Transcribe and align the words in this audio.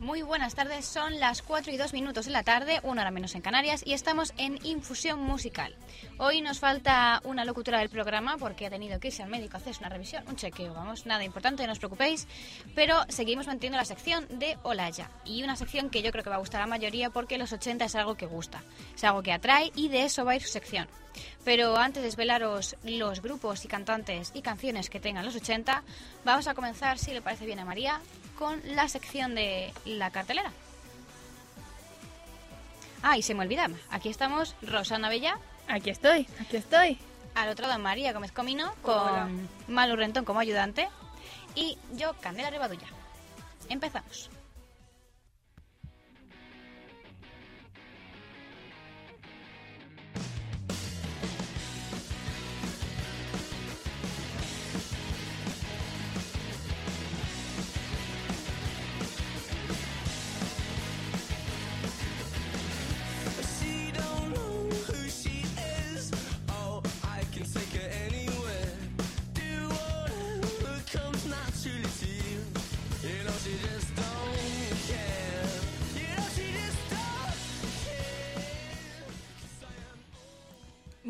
Muy 0.00 0.22
buenas 0.22 0.54
tardes, 0.54 0.84
son 0.84 1.18
las 1.18 1.42
4 1.42 1.72
y 1.72 1.76
2 1.76 1.92
minutos 1.92 2.26
de 2.26 2.30
la 2.30 2.44
tarde, 2.44 2.78
una 2.84 3.02
hora 3.02 3.10
menos 3.10 3.34
en 3.34 3.42
Canarias, 3.42 3.82
y 3.84 3.94
estamos 3.94 4.32
en 4.36 4.64
Infusión 4.64 5.20
Musical. 5.20 5.74
Hoy 6.18 6.40
nos 6.40 6.60
falta 6.60 7.20
una 7.24 7.44
locutora 7.44 7.80
del 7.80 7.88
programa 7.88 8.36
porque 8.38 8.66
ha 8.66 8.70
tenido 8.70 9.00
que 9.00 9.08
irse 9.08 9.24
al 9.24 9.28
médico 9.28 9.56
a 9.56 9.60
hacerse 9.60 9.80
una 9.80 9.88
revisión, 9.88 10.22
un 10.28 10.36
chequeo, 10.36 10.72
vamos, 10.72 11.04
nada 11.04 11.24
importante, 11.24 11.66
no 11.66 11.72
os 11.72 11.80
preocupéis, 11.80 12.28
pero 12.76 12.96
seguimos 13.08 13.48
manteniendo 13.48 13.76
la 13.76 13.84
sección 13.84 14.24
de 14.38 14.56
Olaya, 14.62 15.10
y 15.24 15.42
una 15.42 15.56
sección 15.56 15.90
que 15.90 16.00
yo 16.00 16.12
creo 16.12 16.22
que 16.22 16.30
va 16.30 16.36
a 16.36 16.40
gustar 16.40 16.60
a 16.60 16.64
la 16.64 16.70
mayoría 16.70 17.10
porque 17.10 17.36
los 17.36 17.52
80 17.52 17.84
es 17.86 17.96
algo 17.96 18.14
que 18.14 18.26
gusta, 18.26 18.62
es 18.94 19.02
algo 19.02 19.24
que 19.24 19.32
atrae 19.32 19.72
y 19.74 19.88
de 19.88 20.04
eso 20.04 20.24
va 20.24 20.30
a 20.30 20.36
ir 20.36 20.42
su 20.42 20.48
sección. 20.48 20.86
Pero 21.44 21.76
antes 21.76 22.04
de 22.04 22.08
desvelaros 22.08 22.76
los 22.84 23.20
grupos 23.20 23.64
y 23.64 23.68
cantantes 23.68 24.30
y 24.32 24.42
canciones 24.42 24.90
que 24.90 25.00
tengan 25.00 25.24
los 25.24 25.34
80, 25.34 25.82
vamos 26.24 26.46
a 26.46 26.54
comenzar, 26.54 26.98
si 26.98 27.12
le 27.12 27.20
parece 27.20 27.46
bien 27.46 27.58
a 27.58 27.64
María, 27.64 28.00
con 28.38 28.60
la 28.64 28.88
sección 28.88 29.34
de 29.34 29.72
la 29.84 30.10
cartelera. 30.10 30.52
Ah, 33.02 33.16
y 33.16 33.22
se 33.22 33.34
me 33.34 33.42
olvidaba. 33.42 33.74
Aquí 33.90 34.08
estamos 34.08 34.54
Rosana 34.62 35.08
Bella. 35.08 35.38
Aquí 35.66 35.90
estoy, 35.90 36.26
aquí 36.40 36.56
estoy. 36.56 36.98
Al 37.34 37.48
otro 37.48 37.66
lado 37.66 37.78
María 37.80 38.12
Gómez 38.12 38.32
Comino 38.32 38.72
con 38.82 39.48
Malu 39.66 39.96
Rentón 39.96 40.24
como 40.24 40.40
ayudante. 40.40 40.88
Y 41.54 41.78
yo, 41.92 42.14
Candela 42.20 42.50
Rebadulla. 42.50 42.86
Empezamos. 43.68 44.30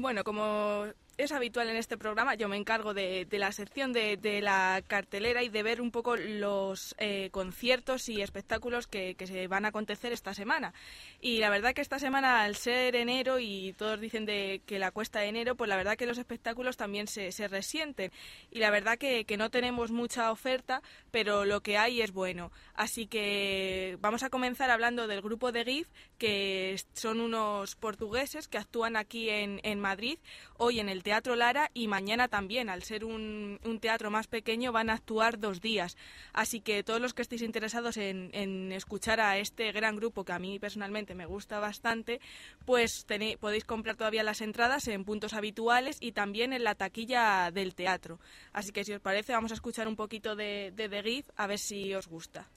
Bueno, 0.01 0.23
como 0.23 0.85
es 1.19 1.33
habitual 1.33 1.69
en 1.69 1.77
este 1.77 1.99
programa, 1.99 2.37
yo 2.37 2.49
me 2.49 2.57
encargo 2.57 2.95
de, 2.95 3.27
la 3.33 3.51
sección 3.51 3.93
de, 3.93 4.41
la 4.41 4.83
cartelera 4.87 5.43
y 5.43 5.49
de 5.49 5.65
ver 5.65 5.81
un 5.81 5.91
poco 5.91 6.17
los 6.17 6.95
eh, 6.99 7.29
conciertos 7.33 8.09
y 8.09 8.23
espectáculos 8.23 8.87
que, 8.87 9.17
se 9.19 9.49
van 9.49 9.65
a 9.65 9.69
acontecer 9.69 10.13
esta 10.13 10.33
semana. 10.33 10.73
Y 11.21 11.39
la 11.39 11.51
verdad 11.51 11.75
que 11.75 11.81
esta 11.81 11.99
semana, 11.99 12.45
al 12.45 12.55
ser 12.55 12.95
enero 12.95 13.41
y 13.41 13.75
todos 13.77 14.01
dicen 14.01 14.27
de 14.27 14.63
que 14.65 14.79
la 14.79 14.93
cuesta 14.93 15.19
de 15.19 15.27
enero, 15.27 15.57
pues 15.57 15.69
la 15.69 15.77
verdad 15.77 15.97
que 15.97 16.07
los 16.07 16.19
espectáculos 16.19 16.77
también 16.77 17.09
se, 17.09 17.49
resienten. 17.49 18.13
Y 18.53 18.61
la 18.61 18.71
verdad 18.71 18.97
que, 18.97 19.27
no 19.37 19.51
tenemos 19.51 19.91
mucha 19.91 20.31
oferta, 20.31 20.83
pero 21.11 21.45
lo 21.45 21.63
que 21.63 21.79
hay 21.79 22.01
es 22.01 22.13
bueno. 22.13 22.53
Así 22.75 23.07
que 23.09 23.99
vamos 24.01 24.23
a 24.23 24.31
comenzar 24.31 24.71
hablando 24.71 25.09
del 25.09 25.21
grupo 25.21 25.51
de 25.51 25.65
GIF, 25.65 25.89
que 26.17 26.77
son 26.93 27.21
unos 27.21 27.75
portugueses 27.75 28.47
que 28.47 28.59
actúan 28.59 28.97
aquí 28.97 29.31
en, 29.31 29.61
en 29.65 29.81
Madrid, 29.81 30.19
hoy 30.57 30.79
en 30.79 30.89
el 30.89 31.03
Teatro 31.09 31.37
Lara 31.37 31.71
y 31.73 31.89
mañana 31.89 32.29
también, 32.29 32.69
al 32.69 32.83
ser 32.83 33.03
un, 33.03 33.59
teatro 33.81 34.11
más 34.11 34.27
pequeño, 34.27 34.73
van 34.73 34.91
a 34.91 34.93
actuar 34.93 35.39
dos 35.39 35.63
días. 35.63 35.97
Así 36.35 36.61
que 36.61 36.83
todos 36.83 37.01
los 37.01 37.15
que 37.15 37.23
estéis 37.23 37.41
interesados 37.41 37.97
en, 37.97 38.73
escuchar 38.73 39.19
a 39.19 39.39
este 39.39 39.73
gran 39.73 39.97
grupo, 39.97 40.27
que 40.27 40.33
a 40.33 40.39
mí 40.39 40.59
personalmente 40.59 41.15
me 41.15 41.25
gusta 41.25 41.61
bastante, 41.61 42.21
pues 42.67 43.07
podéis 43.41 43.65
comprar 43.65 43.97
todavía 43.97 44.23
las 44.23 44.43
entradas 44.43 44.87
en 44.87 45.07
puntos 45.07 45.33
habituales 45.33 45.97
y 45.99 46.13
también 46.13 46.53
en 46.53 46.63
la 46.63 46.75
taquilla 46.75 47.51
del 47.53 47.75
teatro. 47.75 48.21
Así 48.53 48.71
que 48.71 48.85
si 48.85 48.93
os 48.93 49.01
parece, 49.01 49.33
vamos 49.33 49.53
a 49.53 49.55
escuchar 49.55 49.89
un 49.89 49.97
poquito 49.97 50.37
de, 50.37 50.75
de 50.77 50.91
The 50.91 51.03
GIF 51.03 51.31
a 51.37 51.47
ver 51.47 51.59
si 51.59 51.95
os 51.95 52.07
gusta. 52.07 52.51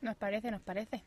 Nos 0.00 0.16
parece, 0.16 0.50
nos 0.50 0.62
parece. 0.62 1.04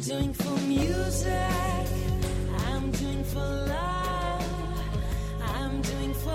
Doing 0.00 0.32
for 0.32 0.56
music. 0.60 1.30
I'm 2.68 2.90
doing 2.90 3.22
for 3.24 3.38
love. 3.38 4.44
I'm 5.42 5.82
doing 5.82 6.14
for 6.14 6.30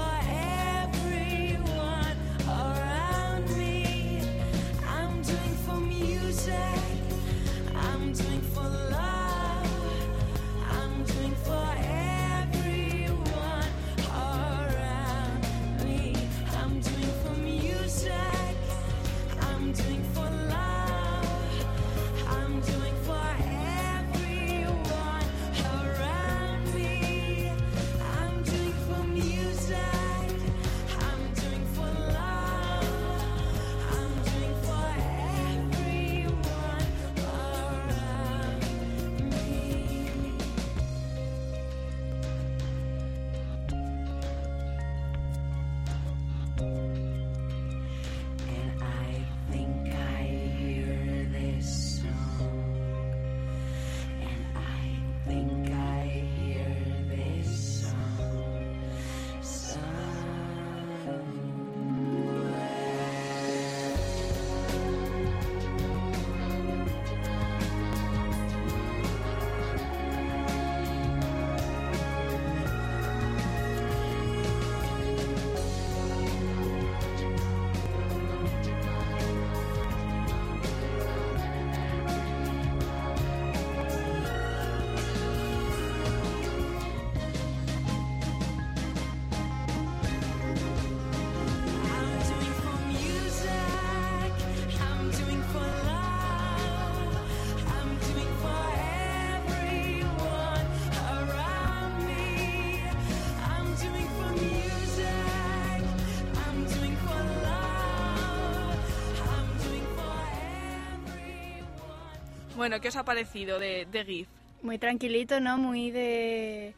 Bueno, 112.66 112.82
¿qué 112.82 112.88
os 112.88 112.96
ha 112.96 113.06
parecido 113.06 113.60
de, 113.60 113.86
de 113.92 114.06
GIF? 114.06 114.28
Muy 114.64 114.80
tranquilito, 114.80 115.40
¿no? 115.40 115.60
Muy 115.60 115.92
de... 115.92 116.74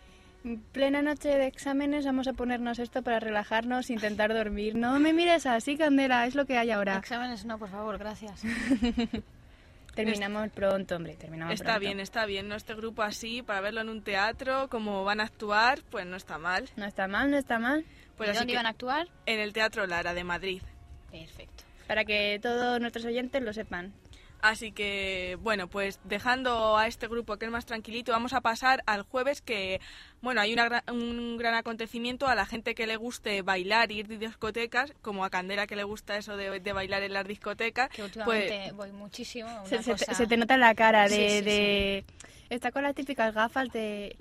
Plena 0.74 1.02
noche 1.02 1.30
de 1.30 1.48
exámenes, 1.48 2.06
vamos 2.06 2.28
a 2.28 2.34
ponernos 2.34 2.80
esto 2.80 3.04
para 3.04 3.22
relajarnos, 3.22 3.90
intentar 3.90 4.34
dormir. 4.34 4.76
No 4.76 5.00
me 5.00 5.14
mires 5.14 5.46
así, 5.46 5.78
Candela, 5.78 6.28
es 6.28 6.36
lo 6.36 6.46
que 6.46 6.58
hay 6.58 6.72
ahora. 6.72 6.98
Exámenes 6.98 7.46
no, 7.46 7.58
por 7.58 7.70
favor, 7.70 7.98
gracias. 7.98 8.44
terminamos 9.96 10.50
pronto, 10.50 10.98
hombre, 10.98 11.16
terminamos 11.16 11.54
Está 11.54 11.76
pronto. 11.76 11.80
bien, 11.80 12.00
está 12.02 12.26
bien, 12.26 12.50
¿no? 12.50 12.56
Este 12.56 12.76
grupo 12.76 13.02
así, 13.02 13.42
para 13.42 13.62
verlo 13.62 13.80
en 13.80 13.88
un 13.88 14.02
teatro, 14.02 14.68
como 14.68 15.06
van 15.06 15.22
a 15.22 15.24
actuar, 15.24 15.80
pues 15.90 16.06
no 16.06 16.18
está 16.18 16.38
mal. 16.38 16.70
No 16.76 16.86
está 16.86 17.08
mal, 17.08 17.32
no 17.32 17.38
está 17.38 17.60
mal. 17.60 17.86
Pues 18.18 18.28
¿Y 18.28 18.32
así 18.32 18.40
dónde 18.40 18.52
iban 18.52 18.66
a 18.66 18.70
actuar? 18.72 19.08
En 19.26 19.40
el 19.40 19.54
Teatro 19.54 19.88
Lara 19.88 20.14
de 20.14 20.26
Madrid. 20.26 20.62
Perfecto. 21.10 21.64
Para 21.88 22.04
que 22.04 22.40
todos 22.42 22.82
nuestros 22.82 23.06
oyentes 23.06 23.42
lo 23.42 23.54
sepan. 23.54 23.94
Así 24.42 24.72
que, 24.72 25.38
bueno, 25.42 25.68
pues 25.68 26.00
dejando 26.04 26.78
a 26.78 26.86
este 26.88 27.08
grupo 27.08 27.38
que 27.38 27.46
es 27.46 27.52
más 27.52 27.66
tranquilito, 27.66 28.12
vamos 28.12 28.34
a 28.34 28.42
pasar 28.42 28.84
al 28.86 29.02
jueves 29.02 29.42
que, 29.42 29.82
bueno, 30.22 30.42
hay 30.42 30.54
una, 30.54 30.84
un 30.92 31.38
gran 31.38 31.56
acontecimiento 31.56 32.28
a 32.28 32.36
la 32.36 32.46
gente 32.46 32.76
que 32.76 32.86
le 32.86 32.98
guste 32.98 33.42
bailar, 33.42 33.92
ir 33.92 34.08
de 34.08 34.20
discotecas, 34.20 34.94
como 35.02 35.26
a 35.26 35.32
Candela 35.32 35.66
que 35.66 35.76
le 35.76 35.84
gusta 35.84 36.18
eso 36.18 36.38
de, 36.38 36.60
de 36.60 36.74
bailar 36.74 37.02
en 37.02 37.14
las 37.14 37.26
discotecas. 37.28 37.90
Que 37.90 38.04
pues, 38.04 38.16
últimamente 38.16 38.72
voy 38.74 38.92
muchísimo. 38.92 39.50
una 39.50 39.66
Se, 39.66 39.78
se 39.78 39.84
te- 39.84 39.92
cosa- 40.06 40.14
se 40.14 40.28
te 40.28 40.38
nota 40.38 40.54
en 40.54 40.60
la 40.60 40.76
cara 40.76 41.10
de, 41.10 41.30
Sí, 41.30 41.38
sí, 41.40 41.42
de- 41.46 42.06
Está 42.50 42.72
con 42.72 42.84
las 42.84 42.94
típicas 42.96 43.34
gafas 43.34 43.70
de... 43.74 44.16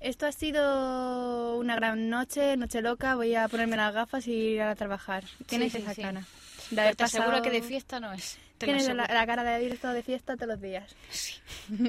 Esto 0.00 0.26
ha 0.26 0.32
sido 0.32 1.56
una 1.58 1.76
gran 1.76 2.08
noche, 2.10 2.56
noche 2.56 2.80
loca, 2.82 3.14
voy 3.14 3.34
a 3.34 3.46
ponerme 3.48 3.76
las 3.76 3.94
gafas 3.94 4.26
y 4.26 4.32
ir 4.32 4.62
a 4.62 4.74
trabajar. 4.74 5.24
Tienes 5.46 5.72
sí, 5.72 5.78
esa 5.78 5.94
sí. 5.94 6.02
cara. 6.02 6.20
De 6.70 6.76
Pero 6.76 6.96
te 6.96 7.04
aseguro 7.04 7.30
pasado- 7.30 7.42
que 7.44 7.50
de 7.50 7.62
fiesta 7.62 8.00
no 8.00 8.12
es. 8.12 8.38
Tienes 8.66 8.86
la, 8.94 9.06
la 9.06 9.26
cara 9.26 9.42
de 9.44 9.54
haber 9.54 9.72
estado 9.72 9.94
de 9.94 10.02
fiesta 10.02 10.36
todos 10.36 10.48
los 10.48 10.60
días. 10.60 10.94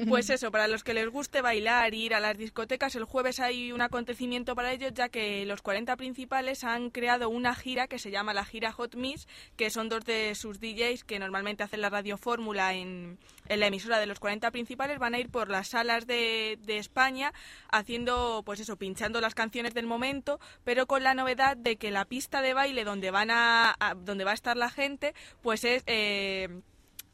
Pues 0.08 0.30
eso, 0.30 0.50
para 0.52 0.68
los 0.68 0.84
que 0.84 0.94
les 0.94 1.08
guste 1.08 1.40
bailar, 1.40 1.92
ir 1.94 2.14
a 2.14 2.20
las 2.20 2.36
discotecas, 2.38 2.94
el 2.94 3.04
jueves 3.04 3.40
hay 3.40 3.72
un 3.72 3.80
acontecimiento 3.80 4.54
para 4.54 4.72
ellos, 4.72 4.92
ya 4.94 5.08
que 5.08 5.44
los 5.44 5.60
40 5.62 5.96
principales 5.96 6.62
han 6.62 6.90
creado 6.90 7.28
una 7.28 7.54
gira 7.54 7.88
que 7.88 7.98
se 7.98 8.10
llama 8.12 8.32
la 8.32 8.44
gira 8.44 8.70
Hot 8.72 8.94
Mix, 8.94 9.26
que 9.56 9.70
son 9.70 9.88
dos 9.88 10.04
de 10.04 10.34
sus 10.36 10.60
DJs 10.60 11.02
que 11.04 11.18
normalmente 11.18 11.62
hacen 11.64 11.80
la 11.80 11.90
radio 11.90 12.16
fórmula 12.16 12.74
en, 12.74 13.18
en 13.48 13.60
la 13.60 13.66
emisora 13.66 13.98
de 13.98 14.06
los 14.06 14.20
40 14.20 14.50
principales, 14.52 14.98
van 14.98 15.14
a 15.14 15.18
ir 15.18 15.30
por 15.30 15.48
las 15.50 15.68
salas 15.68 16.06
de, 16.06 16.58
de 16.62 16.78
España 16.78 17.32
haciendo, 17.70 18.42
pues 18.44 18.60
eso, 18.60 18.76
pinchando 18.76 19.20
las 19.20 19.34
canciones 19.34 19.74
del 19.74 19.86
momento, 19.86 20.38
pero 20.64 20.86
con 20.86 21.02
la 21.02 21.14
novedad 21.14 21.56
de 21.56 21.76
que 21.76 21.90
la 21.90 22.04
pista 22.04 22.40
de 22.42 22.54
baile 22.54 22.84
donde 22.84 23.10
van 23.10 23.30
a, 23.30 23.74
a- 23.80 23.94
donde 23.94 24.24
va 24.24 24.30
a 24.32 24.34
estar 24.34 24.56
la 24.56 24.70
gente, 24.70 25.14
pues 25.42 25.64
es 25.64 25.82
eh, 25.86 26.48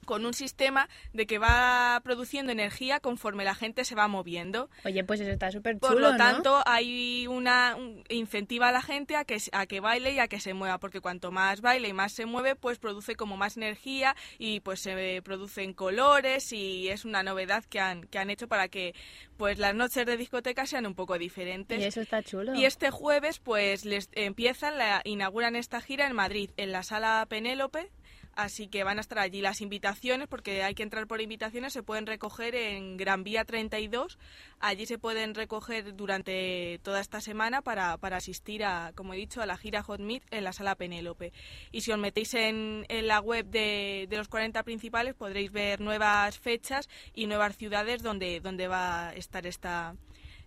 con 0.09 0.25
un 0.25 0.33
sistema 0.33 0.89
de 1.13 1.27
que 1.27 1.37
va 1.37 2.01
produciendo 2.03 2.51
energía 2.51 2.99
conforme 2.99 3.45
la 3.45 3.55
gente 3.55 3.85
se 3.85 3.95
va 3.95 4.09
moviendo. 4.09 4.71
Oye, 4.87 5.05
pues 5.05 5.21
eso 5.21 5.31
está 5.31 5.53
súper 5.53 5.75
chulo, 5.75 5.87
Por 5.93 6.01
lo 6.01 6.13
¿no? 6.13 6.17
tanto, 6.17 6.63
hay 6.65 7.27
una 7.27 7.77
un- 7.77 8.03
incentiva 8.09 8.71
a 8.71 8.73
la 8.73 8.81
gente 8.81 9.17
a 9.17 9.27
que 9.27 9.37
a 9.53 9.67
que 9.67 9.81
baile 9.81 10.15
y 10.15 10.19
a 10.19 10.27
que 10.29 10.41
se 10.41 10.55
mueva, 10.55 10.79
porque 10.79 11.03
cuanto 11.03 11.31
más 11.31 11.61
baile 11.61 11.89
y 11.89 11.93
más 11.93 12.13
se 12.13 12.25
mueve, 12.25 12.57
pues 12.57 12.79
produce 12.79 13.17
como 13.17 13.37
más 13.37 13.59
energía 13.59 14.17
y 14.39 14.61
pues 14.61 14.81
se 14.81 15.21
producen 15.23 15.75
colores 15.75 16.55
y 16.55 16.89
es 16.89 17.05
una 17.05 17.23
novedad 17.23 17.63
que 17.67 17.79
han 17.79 18.05
que 18.05 18.19
han 18.19 18.31
hecho 18.31 18.49
para 18.49 18.69
que 18.69 18.95
pues 19.37 19.59
las 19.59 19.75
noches 19.75 20.07
de 20.07 20.17
discoteca 20.17 20.65
sean 20.65 20.87
un 20.87 20.95
poco 20.95 21.19
diferentes. 21.19 21.79
Y 21.81 21.85
eso 21.85 22.01
está 22.01 22.23
chulo. 22.23 22.55
Y 22.55 22.65
este 22.65 22.91
jueves, 22.91 23.39
pues 23.41 23.85
les 23.85 24.09
empiezan, 24.13 24.79
la, 24.79 25.03
inauguran 25.05 25.55
esta 25.55 25.81
gira 25.83 26.07
en 26.07 26.15
Madrid, 26.17 26.51
en 26.57 26.73
la 26.73 26.83
sala 26.83 27.27
Penélope. 27.29 27.91
Así 28.39 28.69
que 28.69 28.85
van 28.85 28.99
a 28.99 29.01
estar 29.01 29.19
allí 29.19 29.41
las 29.41 29.61
invitaciones, 29.61 30.29
porque 30.29 30.63
hay 30.63 30.77
que 30.77 30.85
entrar 30.85 31.09
por 31.09 31.21
invitaciones, 31.21 31.73
se 31.73 31.83
pueden 31.83 32.07
recoger 32.07 32.55
en 32.55 32.97
Gran 32.97 33.25
Vía 33.25 33.45
32. 33.45 34.17
Allí 34.61 34.87
se 34.87 34.97
pueden 34.97 35.35
recoger 35.35 35.97
durante 35.97 36.79
toda 36.85 37.01
esta 37.01 37.21
semana 37.21 37.63
para, 37.63 37.97
para 37.97 38.19
asistir 38.19 38.63
a, 38.63 38.93
como 38.95 39.13
he 39.13 39.17
dicho, 39.17 39.43
a 39.43 39.47
la 39.47 39.57
gira 39.57 39.83
Hot 39.83 39.99
Meet 39.99 40.23
en 40.31 40.45
la 40.45 40.53
sala 40.53 40.77
Penélope. 40.77 41.33
Y 41.73 41.81
si 41.81 41.91
os 41.91 41.99
metéis 41.99 42.33
en, 42.35 42.87
la 42.89 43.19
web 43.19 43.45
de, 43.47 44.07
de 44.09 44.17
los 44.17 44.29
40 44.29 44.63
principales, 44.63 45.17
podréis 45.17 45.51
ver 45.51 45.81
nuevas 45.81 46.39
fechas 46.39 46.89
y 47.15 47.27
nuevas 47.27 47.57
ciudades 47.57 48.05
donde, 48.05 48.39
donde 48.39 48.69
va 48.69 49.09
a 49.09 49.15
estar 49.15 49.49
esta, 49.49 49.97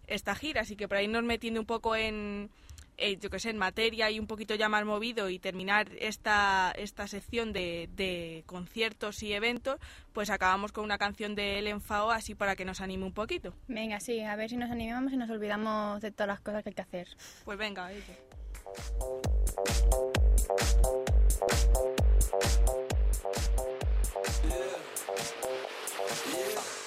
esta 0.07 0.33
gira. 0.33 0.61
Así 0.61 0.77
que 0.77 0.87
para 0.87 1.03
irnos 1.03 1.25
metiendo 1.25 1.59
un 1.59 1.65
poco 1.65 1.97
en, 1.97 2.51
eh, 3.01 3.17
yo 3.19 3.29
que 3.29 3.39
sé, 3.39 3.49
en 3.49 3.57
materia 3.57 4.09
y 4.11 4.19
un 4.19 4.27
poquito 4.27 4.55
ya 4.55 4.69
más 4.69 4.85
movido 4.85 5.29
y 5.29 5.39
terminar 5.39 5.89
esta, 5.99 6.71
esta 6.77 7.07
sección 7.07 7.51
de, 7.51 7.89
de 7.93 8.43
conciertos 8.45 9.23
y 9.23 9.33
eventos, 9.33 9.79
pues 10.13 10.29
acabamos 10.29 10.71
con 10.71 10.83
una 10.83 10.97
canción 10.97 11.35
de 11.35 11.59
Ellen 11.59 11.81
Fao 11.81 12.11
así 12.11 12.35
para 12.35 12.55
que 12.55 12.65
nos 12.65 12.81
anime 12.81 13.05
un 13.05 13.13
poquito. 13.13 13.53
Venga, 13.67 13.99
sí, 13.99 14.21
a 14.21 14.35
ver 14.35 14.49
si 14.49 14.57
nos 14.57 14.71
animamos 14.71 15.11
y 15.13 15.17
nos 15.17 15.29
olvidamos 15.29 16.01
de 16.01 16.11
todas 16.11 16.27
las 16.27 16.39
cosas 16.41 16.63
que 16.63 16.69
hay 16.69 16.75
que 16.75 16.81
hacer. 16.81 17.07
Pues 17.43 17.57
venga, 17.57 17.91
Ellen. 17.91 18.17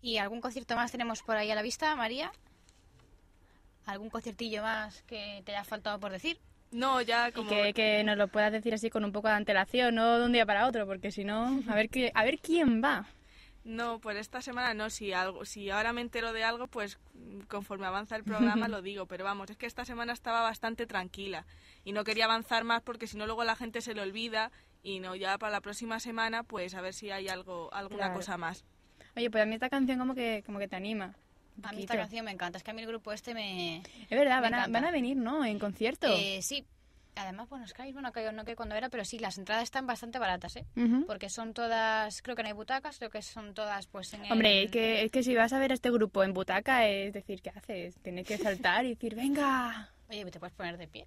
¿Y 0.00 0.18
algún 0.18 0.40
concierto 0.40 0.76
más 0.76 0.92
tenemos 0.92 1.22
por 1.22 1.36
ahí 1.36 1.50
a 1.50 1.56
la 1.56 1.62
vista, 1.62 1.96
María? 1.96 2.30
¿Algún 3.86 4.08
conciertillo 4.08 4.62
más 4.62 5.02
que 5.02 5.42
te 5.44 5.52
haya 5.52 5.64
faltado 5.64 5.98
por 5.98 6.12
decir? 6.12 6.38
No, 6.72 7.00
ya 7.00 7.28
Y 7.28 7.32
que, 7.46 7.72
que 7.72 8.04
nos 8.04 8.16
lo 8.16 8.28
puedas 8.28 8.52
decir 8.52 8.74
así 8.74 8.90
con 8.90 9.04
un 9.04 9.12
poco 9.12 9.28
de 9.28 9.34
antelación, 9.34 9.94
no 9.94 10.18
de 10.18 10.26
un 10.26 10.32
día 10.32 10.44
para 10.46 10.66
otro, 10.66 10.86
porque 10.86 11.10
si 11.10 11.24
no, 11.24 11.62
a 11.68 11.74
ver, 11.74 11.88
qué, 11.88 12.10
a 12.14 12.24
ver 12.24 12.38
quién 12.38 12.82
va. 12.82 13.06
No, 13.64 13.98
pues 13.98 14.16
esta 14.18 14.40
semana 14.42 14.74
no, 14.74 14.90
si 14.90 15.12
algo, 15.12 15.44
si 15.44 15.70
ahora 15.70 15.92
me 15.92 16.00
entero 16.00 16.32
de 16.32 16.44
algo, 16.44 16.68
pues 16.68 16.98
conforme 17.48 17.86
avanza 17.86 18.14
el 18.14 18.22
programa 18.22 18.68
lo 18.68 18.80
digo, 18.80 19.06
pero 19.06 19.24
vamos, 19.24 19.50
es 19.50 19.56
que 19.56 19.66
esta 19.66 19.84
semana 19.84 20.12
estaba 20.12 20.40
bastante 20.42 20.86
tranquila 20.86 21.46
y 21.84 21.90
no 21.92 22.04
quería 22.04 22.26
avanzar 22.26 22.62
más 22.62 22.82
porque 22.82 23.08
si 23.08 23.16
no 23.16 23.26
luego 23.26 23.42
la 23.42 23.56
gente 23.56 23.80
se 23.80 23.94
le 23.94 24.02
olvida 24.02 24.52
y 24.84 25.00
no, 25.00 25.16
ya 25.16 25.36
para 25.38 25.50
la 25.50 25.60
próxima 25.60 25.98
semana 25.98 26.44
pues 26.44 26.74
a 26.74 26.80
ver 26.80 26.94
si 26.94 27.10
hay 27.10 27.28
algo, 27.28 27.72
alguna 27.72 28.04
Claro. 28.04 28.14
cosa 28.14 28.36
más. 28.38 28.64
Oye, 29.16 29.30
pues 29.30 29.42
a 29.42 29.46
mí 29.46 29.54
esta 29.54 29.68
canción 29.68 29.98
como 29.98 30.14
que, 30.14 30.44
como 30.46 30.58
que 30.60 30.68
te 30.68 30.76
anima. 30.76 31.16
A 31.62 31.72
mí 31.72 31.80
esta 31.80 31.94
canción 31.96 32.24
me 32.24 32.30
encanta, 32.30 32.58
es 32.58 32.64
que 32.64 32.70
a 32.70 32.74
mí 32.74 32.82
el 32.82 32.88
grupo 32.88 33.12
este 33.12 33.34
me... 33.34 33.78
Es 33.78 34.10
verdad, 34.10 34.36
me 34.36 34.50
van 34.50 34.54
a, 34.54 34.66
van 34.68 34.84
a 34.84 34.90
venir, 34.90 35.16
¿no? 35.16 35.44
En 35.44 35.58
concierto. 35.58 36.06
Eh, 36.08 36.40
sí, 36.42 36.64
además, 37.14 37.48
bueno, 37.48 37.66
Sky, 37.66 37.92
bueno, 37.92 38.12
que 38.12 38.30
no 38.32 38.44
que 38.44 38.54
cuando 38.56 38.74
era, 38.74 38.88
pero 38.90 39.04
sí, 39.04 39.18
las 39.18 39.38
entradas 39.38 39.64
están 39.64 39.86
bastante 39.86 40.18
baratas, 40.18 40.56
¿eh? 40.56 40.66
Porque 41.06 41.28
son 41.30 41.54
todas, 41.54 42.20
creo 42.22 42.36
que 42.36 42.42
no 42.42 42.48
hay 42.48 42.54
butacas, 42.54 42.98
creo 42.98 43.10
que 43.10 43.22
son 43.22 43.54
todas 43.54 43.86
pues 43.86 44.12
en 44.14 44.24
el- 44.26 44.32
Hombre, 44.32 44.64
es 44.64 44.70
que, 44.70 45.04
es 45.04 45.10
que 45.10 45.22
si 45.22 45.34
vas 45.34 45.52
a 45.52 45.58
ver 45.58 45.70
a 45.70 45.74
este 45.74 45.90
grupo 45.90 46.22
en 46.22 46.32
butaca, 46.34 46.86
es 46.86 47.12
decir, 47.12 47.40
¿qué 47.42 47.50
haces? 47.50 47.96
Tienes 48.02 48.26
que 48.26 48.36
saltar 48.38 48.84
y 48.84 48.90
decir, 48.90 49.14
venga. 49.14 49.90
Oye, 50.10 50.24
te 50.26 50.38
puedes 50.38 50.54
poner 50.54 50.76
de 50.76 50.86
pie. 50.88 51.06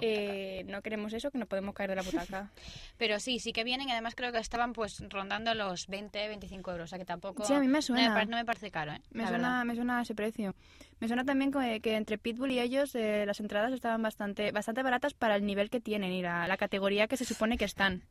Eh, 0.00 0.64
no 0.66 0.82
queremos 0.82 1.12
eso, 1.12 1.30
que 1.30 1.38
no 1.38 1.46
podemos 1.46 1.74
caer 1.74 1.90
de 1.90 1.96
la 1.96 2.02
butaca. 2.02 2.50
Pero 2.98 3.20
sí, 3.20 3.38
sí 3.38 3.52
que 3.52 3.64
vienen 3.64 3.88
y 3.88 3.92
además 3.92 4.14
creo 4.14 4.32
que 4.32 4.38
estaban 4.38 4.72
pues 4.72 5.02
rondando 5.08 5.54
los 5.54 5.86
20, 5.86 6.28
25 6.28 6.70
euros, 6.72 6.84
o 6.84 6.88
sea 6.88 6.98
que 6.98 7.04
tampoco... 7.04 7.44
Sí, 7.44 7.52
a 7.52 7.60
mí 7.60 7.66
me 7.66 7.72
No 7.72 7.78
me, 7.78 7.82
suena. 7.82 8.24
no 8.24 8.36
me 8.36 8.44
parece 8.44 8.70
caro, 8.70 8.92
¿eh? 8.92 9.00
Me 9.10 9.22
la 9.22 9.28
suena, 9.28 9.48
verdad. 9.48 9.64
me 9.64 9.74
suena 9.74 10.02
ese 10.02 10.14
precio. 10.14 10.54
Me 10.98 11.08
suena 11.08 11.24
también 11.24 11.52
que, 11.52 11.80
que 11.80 11.94
entre 11.96 12.16
Pitbull 12.16 12.52
y 12.52 12.58
ellos 12.58 12.94
eh, 12.94 13.24
las 13.26 13.38
entradas 13.40 13.72
estaban 13.72 14.02
bastante, 14.02 14.50
bastante 14.50 14.82
baratas 14.82 15.12
para 15.12 15.36
el 15.36 15.44
nivel 15.44 15.68
que 15.68 15.80
tienen 15.80 16.10
y 16.12 16.22
la, 16.22 16.48
la 16.48 16.56
categoría 16.56 17.06
que 17.06 17.18
se 17.18 17.26
supone 17.26 17.58
que 17.58 17.66
están. 17.66 18.02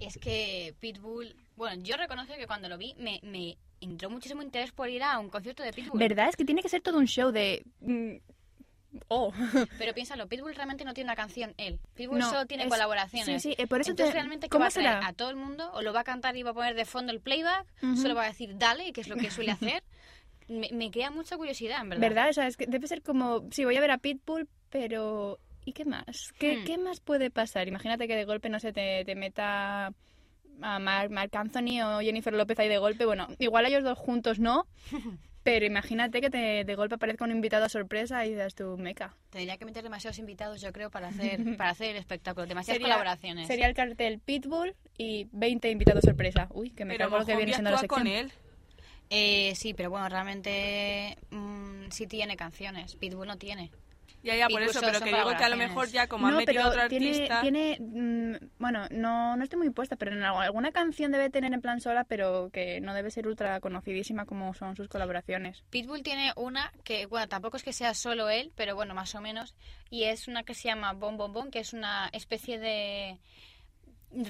Es 0.00 0.18
que 0.18 0.74
Pitbull... 0.78 1.34
Bueno, 1.56 1.82
yo 1.82 1.96
reconozco 1.96 2.34
que 2.34 2.46
cuando 2.46 2.68
lo 2.68 2.76
vi 2.76 2.94
me, 2.98 3.20
me 3.22 3.56
entró 3.80 4.10
muchísimo 4.10 4.42
interés 4.42 4.72
por 4.72 4.90
ir 4.90 5.02
a 5.02 5.18
un 5.18 5.30
concierto 5.30 5.62
de 5.62 5.72
Pitbull. 5.72 5.98
¿Verdad? 5.98 6.28
Es 6.28 6.36
que 6.36 6.44
tiene 6.44 6.62
que 6.62 6.68
ser 6.68 6.82
todo 6.82 6.98
un 6.98 7.06
show 7.06 7.30
de... 7.30 7.64
Oh. 9.08 9.32
Pero 9.78 9.92
piénsalo, 9.94 10.28
Pitbull 10.28 10.54
realmente 10.54 10.84
no 10.84 10.94
tiene 10.94 11.08
una 11.08 11.16
canción 11.16 11.54
él. 11.56 11.80
Pitbull 11.94 12.18
No, 12.18 12.30
solo 12.30 12.46
tiene 12.46 12.64
es- 12.64 12.68
colaboraciones. 12.70 13.42
sí, 13.42 13.54
sí, 13.54 13.62
eh, 13.62 13.66
por 13.66 13.80
eso 13.80 13.90
Entonces, 13.90 14.12
te- 14.12 14.18
realmente, 14.18 14.46
¿qué 14.46 14.50
¿cómo 14.50 14.62
va 14.62 14.68
a 14.68 14.70
será? 14.70 15.06
a 15.06 15.12
todo 15.12 15.30
el 15.30 15.36
mundo? 15.36 15.70
¿O 15.74 15.82
lo 15.82 15.92
va 15.92 16.00
a 16.00 16.04
cantar 16.04 16.36
y 16.36 16.42
va 16.42 16.50
a 16.50 16.54
poner 16.54 16.74
de 16.74 16.84
fondo 16.84 17.12
el 17.12 17.20
playback? 17.20 17.66
Ujú. 17.82 17.96
¿Solo 17.96 18.14
va 18.14 18.24
a 18.24 18.28
decir 18.28 18.56
dale, 18.56 18.92
que 18.92 19.00
es 19.00 19.08
lo 19.08 19.16
que 19.16 19.30
suele 19.30 19.50
hacer? 19.52 19.82
me, 20.48 20.68
me 20.72 20.90
crea 20.90 21.10
mucha 21.10 21.36
curiosidad, 21.36 21.80
en 21.80 21.88
verdad. 21.90 22.00
¿Verdad? 22.08 22.28
O 22.28 22.32
sea, 22.32 22.46
es 22.46 22.56
que 22.56 22.66
debe 22.66 22.86
ser 22.86 23.02
como... 23.02 23.46
Sí, 23.50 23.64
voy 23.64 23.76
a 23.76 23.80
ver 23.80 23.90
a 23.90 23.98
Pitbull, 23.98 24.48
pero... 24.70 25.38
¿Y 25.66 25.72
qué 25.72 25.84
más? 25.86 26.32
¿Qué, 26.38 26.58
Hmm. 26.58 26.64
qué 26.64 26.76
más 26.78 27.00
puede 27.00 27.30
pasar? 27.30 27.66
Imagínate 27.68 28.06
que 28.06 28.14
de 28.14 28.26
golpe, 28.26 28.50
no 28.50 28.60
sé, 28.60 28.72
te, 28.74 29.02
te 29.06 29.14
meta 29.14 29.86
a 30.60 30.78
Mark, 30.78 31.10
Marc 31.10 31.34
Anthony 31.34 31.80
o 31.82 32.00
Jennifer 32.02 32.34
López 32.34 32.58
ahí 32.58 32.68
de 32.68 32.76
golpe. 32.78 33.06
Bueno, 33.06 33.28
igual 33.38 33.64
ellos 33.66 33.82
dos 33.82 33.96
juntos 33.98 34.38
no, 34.38 34.66
pero 35.44 35.64
imagínate 35.66 36.20
que 36.20 36.30
te, 36.30 36.64
de 36.64 36.74
golpe 36.74 36.96
aparezca 36.96 37.24
un 37.24 37.30
invitado 37.30 37.68
sorpresa 37.68 38.26
y 38.26 38.30
dices 38.30 38.54
tú, 38.56 38.76
meca. 38.78 39.14
Tendría 39.30 39.56
que 39.58 39.64
meter 39.66 39.84
demasiados 39.84 40.18
invitados, 40.18 40.60
yo 40.60 40.72
creo, 40.72 40.90
para 40.90 41.08
hacer, 41.08 41.38
para 41.56 41.70
hacer 41.70 41.90
el 41.90 41.96
espectáculo. 41.98 42.46
Demasiadas 42.46 42.76
Sería- 42.78 42.86
colaboraciones. 42.94 43.46
Sería 43.46 43.66
el 43.66 43.74
cartel 43.74 44.18
Pitbull 44.18 44.74
y 44.98 45.28
20 45.30 45.70
invitados 45.70 46.02
sorpresa. 46.02 46.48
Uy, 46.50 46.70
que 46.70 46.84
me 46.84 46.96
cargo 46.96 47.18
lo 47.18 47.26
que 47.26 47.36
viene 47.36 47.52
siendo 47.52 47.70
la 47.70 47.78
sección. 47.78 48.00
con 48.00 48.06
él. 48.08 48.32
Eh, 49.10 49.52
sí, 49.54 49.74
pero 49.74 49.90
bueno, 49.90 50.08
realmente 50.08 51.18
mm, 51.30 51.90
sí 51.90 52.06
tiene 52.06 52.36
canciones. 52.36 52.96
Pitbull 52.96 53.28
no 53.28 53.36
tiene. 53.36 53.70
Ya, 54.24 54.34
ya, 54.36 54.48
por 54.48 54.62
eso, 54.62 54.80
pero 54.80 55.00
que 55.00 55.12
digo 55.12 55.36
que 55.36 55.44
a 55.44 55.48
lo 55.50 55.56
mejor 55.56 55.88
ya 55.88 56.06
como 56.06 56.26
han 56.26 56.32
no, 56.32 56.38
metido 56.40 56.62
pero 56.62 56.68
otro 56.70 56.88
tiene, 56.88 57.08
artista... 57.10 57.40
tiene 57.42 57.78
mm, 57.78 58.46
bueno, 58.58 58.86
no, 58.90 59.36
no 59.36 59.44
estoy 59.44 59.58
muy 59.58 59.68
puesta, 59.68 59.96
pero 59.96 60.12
en 60.12 60.22
alguna 60.22 60.72
canción 60.72 61.12
debe 61.12 61.28
tener 61.28 61.52
en 61.52 61.60
plan 61.60 61.80
sola, 61.80 62.04
pero 62.04 62.48
que 62.50 62.80
no 62.80 62.94
debe 62.94 63.10
ser 63.10 63.28
ultra 63.28 63.60
conocidísima 63.60 64.24
como 64.24 64.54
son 64.54 64.76
sus 64.76 64.88
colaboraciones. 64.88 65.62
Pitbull 65.68 66.02
tiene 66.02 66.32
una 66.36 66.72
que, 66.84 67.04
bueno, 67.04 67.28
tampoco 67.28 67.58
es 67.58 67.62
que 67.62 67.74
sea 67.74 67.92
solo 67.92 68.30
él, 68.30 68.50
pero 68.56 68.74
bueno, 68.74 68.94
más 68.94 69.14
o 69.14 69.20
menos. 69.20 69.54
Y 69.90 70.04
es 70.04 70.26
una 70.26 70.42
que 70.42 70.54
se 70.54 70.68
llama 70.68 70.94
Bon 70.94 71.18
Bon 71.18 71.32
Bon, 71.32 71.50
que 71.50 71.58
es 71.58 71.74
una 71.74 72.08
especie 72.12 72.58
de 72.58 73.20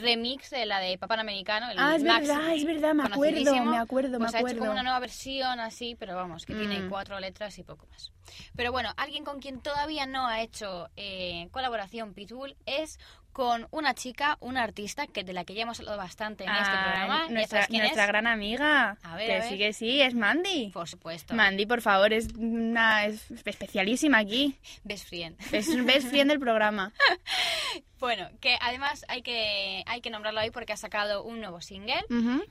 remix 0.00 0.50
de 0.50 0.66
la 0.66 0.78
de 0.80 0.96
Papá 0.98 1.14
Americano. 1.20 1.70
El 1.70 1.78
Ah, 1.78 1.94
es 1.96 2.02
verdad, 2.02 2.54
es 2.54 2.64
verdad, 2.64 2.94
me 2.94 3.02
acuerdo, 3.04 3.20
conocidísimo. 3.38 3.70
me 3.70 3.76
acuerdo, 3.78 4.18
Pues 4.18 4.20
me 4.20 4.26
ha 4.26 4.28
hecho 4.28 4.38
acuerdo. 4.38 4.58
como 4.60 4.70
una 4.72 4.82
nueva 4.82 4.98
versión 5.00 5.60
así, 5.60 5.96
pero 5.98 6.14
vamos, 6.16 6.46
que 6.46 6.54
tiene 6.54 6.80
Mm. 6.82 6.88
cuatro 6.88 7.18
letras 7.20 7.58
y 7.58 7.62
poco 7.62 7.86
más. 7.88 8.10
Pero 8.56 8.72
bueno, 8.72 8.90
alguien 8.96 9.24
con 9.24 9.40
quien 9.40 9.60
todavía 9.60 10.06
no 10.06 10.26
ha 10.26 10.40
hecho 10.42 10.88
eh, 10.96 11.48
colaboración 11.52 12.14
Pitbull 12.14 12.56
es 12.66 12.98
con 13.34 13.66
una 13.72 13.94
chica, 13.94 14.38
una 14.40 14.62
artista, 14.62 15.08
que 15.08 15.24
de 15.24 15.32
la 15.32 15.44
que 15.44 15.54
ya 15.54 15.64
hemos 15.64 15.80
hablado 15.80 15.98
bastante 15.98 16.44
en 16.44 16.50
este 16.50 16.70
programa. 16.70 17.26
¿Ya 17.26 17.34
nuestra, 17.34 17.66
nuestra 17.68 18.02
es? 18.04 18.08
gran 18.08 18.26
amiga. 18.28 18.96
A 19.02 19.16
ver, 19.16 19.26
que 19.26 19.34
a 19.34 19.38
ver. 19.40 19.48
sí, 19.48 19.58
que 19.58 19.72
sí, 19.72 20.00
es 20.00 20.14
Mandy. 20.14 20.70
Por 20.72 20.88
supuesto. 20.88 21.34
Mandy, 21.34 21.66
por 21.66 21.82
favor, 21.82 22.12
es 22.12 22.28
una 22.38 23.06
es 23.06 23.28
especialísima 23.30 24.18
aquí. 24.18 24.56
Best 24.84 25.08
friend. 25.08 25.36
Es 25.52 25.68
un 25.68 25.84
best 25.84 26.08
friend 26.08 26.30
del 26.30 26.38
programa. 26.38 26.92
Bueno, 28.00 28.28
que 28.38 28.58
además 28.60 29.06
hay 29.08 29.22
que, 29.22 29.82
hay 29.86 30.02
que 30.02 30.10
nombrarlo 30.10 30.38
ahí 30.38 30.50
porque 30.50 30.74
ha 30.74 30.76
sacado 30.76 31.24
un 31.24 31.40
nuevo 31.40 31.62
single. 31.62 32.04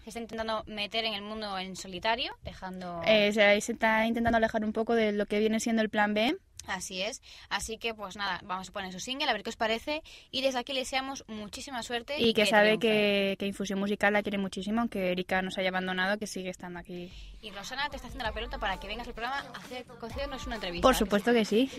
Se 0.03 0.09
está 0.09 0.19
intentando 0.19 0.63
meter 0.65 1.05
en 1.05 1.13
el 1.13 1.21
mundo 1.21 1.59
en 1.59 1.75
solitario, 1.75 2.35
dejando... 2.43 3.03
Eh, 3.05 3.31
se 3.33 3.57
está 3.57 4.07
intentando 4.07 4.37
alejar 4.37 4.65
un 4.65 4.73
poco 4.73 4.95
de 4.95 5.11
lo 5.11 5.27
que 5.27 5.37
viene 5.37 5.59
siendo 5.59 5.83
el 5.83 5.89
plan 5.89 6.15
B. 6.15 6.35
Así 6.67 7.01
es. 7.01 7.21
Así 7.49 7.77
que, 7.77 7.93
pues 7.93 8.15
nada, 8.15 8.39
vamos 8.43 8.69
a 8.69 8.71
poner 8.71 8.91
su 8.91 8.99
single, 8.99 9.29
a 9.29 9.33
ver 9.33 9.43
qué 9.43 9.49
os 9.49 9.55
parece. 9.55 10.01
Y 10.31 10.41
desde 10.41 10.59
aquí 10.59 10.73
le 10.73 10.79
deseamos 10.79 11.23
muchísima 11.27 11.83
suerte. 11.83 12.19
Y 12.19 12.33
que 12.33 12.45
sabe 12.45 12.79
que 12.79 13.37
Infusión 13.41 13.79
Musical 13.79 14.13
la 14.13 14.23
quiere 14.23 14.37
muchísimo, 14.37 14.81
aunque 14.81 15.11
Erika 15.11 15.41
nos 15.41 15.57
haya 15.57 15.69
abandonado, 15.69 16.17
que 16.17 16.27
sigue 16.27 16.49
estando 16.49 16.79
aquí. 16.79 17.11
Y 17.41 17.51
Rosana 17.51 17.89
te 17.89 17.97
está 17.97 18.07
haciendo 18.07 18.25
la 18.25 18.33
pelota 18.33 18.57
para 18.57 18.79
que 18.79 18.87
vengas 18.87 19.07
al 19.07 19.13
programa 19.13 19.45
a 19.53 19.57
hacer, 19.57 19.85
concedernos 19.85 20.45
una 20.47 20.55
entrevista. 20.55 20.87
Por 20.87 20.95
supuesto 20.95 21.33
que 21.33 21.45
sí. 21.45 21.69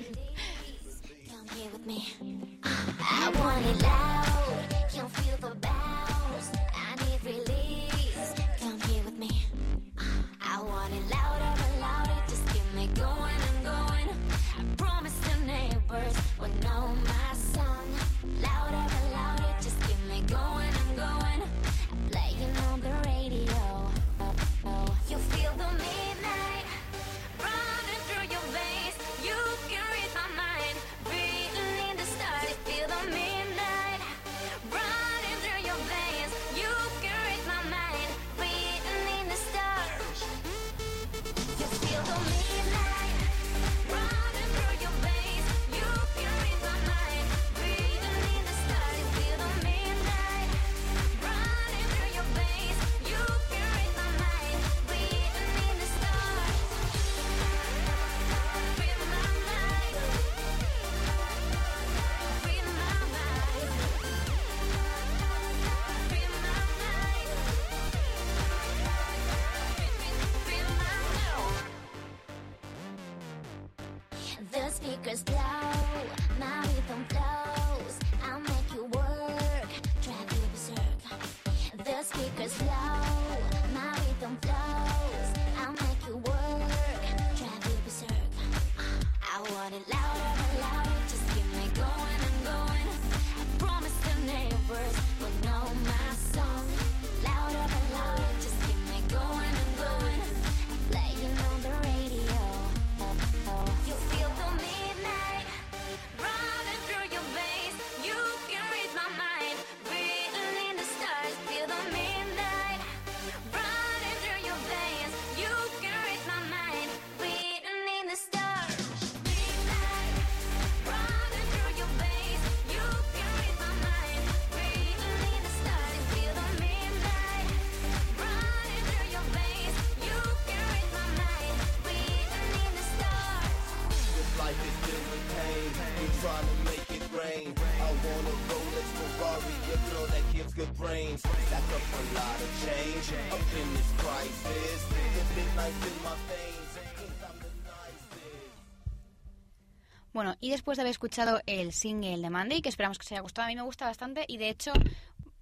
Bueno, 150.14 150.36
y 150.40 150.50
después 150.50 150.78
de 150.78 150.82
haber 150.82 150.92
escuchado 150.92 151.40
el 151.44 151.72
single 151.72 152.18
de 152.18 152.30
Mandy, 152.30 152.62
que 152.62 152.68
esperamos 152.68 152.98
que 152.98 153.04
os 153.04 153.12
haya 153.12 153.20
gustado, 153.20 153.46
a 153.46 153.48
mí 153.48 153.56
me 153.56 153.62
gusta 153.62 153.86
bastante 153.86 154.24
y 154.28 154.38
de 154.38 154.48
hecho, 154.48 154.72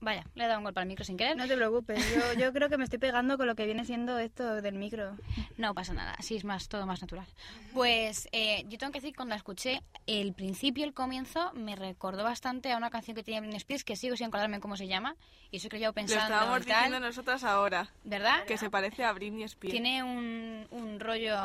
vaya, 0.02 0.26
le 0.34 0.44
he 0.44 0.46
dado 0.46 0.58
un 0.58 0.64
golpe 0.64 0.80
al 0.80 0.86
micro 0.86 1.04
sin 1.04 1.16
querer. 1.16 1.36
No 1.36 1.46
te 1.48 1.56
preocupes, 1.56 1.98
yo, 2.14 2.38
yo 2.38 2.52
creo 2.52 2.68
que 2.68 2.76
me 2.76 2.84
estoy 2.84 2.98
pegando 2.98 3.38
con 3.38 3.46
lo 3.46 3.54
que 3.54 3.64
viene 3.64 3.84
siendo 3.86 4.18
esto 4.18 4.60
del 4.60 4.74
micro. 4.74 5.16
No 5.56 5.72
pasa 5.74 5.94
nada, 5.94 6.14
así 6.18 6.36
es 6.36 6.44
más 6.44 6.68
todo 6.68 6.84
más 6.86 7.00
natural. 7.00 7.26
Pues 7.72 8.28
eh, 8.32 8.64
yo 8.68 8.76
tengo 8.78 8.92
que 8.92 9.00
decir 9.00 9.16
cuando 9.16 9.30
la 9.32 9.36
escuché, 9.36 9.80
el 10.06 10.34
principio, 10.34 10.84
el 10.84 10.92
comienzo, 10.92 11.52
me 11.54 11.76
recordó 11.76 12.22
bastante 12.24 12.70
a 12.72 12.76
una 12.76 12.90
canción 12.90 13.14
que 13.14 13.22
tiene 13.22 13.40
Britney 13.40 13.56
Spears, 13.58 13.84
que 13.84 13.96
sigo 13.96 14.16
sin 14.16 14.26
acordarme 14.26 14.60
cómo 14.60 14.76
se 14.76 14.86
llama, 14.88 15.16
y 15.50 15.56
eso 15.56 15.68
que 15.68 15.78
Lo 15.78 15.92
pensando 15.92 16.24
estábamos 16.24 16.62
y 16.62 16.64
tal, 16.68 16.84
diciendo 16.84 17.00
nosotras 17.06 17.44
ahora, 17.44 17.88
¿verdad? 18.04 18.44
que 18.44 18.58
se 18.58 18.68
parece 18.70 19.04
a 19.04 19.12
Britney 19.12 19.44
Spears. 19.44 19.72
Tiene 19.72 20.02
un, 20.02 20.66
un 20.70 20.98
rollo 21.00 21.36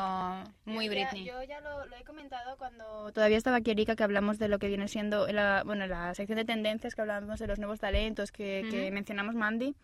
muy 0.64 0.86
Yo 0.86 0.92
ya- 0.92 1.08
Britney. 1.08 1.24
yo 1.24 1.42
ya 1.44 1.60
lo, 1.60 1.86
lo 1.86 1.96
he 1.96 2.04
comentado 2.04 2.56
cuando 2.56 3.12
todavía 3.12 3.36
estaba 3.38 3.58
aquí 3.58 3.70
Erika, 3.70 3.96
que 3.96 4.02
hablamos 4.02 4.38
de 4.38 4.48
lo 4.48 4.58
que 4.58 4.68
viene 4.68 4.88
siendo 4.88 5.26
la, 5.28 5.62
bueno, 5.64 5.86
la 5.86 6.14
sección 6.14 6.36
de 6.36 6.44
tendencias, 6.44 6.94
que 6.94 7.00
hablábamos 7.00 7.38
de 7.38 7.46
los 7.46 7.58
nuevos 7.58 7.80
talentos, 7.80 8.32
que, 8.32 8.47
que 8.70 8.90
mencionamos 8.90 9.34
Mandy. 9.34 9.74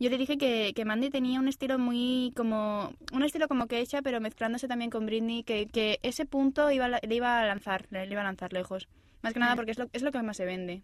Yo 0.00 0.10
te 0.10 0.16
dije 0.16 0.38
que, 0.38 0.72
que 0.76 0.84
Mandy 0.84 1.10
tenía 1.10 1.40
un 1.40 1.48
estilo 1.48 1.78
muy 1.78 2.32
como 2.36 2.92
un 3.12 3.22
estilo 3.24 3.48
como 3.48 3.66
Keisha, 3.66 4.00
pero 4.00 4.20
mezclándose 4.20 4.68
también 4.68 4.90
con 4.90 5.06
Britney, 5.06 5.42
que, 5.42 5.66
que 5.66 5.98
ese 6.02 6.24
punto 6.24 6.70
iba, 6.70 6.88
le 6.88 7.14
iba 7.14 7.40
a 7.40 7.46
lanzar, 7.46 7.86
le, 7.90 8.06
le 8.06 8.12
iba 8.12 8.20
a 8.20 8.24
lanzar 8.24 8.52
lejos. 8.52 8.88
Más 9.22 9.32
que 9.32 9.40
nada 9.40 9.56
porque 9.56 9.72
es 9.72 9.78
lo, 9.78 9.88
es 9.92 10.02
lo 10.02 10.12
que 10.12 10.22
más 10.22 10.36
se 10.36 10.44
vende. 10.44 10.82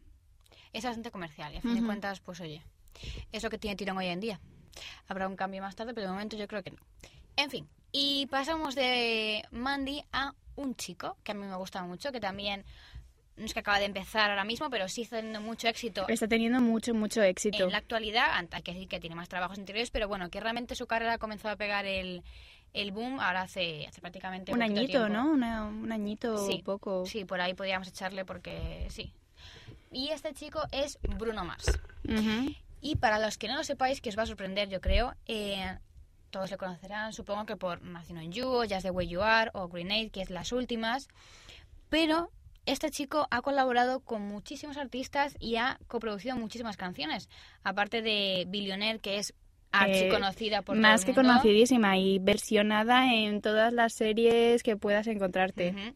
Es 0.73 0.85
bastante 0.85 1.13
comercial 1.13 1.55
y 1.55 1.59
a 1.59 1.61
fin 1.61 1.77
de 1.77 1.85
cuentas, 1.85 2.19
pues 2.19 2.41
oye, 2.41 2.63
es 3.31 3.45
lo 3.45 3.51
que 3.51 3.59
tiene 3.59 3.77
tirón 3.77 3.97
hoy 3.97 4.07
en 4.07 4.19
día. 4.19 4.41
Habrá 5.07 5.29
un 5.29 5.37
cambio 5.37 5.63
más 5.63 5.77
tarde, 5.77 5.95
pero 5.95 6.09
de 6.09 6.13
momento 6.13 6.37
yo 6.37 6.49
creo 6.49 6.65
que 6.65 6.73
no. 6.73 6.79
En 7.37 7.51
fin, 7.51 7.69
y 7.93 8.27
pasamos 8.27 8.75
de 8.75 9.45
Mandy 9.53 10.03
a 10.13 10.35
un 10.57 10.75
chico 10.75 11.17
que 11.23 11.31
a 11.31 11.35
mí 11.35 11.47
me 11.47 11.55
gusta 11.55 11.85
mucho, 11.85 12.11
que 12.11 12.19
también 12.19 12.65
no 13.37 13.45
es 13.47 13.53
que 13.55 13.61
acaba 13.61 13.79
de 13.79 13.87
empezar 13.87 14.31
ahora 14.31 14.45
mismo, 14.45 14.71
pero 14.71 14.89
sí 14.89 15.03
está 15.03 15.17
teniendo 15.17 15.41
mucho 15.41 15.67
éxito 15.69 16.07
Está 16.09 16.29
teniendo 16.29 16.61
mucho, 16.61 16.95
mucho 16.95 17.23
éxito. 17.23 17.65
en 17.65 17.73
la 17.73 17.79
actualidad. 17.79 18.29
Hay 18.53 18.63
que 18.63 18.73
decir 18.73 18.89
que 18.89 19.01
tiene 19.01 19.17
más 19.17 19.29
trabajos 19.29 19.59
anteriores, 19.59 19.91
pero 19.91 20.07
bueno, 20.09 20.31
que 20.31 20.41
realmente 20.41 20.75
su 20.75 20.87
carrera 20.87 21.15
ha 21.15 21.19
comenzado 21.19 21.55
a 21.55 21.57
pegar 21.57 21.85
el, 21.87 22.23
el 22.73 22.93
boom 22.93 23.19
ahora 23.21 23.43
hace, 23.43 23.87
hace 23.87 24.01
prácticamente 24.01 24.53
Un 24.53 24.63
añito, 24.63 24.87
tiempo. 24.87 25.09
¿no? 25.09 25.31
Una- 25.33 25.65
un 25.67 25.91
añito 25.93 26.47
Sí, 26.47 26.63
poco. 26.65 27.05
Sí, 27.07 27.25
por 27.25 27.41
ahí 27.41 27.55
podríamos 27.55 27.89
echarle 27.89 28.25
porque 28.25 28.87
sí. 28.91 29.13
Y 29.91 30.09
este 30.11 30.33
chico 30.35 30.61
es 30.73 30.99
Bruno 31.03 31.45
Mars. 31.45 31.67
Y 32.81 32.97
para 32.97 33.19
los 33.19 33.39
que 33.39 33.49
no 33.49 33.57
lo 33.57 33.65
sepáis, 33.65 34.01
que 34.01 34.11
os 34.11 34.19
va 34.19 34.25
a 34.25 34.27
sorprender, 34.27 34.69
yo 34.69 34.81
creo, 34.81 35.15
eh, 35.27 35.79
todos 36.31 36.51
le 36.51 36.57
conocerán, 36.57 37.13
supongo 37.13 37.47
que 37.47 37.57
por 37.57 37.81
Nación 37.83 38.19
en 38.19 38.31
You, 38.33 38.63
Just 38.69 38.83
the 38.83 38.91
Way 38.91 39.09
You 39.09 39.23
Are, 39.23 39.51
o 39.55 39.69
Grenade, 39.69 40.11
que 40.11 40.21
es 40.21 40.31
las 40.31 40.53
últimas. 40.53 41.09
Pero 41.89 42.31
este 42.67 42.91
chico 42.91 43.27
ha 43.31 43.43
colaborado 43.43 44.01
con 44.01 44.23
muchísimos 44.23 44.77
artistas 44.77 45.37
y 45.41 45.57
ha 45.57 45.79
coproducido 45.87 46.37
muchísimas 46.37 46.77
canciones. 46.77 47.29
Aparte 47.63 48.03
de 48.03 48.45
Billionaire, 48.49 48.99
que 49.01 49.19
es 49.19 49.35
archi 49.73 50.09
conocida 50.09 50.63
por 50.63 50.77
Más 50.77 51.01
todo 51.01 51.07
que 51.07 51.21
el 51.21 51.27
mundo. 51.27 51.41
conocidísima 51.41 51.97
y 51.99 52.19
versionada 52.21 53.13
en 53.13 53.41
todas 53.41 53.73
las 53.73 53.93
series 53.93 54.63
que 54.63 54.77
puedas 54.77 55.07
encontrarte. 55.07 55.95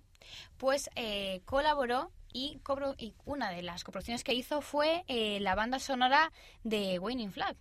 Pues 0.56 0.90
eh, 0.96 1.40
colaboró 1.44 2.10
y, 2.32 2.58
cobro- 2.64 2.94
y 2.98 3.14
una 3.24 3.50
de 3.50 3.62
las 3.62 3.84
coproducciones 3.84 4.24
que 4.24 4.34
hizo 4.34 4.60
fue 4.60 5.04
eh, 5.06 5.38
la 5.40 5.54
banda 5.54 5.78
sonora 5.78 6.32
de 6.64 6.98
Winning 6.98 7.30
Flag. 7.32 7.56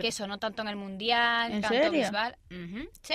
Que 0.00 0.12
sonó 0.12 0.38
tanto 0.38 0.60
en 0.62 0.68
el 0.68 0.76
mundial, 0.76 1.52
¿En 1.52 1.60
tanto 1.62 1.76
serio? 1.76 1.92
visual. 1.92 2.36
Ujú, 2.50 2.88
sí. 3.02 3.14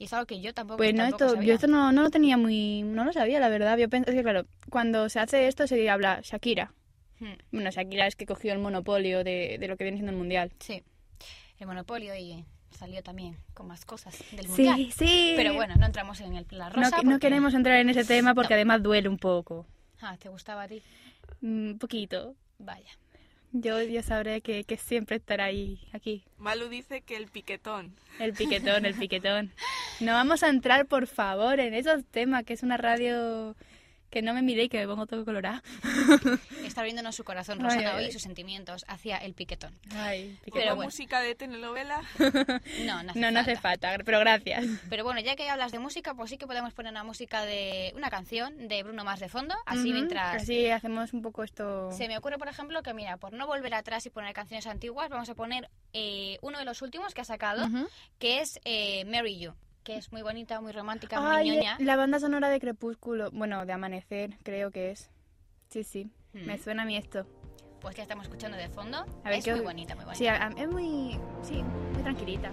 Y 0.00 0.04
es 0.04 0.12
algo 0.14 0.24
que 0.24 0.40
yo 0.40 0.54
tampoco, 0.54 0.78
Pues 0.78 0.94
no, 0.94 1.02
tampoco 1.02 1.24
esto, 1.24 1.34
sabía. 1.34 1.48
yo 1.48 1.54
esto 1.54 1.66
no, 1.66 1.92
no 1.92 2.00
lo 2.02 2.08
tenía 2.10 2.38
muy... 2.38 2.82
No 2.82 3.04
lo 3.04 3.12
sabía, 3.12 3.38
la 3.38 3.50
verdad. 3.50 3.76
Yo 3.76 3.90
pensé 3.90 4.12
que, 4.14 4.22
claro, 4.22 4.46
cuando 4.70 5.10
se 5.10 5.20
hace 5.20 5.46
esto 5.46 5.66
se 5.66 5.90
habla 5.90 6.20
Shakira. 6.22 6.72
Hmm, 7.18 7.34
Bueno, 7.52 7.70
Shakira 7.70 8.06
es 8.06 8.16
que 8.16 8.24
cogió 8.24 8.54
el 8.54 8.60
monopolio 8.60 9.22
de, 9.24 9.58
de 9.60 9.68
lo 9.68 9.76
que 9.76 9.84
viene 9.84 9.98
siendo 9.98 10.12
el 10.12 10.16
mundial. 10.16 10.52
Sí. 10.58 10.82
El 11.58 11.66
monopolio 11.66 12.16
y 12.16 12.46
salió 12.70 13.02
también 13.02 13.36
con 13.52 13.66
más 13.68 13.84
cosas 13.84 14.18
del 14.32 14.48
mundial. 14.48 14.76
Sí, 14.76 14.90
sí. 14.96 15.32
Pero 15.36 15.52
bueno, 15.52 15.74
no 15.78 15.84
entramos 15.84 16.18
en 16.22 16.34
el 16.34 16.46
la 16.50 16.70
no, 16.70 16.76
rosa. 16.76 16.96
no 16.96 17.02
porque- 17.02 17.18
queremos 17.18 17.52
entrar 17.52 17.76
en 17.78 17.90
ese 17.90 18.04
tema 18.06 18.34
porque 18.34 18.54
No. 18.54 18.56
además 18.56 18.82
duele 18.82 19.06
un 19.10 19.18
poco. 19.18 19.66
Ah, 20.00 20.16
¿te 20.16 20.30
gustaba 20.30 20.62
a 20.62 20.68
ti? 20.68 20.80
Un 21.42 21.76
poquito. 21.78 22.34
Vaya. 22.58 22.88
Yo, 23.52 23.82
yo 23.82 24.02
sabré 24.02 24.40
que, 24.42 24.64
que 24.64 24.76
siempre 24.76 25.16
estará 25.16 25.46
ahí, 25.46 25.80
aquí. 25.92 26.22
Malu 26.38 26.68
dice 26.68 27.00
que 27.00 27.16
el 27.16 27.26
piquetón. 27.26 27.94
El 28.18 28.32
piquetón, 28.32 28.86
el 28.86 28.94
piquetón. 28.98 29.50
No 29.98 30.12
vamos 30.12 30.42
a 30.42 30.48
entrar, 30.48 30.86
por 30.86 31.06
favor, 31.06 31.58
en 31.58 31.74
esos 31.74 32.04
temas, 32.04 32.44
que 32.44 32.52
es 32.52 32.62
una 32.62 32.76
radio 32.76 33.56
que 34.10 34.22
no 34.22 34.34
me 34.34 34.42
miréis, 34.42 34.70
que 34.70 34.78
me 34.78 34.86
pongo 34.86 35.06
todo 35.06 35.24
colorado. 35.24 35.62
Está 36.64 36.80
abriéndonos 36.80 37.14
su 37.14 37.24
corazón, 37.24 37.60
Rosana, 37.60 37.90
ay, 37.92 37.96
hoy 37.96 38.02
ay. 38.04 38.08
y 38.08 38.12
sus 38.12 38.22
sentimientos 38.22 38.84
hacia 38.88 39.16
el 39.18 39.34
piquetón. 39.34 39.78
Ay, 39.94 40.36
Pero 40.44 40.54
Pero 40.54 40.76
bueno. 40.76 40.88
música 40.88 41.20
de 41.20 41.34
telenovela. 41.34 42.02
No, 42.84 43.02
no 43.02 43.10
hace 43.10 43.20
No, 43.20 43.30
no 43.30 43.40
hace 43.40 43.56
falta. 43.56 43.96
pero 44.04 44.18
gracias. 44.20 44.64
Pero 44.88 45.04
bueno, 45.04 45.20
ya 45.20 45.36
que 45.36 45.48
hablas 45.48 45.72
de 45.72 45.78
música, 45.78 46.14
pues 46.14 46.30
sí 46.30 46.38
que 46.38 46.46
podemos 46.46 46.72
poner 46.72 46.92
una 46.92 47.04
música 47.04 47.44
de 47.44 47.92
una 47.96 48.10
canción 48.10 48.68
de 48.68 48.82
Bruno 48.82 49.04
Mars 49.04 49.20
de 49.20 49.28
fondo, 49.28 49.54
así 49.66 49.92
mientras 49.92 50.42
Así 50.42 50.68
hacemos 50.68 51.12
un 51.12 51.22
poco 51.22 51.42
esto... 51.44 51.90
Se 51.92 52.08
me 52.08 52.16
ocurre, 52.18 52.38
por 52.38 52.48
ejemplo, 52.48 52.82
que 52.82 52.94
mira, 52.94 53.16
por 53.16 53.32
no 53.32 53.46
volver 53.46 53.74
atrás 53.74 54.04
y 54.06 54.10
poner 54.10 54.34
canciones 54.34 54.66
antiguas, 54.66 55.08
vamos 55.10 55.28
a 55.28 55.34
poner 55.34 55.68
eh, 55.92 56.38
uno 56.42 56.58
de 56.58 56.64
los 56.64 56.82
últimos 56.82 57.14
que 57.14 57.20
ha 57.20 57.24
sacado, 57.24 57.68
que 58.18 58.40
es 58.40 58.58
eh, 58.64 59.04
Marry 59.06 59.38
You, 59.38 59.54
que 59.90 59.96
es 59.98 60.12
muy 60.12 60.22
bonita, 60.22 60.60
muy 60.60 60.70
romántica, 60.70 61.16
Ay, 61.18 61.48
muy 61.48 61.56
ñoña. 61.56 61.76
la 61.80 61.96
banda 61.96 62.20
sonora 62.20 62.48
de 62.48 62.60
Crepúsculo, 62.60 63.30
bueno, 63.32 63.66
de 63.66 63.72
Amanecer, 63.72 64.36
creo 64.44 64.70
que 64.70 64.92
es. 64.92 65.10
Sí, 65.68 65.82
sí, 65.82 66.10
Hmm. 66.32 66.46
me 66.46 66.58
suena 66.58 66.82
a 66.82 66.86
mí 66.86 66.96
esto. 66.96 67.26
Pues 67.80 67.96
que 67.96 68.02
estamos 68.02 68.24
escuchando 68.26 68.56
de 68.56 68.68
fondo. 68.68 68.98
A 69.24 69.28
ver, 69.30 69.38
es 69.38 69.44
¿qué 69.44 69.52
muy 69.52 69.62
bonita, 69.64 69.96
muy 69.96 70.04
bonita. 70.04 70.18
Sí, 70.18 70.28
a- 70.28 70.46
a- 70.46 70.50
es 70.56 70.68
muy, 70.68 71.18
sí, 71.42 71.62
muy 71.92 72.02
tranquilita. 72.02 72.52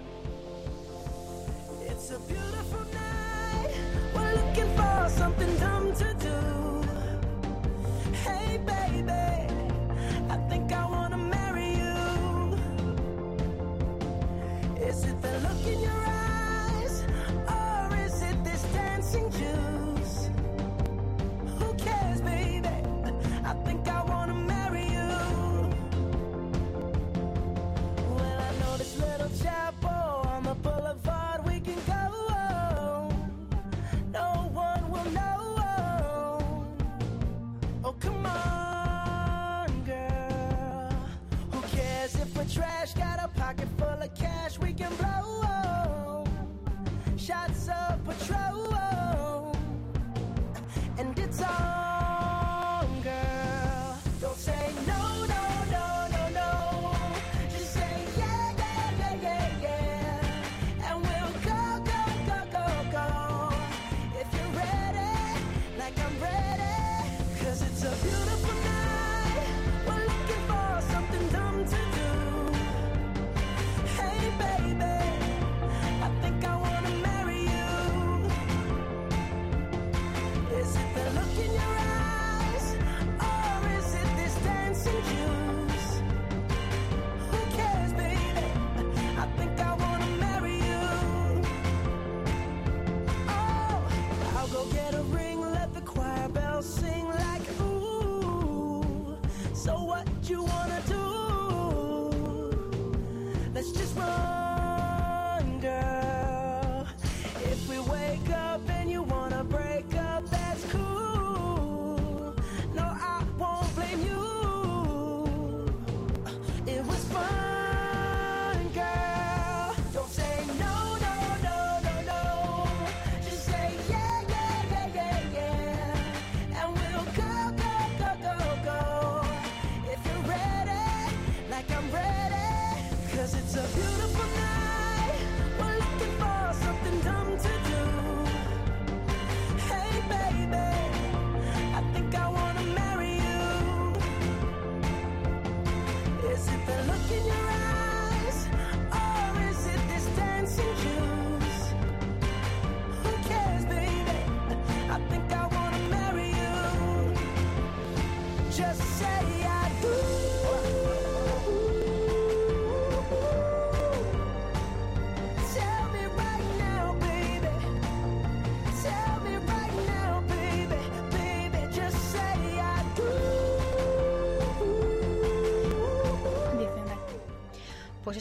It's 1.88 2.10
a 2.10 2.18
beautiful 2.26 2.84
night. 2.92 3.70
We're 4.14 4.34
looking 4.34 4.74
for 4.76 5.08
something 5.10 5.58
dumb 5.60 5.92
to 5.94 6.14
do. 6.14 6.80
Hey, 8.24 8.58
baby, 8.58 9.12
I 10.28 10.48
think 10.48 10.72
I 10.72 10.84
wanna 10.90 11.16
marry 11.16 11.76
you. 11.76 12.56
Is 14.88 15.04
it 15.04 15.20
the 15.20 15.38
look 15.40 15.66
in 15.66 15.80
your 15.82 15.97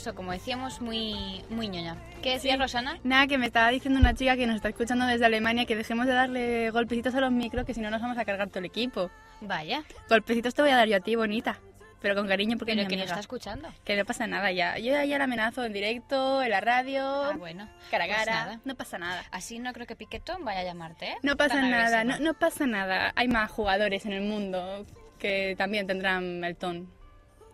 eso, 0.08 0.16
como 0.16 0.32
decíamos, 0.32 0.82
muy, 0.82 1.44
muy 1.50 1.68
ñoña. 1.68 1.96
¿Qué 2.22 2.32
decía 2.34 2.54
Sí. 2.54 2.60
Rosana? 2.60 2.98
Nada, 3.04 3.28
que 3.28 3.38
me 3.38 3.46
estaba 3.46 3.70
diciendo 3.70 4.00
una 4.00 4.14
chica 4.14 4.36
que 4.36 4.48
nos 4.48 4.56
está 4.56 4.70
escuchando 4.70 5.06
desde 5.06 5.26
Alemania 5.26 5.66
que 5.66 5.76
dejemos 5.76 6.06
de 6.06 6.14
darle 6.14 6.70
golpecitos 6.72 7.14
a 7.16 7.20
los 7.22 7.32
micros 7.32 7.66
que 7.66 7.74
si 7.74 7.82
no 7.82 7.90
nos 7.90 8.02
vamos 8.02 8.18
a 8.18 8.26
cargar 8.26 8.48
todo 8.50 8.60
el 8.60 8.66
equipo. 8.66 9.10
Vaya, 9.42 9.84
Golpecitos 10.10 10.54
te 10.56 10.62
voy 10.62 10.72
a 10.72 10.76
dar 10.78 10.88
yo 10.88 10.98
a 10.98 11.00
ti, 11.00 11.16
bonita. 11.16 11.60
Pero 12.00 12.14
con 12.16 12.28
cariño 12.28 12.58
porque 12.58 12.74
pero 12.74 12.84
es 12.84 12.88
mi 12.88 12.90
que 12.90 13.02
amiga. 13.02 13.06
está 13.06 13.20
escuchando. 13.20 13.70
Que 13.84 13.98
no 13.98 14.06
pasa 14.06 14.28
nada 14.28 14.52
ya. 14.52 14.78
Yo 14.78 15.04
ya 15.04 15.18
la 15.18 15.24
amenazo 15.24 15.66
en 15.66 15.74
directo, 15.74 16.44
en 16.44 16.52
la 16.52 16.62
radio, 16.62 17.04
Ah, 17.04 17.36
bueno. 17.38 17.68
cara 17.90 18.04
a 18.06 18.08
pues 18.08 18.18
cara. 18.26 18.60
no 18.66 18.76
pasa 18.76 18.98
nada. 19.00 19.24
Así 19.32 19.58
no 19.60 19.74
creo 19.74 19.88
que 19.88 19.96
Piquetón 19.96 20.46
vaya 20.46 20.60
a 20.60 20.64
llamarte, 20.64 21.08
¿eh? 21.08 21.18
No 21.24 21.36
pasa 21.36 21.56
Tan 21.56 21.72
nada, 21.72 22.04
no, 22.04 22.20
no 22.20 22.34
pasa 22.36 22.68
nada. 22.68 23.14
Hay 23.16 23.28
más 23.28 23.50
jugadores 23.52 24.06
en 24.06 24.14
el 24.14 24.22
mundo 24.22 24.86
que 25.18 25.56
también 25.58 25.88
tendrán 25.88 26.44
el 26.44 26.56
ton. 26.56 26.88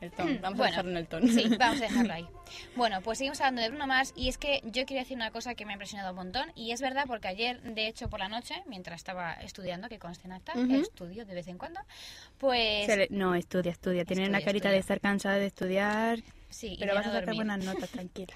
El 0.02 0.12
ton, 0.12 0.34
Mm, 0.34 0.42
vamos 0.42 0.58
bueno, 0.58 0.64
a 0.64 0.68
dejarlo 0.72 0.92
en 0.92 0.98
el 0.98 1.08
ton. 1.08 1.28
Sí, 1.30 1.56
vamos 1.58 1.78
a 1.82 1.84
dejarlo 1.88 2.14
ahí. 2.14 2.28
Bueno, 2.76 3.02
pues 3.02 3.18
seguimos 3.20 3.40
hablando 3.42 3.62
de 3.62 3.70
Bruno 3.70 3.88
Mars 3.88 4.14
y 4.16 4.30
es 4.30 4.38
que 4.38 4.62
yo 4.66 4.86
quería 4.86 5.02
decir 5.02 5.16
una 5.18 5.32
cosa 5.32 5.56
que 5.56 5.66
me 5.66 5.74
ha 5.74 5.76
impresionado 5.76 6.12
un 6.12 6.16
montón 6.18 6.52
y 6.56 6.72
es 6.72 6.82
verdad 6.82 7.06
porque 7.08 7.28
ayer, 7.28 7.62
de 7.62 7.88
hecho, 7.88 8.10
por 8.10 8.20
la 8.20 8.30
noche, 8.30 8.56
mientras 8.68 8.98
estaba 8.98 9.34
estudiando, 9.34 9.90
que 9.90 10.00
conste 10.00 10.28
en 10.28 10.34
acta, 10.34 10.54
estudio 10.70 11.26
de 11.26 11.34
vez 11.36 11.48
en 11.48 11.58
cuando, 11.58 11.80
pues... 12.38 12.86
Se 12.86 12.98
le- 12.98 13.08
No, 13.10 13.36
estudia, 13.36 13.72
estudia. 13.72 14.06
Tiene 14.06 14.28
una 14.28 14.40
carita 14.40 14.50
estudia. 14.58 14.72
de 14.72 14.78
estar 14.80 15.00
cansada 15.00 15.36
de 15.36 15.46
estudiar, 15.48 16.20
Sí, 16.50 16.76
pero 16.80 16.94
vas 16.96 17.08
a 17.08 17.12
sacar 17.12 17.34
buenas 17.36 17.64
notas, 17.64 17.90
tranquila. 17.92 18.34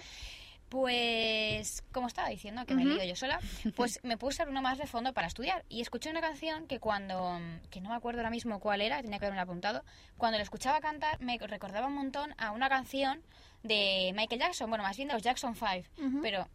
Pues, 0.69 1.83
como 1.93 2.07
estaba 2.07 2.27
diciendo, 2.27 2.65
que 2.65 2.75
me 2.75 2.83
lío 2.83 3.03
yo 3.03 3.15
sola, 3.15 3.39
pues 3.75 4.01
me 4.03 4.17
puse 4.17 4.43
uno 4.43 4.61
más 4.61 4.77
de 4.77 4.85
fondo 4.85 5.13
para 5.13 5.27
estudiar 5.27 5.63
y 5.69 5.81
escuché 5.81 6.09
una 6.09 6.19
canción 6.19 6.67
que 6.67 6.79
cuando, 6.79 7.39
que 7.69 7.79
no 7.79 7.89
me 7.89 7.95
acuerdo 7.95 8.19
ahora 8.19 8.29
mismo 8.29 8.59
cuál 8.59 8.81
era, 8.81 9.01
tenía 9.01 9.17
que 9.17 9.25
haberme 9.25 9.41
apuntado, 9.41 9.83
cuando 10.17 10.37
lo 10.37 10.43
escuchaba 10.43 10.81
cantar 10.81 11.21
me 11.21 11.37
recordaba 11.37 11.87
un 11.87 11.95
montón 11.95 12.35
a 12.37 12.51
una 12.51 12.67
canción 12.67 13.21
de 13.63 14.11
Michael 14.13 14.41
Jackson, 14.41 14.69
bueno, 14.69 14.83
más 14.83 14.97
bien 14.97 15.07
de 15.07 15.13
los 15.13 15.23
Jackson 15.23 15.55
5, 15.55 16.19
pero 16.21 16.47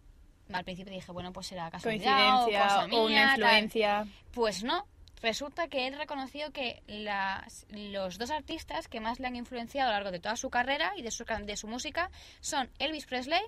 al 0.52 0.64
principio 0.64 0.92
dije, 0.92 1.10
bueno, 1.12 1.32
pues 1.32 1.46
será 1.46 1.70
casualidad 1.70 2.42
o 2.42 2.46
cosa 2.46 2.84
o 2.84 2.88
mía, 2.88 3.00
una 3.00 3.26
tal. 3.36 3.40
influencia. 3.40 4.06
Pues 4.32 4.62
no, 4.62 4.86
resulta 5.22 5.68
que 5.68 5.86
él 5.86 5.96
reconoció 5.96 6.50
que 6.52 6.82
las, 6.86 7.66
los 7.70 8.18
dos 8.18 8.30
artistas 8.30 8.88
que 8.88 9.00
más 9.00 9.20
le 9.20 9.28
han 9.28 9.36
influenciado 9.36 9.88
a 9.88 9.92
lo 9.92 9.96
largo 9.98 10.10
de 10.10 10.20
toda 10.20 10.36
su 10.36 10.50
carrera 10.50 10.92
y 10.96 11.02
de 11.02 11.10
su, 11.10 11.24
de 11.24 11.56
su 11.56 11.68
música 11.68 12.10
son 12.40 12.68
Elvis 12.78 13.06
Presley 13.06 13.40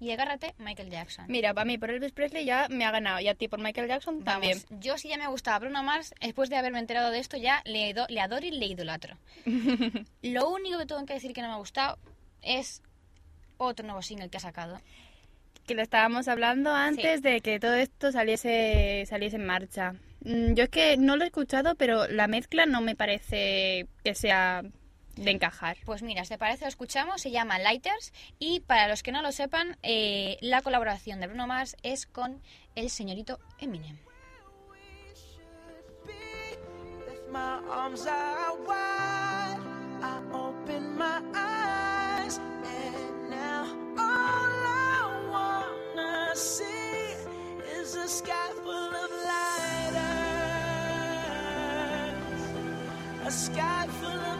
y 0.00 0.10
agárrate 0.12 0.54
Michael 0.58 0.90
Jackson. 0.90 1.24
Mira, 1.28 1.54
para 1.54 1.64
mí 1.64 1.78
por 1.78 1.90
Elvis 1.90 2.12
Presley 2.12 2.44
ya 2.44 2.68
me 2.68 2.84
ha 2.84 2.90
ganado 2.90 3.20
y 3.20 3.28
a 3.28 3.34
ti 3.34 3.48
por 3.48 3.58
Michael 3.60 3.88
Jackson 3.88 4.22
también. 4.22 4.58
Yo 4.80 4.98
sí 4.98 5.08
ya 5.08 5.16
me 5.18 5.26
gustaba 5.28 5.58
Bruno 5.60 5.82
Mars, 5.82 6.14
después 6.20 6.50
de 6.50 6.56
haberme 6.56 6.78
enterado 6.78 7.10
de 7.10 7.18
esto 7.18 7.36
ya 7.36 7.62
le, 7.64 7.92
do- 7.94 8.06
le 8.08 8.20
adoro 8.20 8.44
y 8.46 8.50
le 8.50 8.66
idolatro. 8.66 9.16
Lo 10.22 10.48
único 10.50 10.78
que 10.78 10.86
tengo 10.86 11.04
que 11.06 11.14
decir 11.14 11.32
que 11.32 11.42
no 11.42 11.48
me 11.48 11.54
ha 11.54 11.58
gustado 11.58 11.98
es 12.42 12.82
otro 13.56 13.86
nuevo 13.86 14.02
single 14.02 14.28
que 14.28 14.36
ha 14.36 14.40
sacado. 14.40 14.80
Que 15.66 15.74
lo 15.74 15.82
estábamos 15.82 16.28
hablando 16.28 16.74
antes 16.74 17.22
de 17.22 17.40
que 17.40 17.58
todo 17.58 17.74
esto 17.74 18.12
saliese, 18.12 19.04
saliese 19.08 19.36
en 19.36 19.46
marcha. 19.46 19.94
Mm, 20.24 20.54
Yo 20.54 20.64
es 20.64 20.70
que 20.70 20.96
no 20.96 21.16
lo 21.16 21.24
he 21.24 21.26
escuchado, 21.26 21.74
pero 21.74 22.06
la 22.08 22.26
mezcla 22.28 22.66
no 22.66 22.80
me 22.80 22.96
parece 22.96 23.86
que 24.02 24.14
sea 24.14 24.62
de 25.16 25.30
encajar. 25.30 25.76
Pues 25.84 26.02
mira, 26.02 26.24
si 26.24 26.30
te 26.30 26.38
parece, 26.38 26.64
lo 26.64 26.68
escuchamos, 26.68 27.20
se 27.20 27.30
llama 27.30 27.58
Lighters 27.58 28.12
y 28.38 28.60
para 28.60 28.88
los 28.88 29.02
que 29.02 29.12
no 29.12 29.22
lo 29.22 29.32
sepan, 29.32 29.76
eh, 29.82 30.38
la 30.40 30.62
colaboración 30.62 31.20
de 31.20 31.28
Bruno 31.28 31.46
Mars 31.46 31.76
es 31.82 32.06
con 32.06 32.42
el 32.74 32.90
señorito 32.90 33.38
Eminem. 33.58 33.98
See 46.34 46.64
is 47.80 47.94
a 47.94 48.08
sky 48.08 48.50
full 48.64 48.72
of 48.72 49.10
lighters. 49.24 50.13
A 53.26 53.30
sky 53.30 53.86
full 54.00 54.10
of 54.10 54.33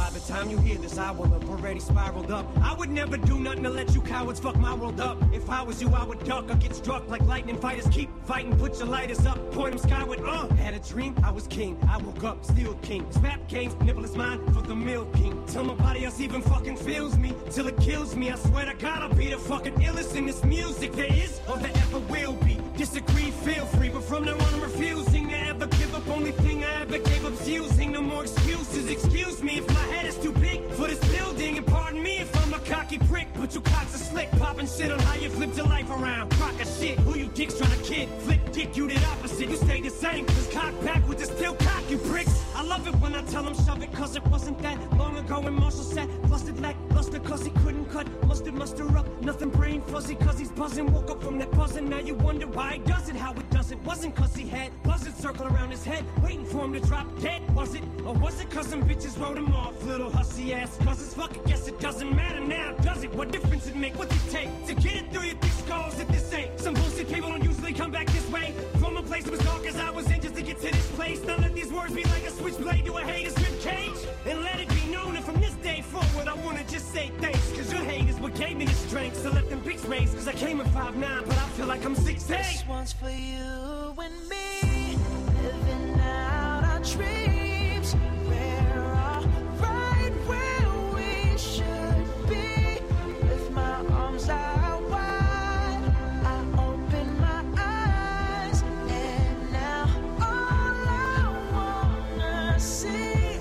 By 0.00 0.08
the 0.08 0.20
time 0.20 0.48
you 0.48 0.56
hear 0.56 0.78
this, 0.78 0.96
I 0.96 1.10
will 1.10 1.28
have 1.28 1.46
already 1.50 1.78
spiraled 1.78 2.30
up. 2.30 2.46
I 2.62 2.72
would 2.72 2.88
never 2.88 3.18
do 3.18 3.38
nothing 3.38 3.62
to 3.64 3.68
let 3.68 3.94
you 3.94 4.00
cowards 4.00 4.40
fuck 4.40 4.56
my 4.56 4.74
world 4.74 4.98
up. 4.98 5.18
If 5.30 5.50
I 5.50 5.62
was 5.62 5.82
you, 5.82 5.90
I 5.94 6.04
would 6.04 6.24
duck 6.24 6.50
or 6.50 6.54
get 6.54 6.74
struck 6.74 7.06
like 7.10 7.20
lightning 7.24 7.58
fighters. 7.58 7.86
Keep 7.88 8.08
fighting, 8.24 8.58
put 8.58 8.78
your 8.78 8.88
lighters 8.88 9.26
up, 9.26 9.38
point 9.52 9.76
them 9.76 9.78
skyward. 9.78 10.20
Uh, 10.20 10.48
had 10.54 10.72
a 10.72 10.78
dream, 10.78 11.14
I 11.22 11.30
was 11.30 11.46
king. 11.46 11.76
I 11.86 11.98
woke 11.98 12.24
up, 12.24 12.46
still 12.46 12.74
king. 12.76 13.06
Snap 13.10 13.46
games, 13.46 13.74
nipple 13.82 14.02
is 14.02 14.16
mine 14.16 14.40
for 14.54 14.62
the 14.62 14.74
milking. 14.74 15.44
Till 15.46 15.64
nobody 15.64 16.06
else 16.06 16.18
even 16.18 16.40
fucking 16.40 16.78
feels 16.78 17.18
me, 17.18 17.34
till 17.50 17.68
it 17.68 17.78
kills 17.78 18.16
me. 18.16 18.30
I 18.30 18.36
swear 18.36 18.64
to 18.64 18.74
God, 18.74 19.02
I'll 19.02 19.14
be 19.14 19.28
the 19.28 19.36
fucking 19.36 19.74
illest 19.74 20.16
in 20.16 20.24
this 20.24 20.42
music 20.44 20.92
there 20.92 21.12
is 21.12 21.42
or 21.46 21.58
there 21.58 21.72
ever 21.74 21.98
will 21.98 22.32
be. 22.48 22.56
Disagree, 22.78 23.30
feel 23.30 23.66
free, 23.66 23.90
but 23.90 24.04
from 24.04 24.24
now 24.24 24.32
on, 24.32 24.54
I'm 24.54 24.62
refusing 24.62 25.28
to 25.28 25.38
ever 25.48 25.66
give 25.66 25.94
up. 25.94 26.08
Only 26.08 26.32
thing 26.32 26.64
I 26.64 26.80
ever 26.80 26.96
gave 26.96 27.26
up's 27.26 27.46
using. 27.46 27.79
Excuses. 28.22 28.90
Excuse 28.90 29.42
me 29.42 29.58
if 29.58 29.66
my 29.68 29.86
head 29.94 30.04
is 30.04 30.16
too 30.18 30.32
big 30.32 30.62
for 30.72 30.86
this 30.86 30.98
building, 31.16 31.56
and 31.56 31.66
pardon 31.66 32.02
me 32.02 32.18
if 32.18 32.30
I'm 32.42 32.52
a 32.52 32.58
cocky 32.60 32.98
prick. 32.98 33.28
But 33.34 33.54
you 33.54 33.60
cocks 33.60 33.94
are 33.94 33.98
slick, 33.98 34.30
popping 34.32 34.66
shit 34.66 34.90
on 34.92 34.98
how 35.00 35.14
you 35.14 35.30
flipped 35.30 35.56
your 35.56 35.66
life 35.66 35.88
around. 35.90 36.30
Crock 36.32 36.60
of 36.60 36.68
shit, 36.68 36.98
who 37.00 37.18
you 37.18 37.28
dicks 37.28 37.56
trying 37.56 37.70
to 37.70 37.82
kid? 37.82 38.08
Flip 38.20 38.40
dick, 38.52 38.76
you 38.76 38.88
did 38.88 39.02
opposite. 39.04 39.48
You 39.48 39.56
stay 39.56 39.80
the 39.80 39.90
same, 39.90 40.26
cause 40.26 40.48
cock 40.52 40.74
backwards 40.84 41.22
is 41.22 41.28
still 41.28 41.54
cock, 41.54 41.82
you 41.90 41.98
pricks. 41.98 42.44
I 42.54 42.62
love 42.62 42.86
it 42.86 42.94
when 42.96 43.14
I 43.14 43.22
tell 43.22 43.42
them 43.42 43.54
shove 43.54 43.82
it, 43.82 43.92
cause 43.92 44.16
it 44.16 44.26
wasn't 44.26 44.58
that 44.58 44.78
long 44.98 45.16
ago 45.16 45.40
when 45.40 45.54
Marshall 45.54 45.84
said, 45.84 46.08
busted 46.28 46.60
lack, 46.60 46.76
luster, 46.94 47.20
cause 47.20 47.42
he 47.44 47.50
couldn't 47.62 47.86
cut. 47.86 48.06
Mustard, 48.30 48.54
muster 48.54 48.96
up, 48.96 49.08
nothing 49.22 49.50
brain 49.50 49.82
fuzzy, 49.82 50.14
cause 50.14 50.38
he's 50.38 50.52
buzzing. 50.52 50.92
Woke 50.92 51.10
up 51.10 51.20
from 51.20 51.36
that 51.38 51.50
buzzing, 51.50 51.88
now 51.88 51.98
you 51.98 52.14
wonder 52.14 52.46
why 52.46 52.74
he 52.74 52.78
does 52.78 53.08
it, 53.08 53.16
how 53.16 53.32
it 53.32 53.50
does 53.50 53.72
it. 53.72 53.78
Wasn't 53.80 54.14
cause 54.14 54.36
he 54.36 54.46
had 54.46 54.70
buzzards 54.84 55.18
circle 55.18 55.48
around 55.48 55.72
his 55.72 55.84
head, 55.84 56.04
waiting 56.22 56.44
for 56.44 56.64
him 56.64 56.72
to 56.74 56.78
drop 56.78 57.08
dead, 57.18 57.42
was 57.56 57.74
it? 57.74 57.82
Or 58.06 58.14
was 58.14 58.40
it 58.40 58.48
cause 58.48 58.68
some 58.68 58.84
bitches 58.84 59.20
wrote 59.20 59.36
him 59.36 59.52
off, 59.52 59.84
little 59.84 60.12
hussy 60.12 60.54
ass? 60.54 60.78
Cause 60.84 61.02
it's 61.02 61.12
fuck, 61.12 61.32
I 61.44 61.48
guess 61.48 61.66
it 61.66 61.80
doesn't 61.80 62.14
matter 62.14 62.38
now, 62.38 62.70
does 62.82 63.02
it? 63.02 63.12
What 63.14 63.32
difference 63.32 63.66
it 63.66 63.74
make? 63.74 63.98
What's 63.98 64.14
it 64.14 64.30
take 64.30 64.66
to 64.68 64.74
get 64.74 64.94
it 64.94 65.12
through 65.12 65.24
your 65.24 65.34
thick 65.34 65.52
skulls 65.64 65.98
if 65.98 66.06
this 66.06 66.32
ain't? 66.32 66.60
Some 66.60 66.74
bullshit 66.74 67.08
people 67.12 67.30
don't 67.30 67.42
usually 67.42 67.72
come 67.72 67.90
back 67.90 68.06
this 68.12 68.30
way. 68.30 68.54
From 68.78 68.96
a 68.96 69.02
place 69.02 69.24
that 69.24 69.32
was 69.32 69.40
dark 69.40 69.66
as 69.66 69.76
I 69.76 69.90
was 69.90 70.08
in 70.08 70.20
just 70.20 70.36
to 70.36 70.42
get 70.42 70.60
to 70.60 70.70
this 70.70 70.90
place. 70.92 71.20
Now 71.24 71.36
let 71.38 71.52
these 71.52 71.72
words 71.72 71.94
be 71.94 72.04
like 72.04 72.22
a 72.22 72.30
switchblade 72.30 72.84
to 72.84 72.96
a 72.96 73.02
hater's 73.02 73.36
rib 73.38 73.60
cage. 73.60 74.06
And 74.24 74.42
let 74.42 74.60
it 74.60 74.68
be 74.68 74.92
known 74.92 75.14
that 75.14 75.24
from 75.24 75.40
this 75.40 75.49
forward, 75.90 76.28
I 76.28 76.34
wanna 76.44 76.64
just 76.64 76.92
say 76.92 77.10
thanks. 77.20 77.50
Cause 77.52 77.72
your 77.72 77.82
hate 77.82 78.08
is 78.08 78.18
what 78.20 78.34
gave 78.34 78.56
me 78.56 78.64
the 78.64 78.72
strength. 78.72 79.22
So 79.22 79.30
let 79.30 79.48
them 79.50 79.60
pics 79.60 79.84
raise. 79.84 80.14
Cause 80.14 80.28
I 80.28 80.32
came 80.32 80.60
in 80.60 80.66
5'9, 80.68 81.26
but 81.26 81.36
I 81.36 81.48
feel 81.56 81.66
like 81.66 81.84
I'm 81.84 81.96
6'8. 81.96 82.26
This 82.28 82.64
one's 82.68 82.92
for 82.92 83.10
you 83.10 83.94
and 83.98 84.28
me, 84.28 84.96
living 85.42 86.00
out 86.00 86.64
our 86.64 86.80
dreams. 86.80 87.96
We're 88.28 88.82
all 88.86 89.24
right 89.58 90.14
where 90.30 90.68
we 90.94 91.36
should 91.36 92.06
be. 92.28 92.80
With 93.28 93.50
my 93.50 93.74
arms 94.02 94.28
out 94.28 94.82
wide, 94.88 95.84
I 96.24 96.38
open 96.68 97.20
my 97.20 97.42
eyes, 97.58 98.62
and 98.62 99.52
now 99.52 99.84
all 100.20 100.76
I 100.88 101.20
wanna 101.52 102.60
see 102.60 103.40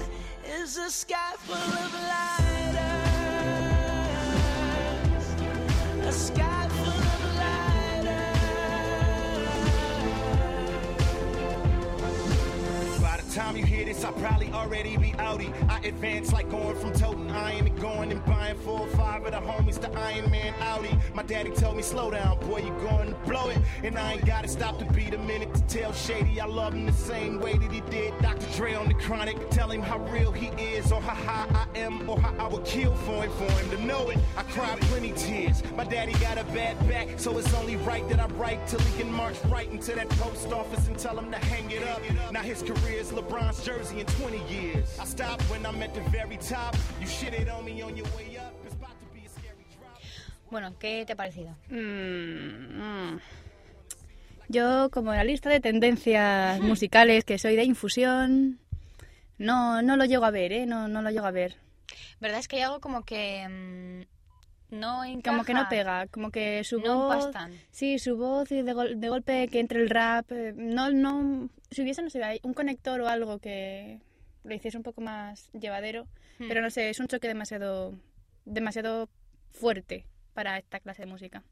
is 0.59 0.77
a 0.77 0.89
sky 0.89 1.33
full 1.37 1.55
of 1.55 1.93
lighters. 1.93 2.38
time 13.39 13.55
you 13.55 13.65
hear 13.65 13.85
this, 13.85 14.03
I 14.03 14.11
probably 14.13 14.51
already 14.51 14.97
be. 14.97 15.09
I 15.19 15.79
advance 15.83 16.33
like 16.33 16.49
going 16.49 16.75
from 16.75 16.91
toting 16.93 17.29
I 17.31 17.53
am 17.53 17.75
going 17.75 18.11
and 18.11 18.23
buying 18.25 18.57
four 18.57 18.81
or 18.81 18.87
five 18.87 19.23
of 19.25 19.31
the 19.31 19.37
homies 19.37 19.79
to 19.81 19.99
Iron 19.99 20.29
Man 20.31 20.53
Audi. 20.59 20.97
My 21.13 21.23
daddy 21.23 21.51
told 21.51 21.77
me, 21.77 21.83
slow 21.83 22.11
down, 22.11 22.39
boy, 22.39 22.59
you 22.59 22.71
going 22.89 23.09
to 23.09 23.15
blow 23.29 23.49
it. 23.49 23.59
And 23.83 23.97
I 23.97 24.13
ain't 24.13 24.25
gotta 24.25 24.47
stop 24.47 24.79
to 24.79 24.85
beat 24.85 25.13
a 25.13 25.17
minute 25.19 25.53
to 25.53 25.61
tell 25.63 25.93
Shady 25.93 26.41
I 26.41 26.45
love 26.45 26.73
him 26.73 26.85
the 26.85 26.93
same 26.93 27.39
way 27.39 27.57
that 27.57 27.71
he 27.71 27.81
did 27.89 28.13
Dre 28.59 28.73
on 28.73 28.89
the 28.89 28.93
chronic. 28.93 29.49
Tell 29.51 29.71
him 29.71 29.81
how 29.81 29.99
real 30.11 30.33
he 30.33 30.47
is, 30.61 30.91
or 30.91 31.01
how 31.01 31.15
high 31.15 31.47
I 31.73 31.79
am, 31.79 32.09
or 32.09 32.19
how 32.19 32.35
I 32.37 32.49
would 32.49 32.65
kill 32.65 32.93
for 32.93 33.23
him, 33.23 33.31
for 33.31 33.49
him 33.49 33.69
to 33.69 33.85
know 33.85 34.09
it. 34.09 34.17
I 34.35 34.43
cried 34.43 34.81
plenty 34.81 35.13
tears. 35.13 35.63
My 35.77 35.85
daddy 35.85 36.11
got 36.19 36.37
a 36.37 36.43
bad 36.43 36.75
back, 36.89 37.07
so 37.15 37.37
it's 37.37 37.53
only 37.53 37.77
right 37.77 38.05
that 38.09 38.19
I 38.19 38.25
write 38.33 38.59
till 38.67 38.81
he 38.81 39.01
can 39.01 39.13
march 39.13 39.37
right 39.45 39.71
into 39.71 39.95
that 39.95 40.09
post 40.09 40.51
office 40.51 40.89
and 40.89 40.99
tell 40.99 41.17
him 41.17 41.31
to 41.31 41.37
hang 41.37 41.71
it 41.71 41.83
up. 41.87 42.01
Now 42.33 42.41
his 42.41 42.61
career 42.61 42.99
is 42.99 43.11
LeBron's 43.11 43.63
jersey 43.63 44.01
in 44.01 44.05
20 44.07 44.43
years. 44.53 44.93
I 44.99 45.05
stopped 45.05 45.43
when 45.43 45.65
I'm 45.65 45.81
at 45.81 45.95
the 45.95 46.01
very 46.09 46.35
top. 46.35 46.75
You 46.99 47.07
shitted 47.07 47.49
on 47.49 47.63
me 47.63 47.81
on 47.81 47.95
your 47.95 48.07
way 48.07 48.39
up. 48.45 48.53
It's 48.65 48.75
about 48.75 48.99
to 48.99 49.05
be 49.13 49.25
a 49.25 49.29
scary 49.29 49.67
drop. 49.79 50.01
Bueno, 50.51 50.73
¿qué 50.77 51.05
te 51.05 51.13
ha 51.13 51.15
parecido? 51.15 51.55
Mm, 51.69 52.81
mm. 52.81 53.19
Yo, 54.49 54.89
como 54.91 55.13
la 55.13 55.23
lista 55.23 55.49
de 55.49 55.59
tendencias 55.59 56.59
musicales 56.59 57.23
que 57.23 57.37
soy 57.37 57.55
de 57.55 57.63
infusión, 57.63 58.59
no, 59.37 59.81
no 59.81 59.95
lo 59.95 60.05
llego 60.05 60.25
a 60.25 60.31
ver, 60.31 60.51
¿eh? 60.51 60.65
No, 60.65 60.87
no 60.87 61.01
lo 61.01 61.11
llego 61.11 61.25
a 61.27 61.31
ver. 61.31 61.55
¿Verdad? 62.19 62.39
Es 62.39 62.47
que 62.47 62.57
hay 62.57 62.63
algo 62.63 62.79
como 62.81 63.03
que 63.03 63.47
mm, 63.47 64.75
no 64.75 65.03
encaja. 65.03 65.35
Como 65.35 65.45
que 65.45 65.53
no 65.53 65.69
pega, 65.69 66.07
como 66.07 66.31
que 66.31 66.63
su 66.63 66.79
No 66.81 67.07
voz... 67.07 67.29
Sí, 67.71 67.99
su 67.99 68.17
voz 68.17 68.51
y 68.51 68.61
de, 68.63 68.73
gol- 68.73 68.99
de 68.99 69.09
golpe 69.09 69.47
que 69.49 69.59
entre 69.59 69.81
el 69.81 69.89
rap. 69.89 70.31
eh, 70.31 70.53
No, 70.55 70.89
no... 70.89 71.49
Si 71.71 71.83
hubiese, 71.83 72.01
no 72.01 72.09
sé, 72.09 72.39
un 72.43 72.53
conector 72.55 72.99
o 73.01 73.07
algo 73.07 73.37
que 73.39 73.99
lo 74.43 74.53
hiciese 74.55 74.77
un 74.77 74.83
poco 74.83 75.01
más 75.01 75.49
llevadero, 75.53 76.07
Hmm. 76.39 76.47
pero 76.47 76.61
no 76.61 76.69
sé, 76.69 76.89
es 76.89 76.99
un 77.01 77.07
choque 77.07 77.27
demasiado, 77.27 77.93
demasiado 78.45 79.09
fuerte 79.51 80.05
para 80.33 80.57
esta 80.57 80.79
clase 80.79 81.01
de 81.01 81.11
música. 81.11 81.43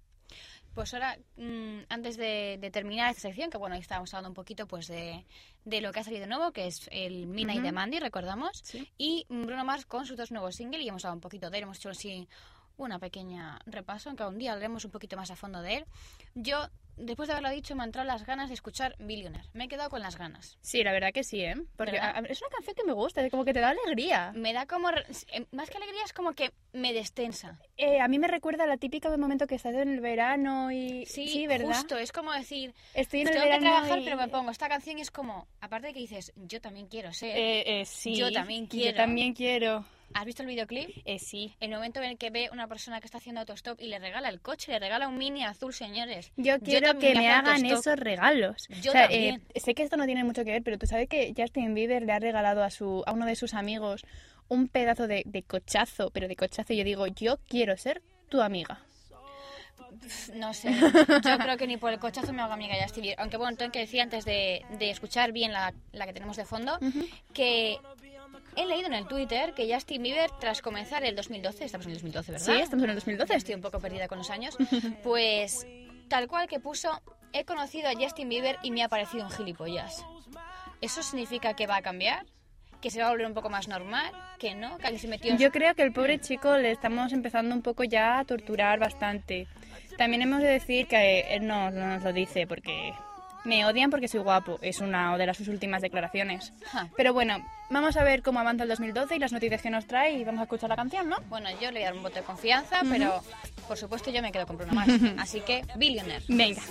Pues 0.77 0.93
ahora, 0.93 1.17
mm, 1.37 1.85
antes 1.89 2.17
de, 2.17 2.59
de 2.61 2.69
terminar 2.69 3.09
esta 3.09 3.21
sección, 3.23 3.49
que 3.49 3.57
bueno, 3.57 3.73
ahí 3.73 3.81
estábamos 3.81 4.13
hablando 4.13 4.29
un 4.29 4.35
poquito 4.35 4.67
pues 4.67 4.85
de, 4.87 5.25
de 5.65 5.81
lo 5.81 5.91
que 5.91 6.01
ha 6.01 6.03
salido 6.03 6.27
nuevo, 6.27 6.51
que 6.51 6.67
es 6.67 6.87
el 6.91 7.25
Midnight 7.25 7.61
Ujú. 7.61 7.65
de 7.65 7.71
Mandy, 7.71 7.97
recordamos, 7.99 8.59
Sí. 8.63 8.87
y 8.95 9.25
Bruno 9.27 9.65
Mars 9.65 9.87
con 9.87 10.05
sus 10.05 10.15
dos 10.17 10.29
nuevos 10.31 10.53
singles, 10.55 10.85
y 10.85 10.89
hemos 10.89 11.03
hablado 11.03 11.15
un 11.15 11.21
poquito 11.21 11.49
de 11.49 11.57
él, 11.57 11.63
hemos 11.63 11.77
hecho 11.79 11.89
así 11.89 12.27
una 12.77 12.99
pequeña 12.99 13.57
repaso, 13.65 14.09
aunque 14.09 14.23
un 14.25 14.37
día 14.37 14.51
hablaremos 14.51 14.85
un 14.85 14.91
poquito 14.91 15.17
más 15.17 15.31
a 15.31 15.35
fondo 15.35 15.63
de 15.63 15.77
él. 15.77 15.85
Yo, 16.35 16.69
después 16.97 17.27
de 17.27 17.33
haberlo 17.33 17.49
dicho, 17.51 17.75
me 17.75 17.83
han 17.83 17.89
entrado 17.89 18.07
las 18.07 18.25
ganas 18.25 18.49
de 18.49 18.55
escuchar 18.55 18.95
Billionaire. 18.99 19.47
Me 19.53 19.65
he 19.65 19.67
quedado 19.67 19.89
con 19.89 20.01
las 20.01 20.17
ganas. 20.17 20.57
Sí, 20.61 20.83
la 20.83 20.91
verdad 20.91 21.11
que 21.13 21.23
sí, 21.23 21.41
¿eh? 21.43 21.55
Porque 21.77 21.93
¿Verdad? 21.93 22.13
a- 22.15 22.19
a- 22.19 22.25
es 22.25 22.41
una 22.41 22.49
canción 22.49 22.75
que 22.75 22.83
me 22.83 22.93
gusta, 22.93 23.27
como 23.29 23.45
que 23.45 23.53
te 23.53 23.59
da 23.59 23.69
alegría. 23.69 24.31
Me 24.35 24.53
da 24.53 24.65
como, 24.65 24.89
eh, 24.89 25.45
más 25.51 25.69
que 25.69 25.77
alegría, 25.77 26.01
es 26.05 26.13
como 26.13 26.33
que 26.33 26.51
me 26.73 26.93
destensa. 26.93 27.59
Eh, 27.77 27.99
a 28.01 28.07
mí 28.07 28.19
me 28.19 28.27
recuerda 28.27 28.63
a 28.65 28.67
la 28.67 28.77
típica 28.77 29.09
de 29.09 29.17
momento 29.17 29.47
que 29.47 29.55
estás 29.55 29.75
en 29.75 29.89
el 29.89 29.99
verano 30.01 30.71
y... 30.71 31.05
Sí, 31.05 31.47
¿verdad? 31.47 31.75
justo, 31.77 31.97
es 31.97 32.11
como 32.11 32.33
decir, 32.33 32.73
Estoy 32.93 33.21
en 33.21 33.27
el 33.27 33.33
tengo 33.33 33.45
que 33.45 33.49
verano 33.51 33.65
trabajar, 33.75 33.99
y- 33.99 34.03
pero 34.03 34.17
me 34.17 34.27
pongo 34.27 34.51
esta 34.51 34.67
canción 34.67 34.97
y 34.97 35.01
es 35.01 35.11
como, 35.11 35.47
aparte 35.61 35.87
de 35.87 35.93
que 35.93 35.99
dices, 35.99 36.33
yo 36.35 36.59
también 36.61 36.87
quiero 36.87 37.13
ser. 37.13 37.37
Eh, 37.37 37.81
eh, 37.81 37.85
sí. 37.85 38.15
Yo 38.15 38.31
también 38.31 38.67
quiero. 38.67 38.91
Yo 38.91 38.95
también 38.95 39.33
quiero. 39.33 39.85
¿Has 40.13 40.25
visto 40.25 40.41
el 40.41 40.47
videoclip? 40.47 40.89
Eh, 41.05 41.19
sí. 41.19 41.53
El 41.59 41.69
momento 41.71 42.01
en 42.01 42.09
el 42.11 42.17
que 42.17 42.29
ve 42.29 42.49
una 42.51 42.67
persona 42.67 42.99
que 42.99 43.05
está 43.05 43.19
haciendo 43.19 43.41
autostop 43.41 43.79
y 43.81 43.87
le 43.87 43.99
regala 43.99 44.29
el 44.29 44.39
coche, 44.41 44.71
le 44.71 44.79
regala 44.79 45.07
un 45.07 45.17
mini 45.17 45.43
azul, 45.43 45.73
señores. 45.73 46.31
Yo 46.37 46.59
quiero 46.59 46.87
también 46.87 47.13
que 47.13 47.19
me 47.19 47.29
hagan 47.29 47.47
autostop. 47.65 47.79
esos 47.79 47.99
regalos. 47.99 48.67
Yo 48.81 48.91
O 48.91 48.93
sea, 48.93 49.07
también. 49.09 49.43
eh, 49.53 49.59
sé 49.59 49.75
que 49.75 49.83
esto 49.83 49.97
no 49.97 50.05
tiene 50.05 50.23
mucho 50.23 50.43
que 50.43 50.51
ver, 50.51 50.63
pero 50.63 50.77
tú 50.77 50.87
sabes 50.87 51.07
que 51.07 51.33
Justin 51.37 51.73
Bieber 51.73 52.01
le 52.03 52.13
ha 52.13 52.19
regalado 52.19 52.63
a 52.63 52.69
su 52.71 53.03
a 53.05 53.11
uno 53.11 53.25
de 53.25 53.35
sus 53.35 53.53
amigos 53.53 54.05
un 54.47 54.69
pedazo 54.69 55.07
de, 55.07 55.23
de 55.25 55.43
cochazo, 55.43 56.09
pero 56.11 56.27
de 56.27 56.35
cochazo. 56.35 56.73
Y 56.73 56.77
yo 56.77 56.83
digo, 56.83 57.05
yo 57.07 57.37
quiero 57.47 57.75
ser 57.77 58.01
tu 58.29 58.41
amiga. 58.41 58.79
No 60.35 60.53
sé, 60.53 60.69
yo 60.73 61.37
creo 61.37 61.57
que 61.57 61.65
ni 61.65 61.77
por 61.77 61.91
el 61.93 61.99
cochazo 61.99 62.31
me 62.33 62.41
hago 62.41 62.53
amiga 62.53 62.75
Justin 62.81 63.03
Bieber. 63.03 63.19
Aunque 63.21 63.37
bueno, 63.37 63.57
tengo 63.57 63.71
que 63.71 63.79
decir 63.79 64.01
antes 64.01 64.25
de, 64.25 64.63
de 64.77 64.89
escuchar 64.89 65.31
bien 65.31 65.53
la, 65.53 65.73
la 65.91 66.05
que 66.05 66.13
tenemos 66.13 66.35
de 66.37 66.45
fondo, 66.45 66.77
que 67.33 67.77
he 68.55 68.65
leído 68.65 68.87
en 68.87 68.93
el 68.93 69.07
Twitter 69.07 69.53
que 69.53 69.71
Justin 69.71 70.03
Bieber, 70.03 70.29
tras 70.39 70.61
comenzar 70.61 71.03
el 71.03 71.15
2012, 71.15 71.65
estamos 71.65 71.85
en 71.85 71.91
el 71.91 71.97
2012, 71.97 72.31
¿verdad? 72.31 72.45
Sí, 72.45 72.51
estamos 72.53 72.83
en 72.83 72.89
el 72.91 72.95
2012. 72.95 73.35
Estoy 73.35 73.55
un 73.55 73.61
poco 73.61 73.79
perdida 73.79 74.07
con 74.07 74.17
los 74.17 74.29
años. 74.29 74.57
Pues 75.03 75.65
tal 76.09 76.27
cual 76.27 76.47
que 76.47 76.59
puso, 76.59 77.01
he 77.33 77.45
conocido 77.45 77.89
a 77.89 77.93
Justin 77.93 78.29
Bieber 78.29 78.57
y 78.63 78.71
me 78.71 78.83
ha 78.83 78.89
parecido 78.89 79.25
un 79.25 79.31
gilipollas. 79.31 80.05
¿Eso 80.81 81.01
significa 81.03 81.55
que 81.55 81.67
va 81.67 81.77
a 81.77 81.81
cambiar? 81.81 82.25
¿Que 82.81 82.91
se 82.91 83.01
va 83.01 83.07
a 83.07 83.09
volver 83.09 83.25
un 83.25 83.33
poco 83.33 83.49
más 83.49 83.67
normal? 83.67 84.11
¿Que 84.37 84.53
no? 84.53 84.77
¿Que 84.77 84.99
se 84.99 85.07
metió 85.07 85.31
en 85.31 85.37
Yo 85.37 85.51
creo 85.51 85.73
que 85.73 85.81
el 85.81 85.91
pobre 85.91 86.19
chico 86.19 86.55
le 86.57 86.71
estamos 86.71 87.11
empezando 87.11 87.55
un 87.55 87.61
poco 87.61 87.83
ya 87.83 88.19
a 88.19 88.25
torturar 88.25 88.79
bastante. 88.79 89.47
También 89.97 90.21
hemos 90.21 90.41
de 90.41 90.49
decir 90.49 90.87
que 90.87 91.21
él 91.35 91.47
no, 91.47 91.71
no 91.71 91.87
nos 91.87 92.03
lo 92.03 92.13
dice 92.13 92.45
porque 92.45 92.93
me 93.45 93.65
odian 93.65 93.89
porque 93.89 94.07
soy 94.07 94.19
guapo. 94.19 94.59
Es 94.61 94.79
una 94.79 95.17
de 95.17 95.25
las 95.25 95.37
sus 95.37 95.47
últimas 95.47 95.81
declaraciones. 95.81 96.53
Pero 96.95 97.13
bueno, 97.13 97.43
vamos 97.69 97.97
a 97.97 98.03
ver 98.03 98.21
cómo 98.21 98.39
avanza 98.39 98.63
el 98.63 98.69
2012 98.69 99.15
y 99.15 99.19
las 99.19 99.31
noticias 99.31 99.61
que 99.61 99.69
nos 99.69 99.85
trae 99.85 100.13
y 100.13 100.23
vamos 100.23 100.41
a 100.41 100.43
escuchar 100.43 100.69
la 100.69 100.75
canción, 100.75 101.09
¿no? 101.09 101.17
Bueno, 101.29 101.49
yo 101.61 101.71
le 101.71 101.79
voy 101.79 101.81
a 101.83 101.85
dar 101.85 101.93
un 101.95 102.03
voto 102.03 102.15
de 102.15 102.23
confianza, 102.23 102.81
pero 102.89 103.21
por 103.67 103.77
supuesto 103.77 104.09
yo 104.11 104.21
me 104.21 104.31
quedo 104.31 104.47
con 104.47 104.57
Bruno 104.57 104.73
Mars. 104.73 104.93
Así 105.17 105.41
que, 105.41 105.63
Billionaire. 105.75 106.23
Venga. 106.27 106.61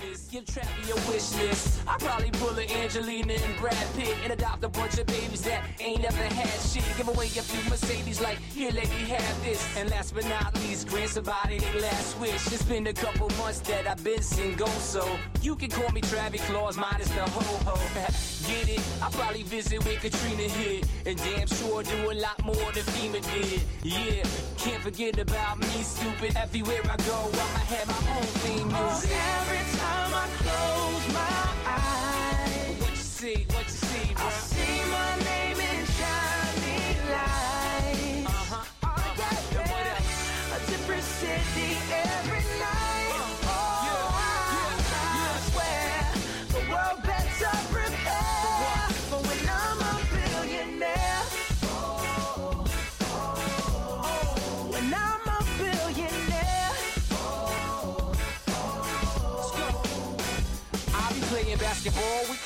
Probably 1.98 2.30
pull 2.32 2.58
a 2.58 2.82
Angelina 2.82 3.34
and 3.34 3.60
Brad 3.60 3.74
Pitt 3.96 4.14
and 4.22 4.32
adopt 4.32 4.62
a 4.64 4.68
bunch 4.68 4.98
of 4.98 5.06
babies 5.06 5.42
that 5.42 5.62
ain't 5.80 6.02
never 6.02 6.22
had 6.22 6.48
shit. 6.60 6.84
Give 6.96 7.08
away 7.08 7.26
a 7.26 7.42
few 7.42 7.68
Mercedes 7.68 8.20
like, 8.20 8.38
here. 8.54 8.70
Get 18.46 18.68
it? 18.68 18.80
I 19.02 19.10
probably 19.10 19.42
visit 19.42 19.84
with 19.84 20.00
Katrina. 20.00 20.85
And 21.04 21.16
damn 21.18 21.46
sure 21.46 21.82
do 21.82 22.10
a 22.10 22.14
lot 22.14 22.44
more 22.44 22.54
than 22.72 22.84
FEMA 22.94 23.20
did. 23.32 23.62
Yeah, 23.82 24.24
can't 24.58 24.82
forget 24.82 25.18
about 25.18 25.58
me, 25.60 25.82
stupid. 25.82 26.36
Everywhere 26.36 26.82
I 26.84 26.96
go, 26.96 27.18
I'ma 27.32 27.62
have 27.72 27.86
my 27.88 28.16
own 28.16 28.22
theme 28.42 28.70
oh, 28.72 28.90
music. 28.90 29.10
Every 29.12 29.78
time 29.78 30.14
I 30.14 30.26
close 30.42 31.14
my 31.14 31.36
eyes, 31.66 32.80
What 32.80 32.90
you 32.90 32.96
see, 32.96 33.34
what 33.34 33.34
you 33.38 33.40
see, 33.44 33.55
basketball 61.58 62.20
with 62.28 62.45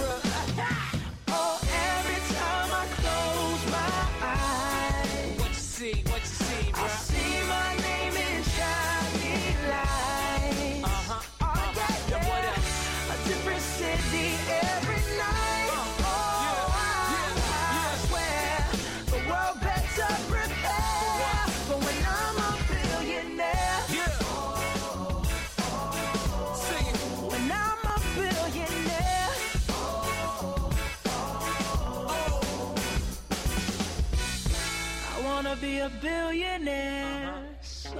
A 35.81 35.89
billionaire 36.01 37.57
so 37.61 37.95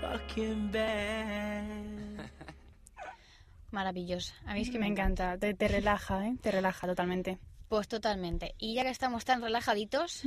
fucking 0.00 0.70
bad. 0.70 2.30
Maravillosa. 3.70 4.34
A 4.46 4.54
mí 4.54 4.62
es 4.62 4.70
que 4.70 4.78
Me 4.78 4.86
encanta, 4.86 5.36
te, 5.38 5.52
te 5.54 5.68
relaja, 5.68 6.26
¿eh? 6.26 6.36
Te 6.40 6.50
relaja 6.50 6.86
totalmente. 6.86 7.38
Pues 7.68 7.86
totalmente. 7.86 8.54
Y 8.58 8.74
ya 8.74 8.82
que 8.82 8.88
estamos 8.88 9.26
tan 9.26 9.42
relajaditos, 9.42 10.22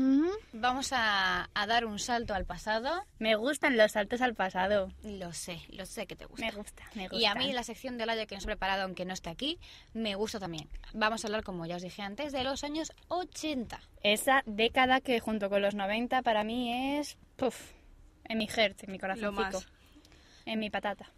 vamos 0.54 0.94
a, 0.94 1.50
a 1.54 1.68
dar 1.68 1.86
un 1.86 1.98
salto 1.98 2.36
al 2.36 2.46
pasado. 2.46 3.04
Me 3.18 3.36
gustan 3.36 3.78
los 3.78 3.94
saltos 3.94 4.22
al 4.22 4.36
pasado. 4.36 4.92
Lo 5.04 5.34
sé, 5.34 5.60
lo 5.70 5.88
sé 5.88 6.06
que 6.06 6.16
te 6.16 6.26
gusta. 6.26 6.46
Me 6.46 6.52
gusta, 6.52 6.84
me 6.94 7.08
gusta. 7.08 7.18
Y 7.18 7.26
a 7.26 7.34
mí 7.34 7.52
la 7.52 7.64
sección 7.64 7.98
de 7.98 8.04
Olaya 8.04 8.28
que 8.28 8.36
nos 8.36 8.44
he 8.44 8.48
preparado, 8.48 8.84
aunque 8.84 9.06
no 9.06 9.14
esté 9.14 9.32
aquí, 9.32 9.60
me 9.94 10.14
gusta 10.14 10.40
también. 10.40 10.70
Vamos 10.94 11.24
a 11.24 11.28
hablar, 11.28 11.44
como 11.44 11.66
ya 11.66 11.78
os 11.78 11.82
dije 11.82 12.04
antes, 12.04 12.32
de 12.32 12.44
los 12.44 12.64
años 12.64 12.92
80. 13.08 13.80
Esa 14.04 14.44
década 14.46 15.02
que 15.02 15.20
junto 15.20 15.50
con 15.50 15.64
los 15.64 15.74
90 15.74 16.22
para 16.22 16.44
mí 16.44 16.98
es... 17.00 17.18
Puf, 17.38 17.72
en 18.26 18.38
mi 18.38 18.48
heart, 18.48 18.84
en 18.84 18.92
mi 18.92 19.00
más. 19.32 19.68
En 20.46 20.60
mi 20.60 20.70
patata. 20.70 21.12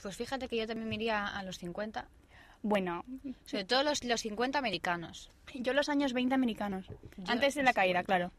Pues 0.00 0.16
fíjate 0.16 0.48
que 0.48 0.56
yo 0.56 0.66
también 0.66 0.88
me 0.88 0.94
iría 0.94 1.26
a 1.26 1.42
los 1.42 1.58
50. 1.58 2.06
Bueno, 2.62 3.04
Sobre 3.46 3.64
todo 3.64 3.82
los, 3.82 4.04
los 4.04 4.20
50 4.20 4.58
americanos. 4.58 5.30
yo 5.54 5.72
los 5.72 5.88
años 5.88 6.12
20 6.12 6.34
americanos. 6.34 6.86
Yo- 6.88 7.24
Antes 7.26 7.54
de 7.54 7.62
la 7.62 7.72
caída, 7.72 8.02
claro. 8.04 8.30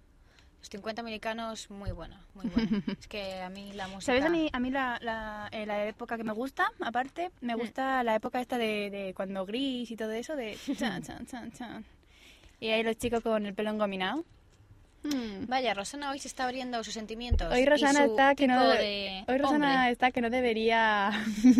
Los 0.59 0.69
50 0.69 1.01
americanos, 1.01 1.71
muy 1.71 1.91
bueno, 1.91 2.17
muy 2.35 2.45
bueno. 2.49 2.83
es 2.99 3.07
que 3.07 3.41
a 3.41 3.49
mí 3.49 3.73
la 3.73 3.87
música... 3.87 4.05
¿Sabes 4.11 4.23
a 4.25 4.29
mí, 4.29 4.47
a 4.53 4.59
mí 4.59 4.69
la, 4.69 4.99
la, 5.01 5.49
eh, 5.51 5.65
la 5.65 5.87
época 5.87 6.17
que 6.17 6.23
me 6.23 6.33
gusta? 6.33 6.71
Aparte, 6.81 7.31
me 7.41 7.55
gusta 7.55 8.03
la 8.03 8.13
época 8.15 8.39
esta 8.39 8.59
de, 8.59 8.91
de 8.91 9.13
cuando 9.15 9.43
gris 9.47 9.89
y 9.89 9.95
todo 9.95 10.11
eso, 10.11 10.35
de 10.35 10.55
chan, 10.77 11.01
chan, 11.01 11.25
chan, 11.25 11.51
chan. 11.51 11.85
Y 12.59 12.67
ahí 12.69 12.83
los 12.83 12.95
chicos 12.97 13.21
con 13.21 13.47
el 13.47 13.55
pelo 13.55 13.71
engominado. 13.71 14.23
Mm. 15.03 15.47
Vaya, 15.47 15.73
Rosana 15.73 16.11
hoy 16.11 16.19
se 16.19 16.27
está 16.27 16.43
abriendo 16.45 16.83
sus 16.83 16.93
sentimientos. 16.93 17.51
Hoy 17.51 17.65
Rosana 17.65 18.05
está 18.05 18.35
que 18.35 18.47
no 18.47 18.69
de 18.69 19.23
hoy 19.27 19.37
Rosana 19.37 19.75
hombre. 19.75 19.91
está 19.91 20.11
que 20.11 20.21
no 20.21 20.29
debería 20.29 21.11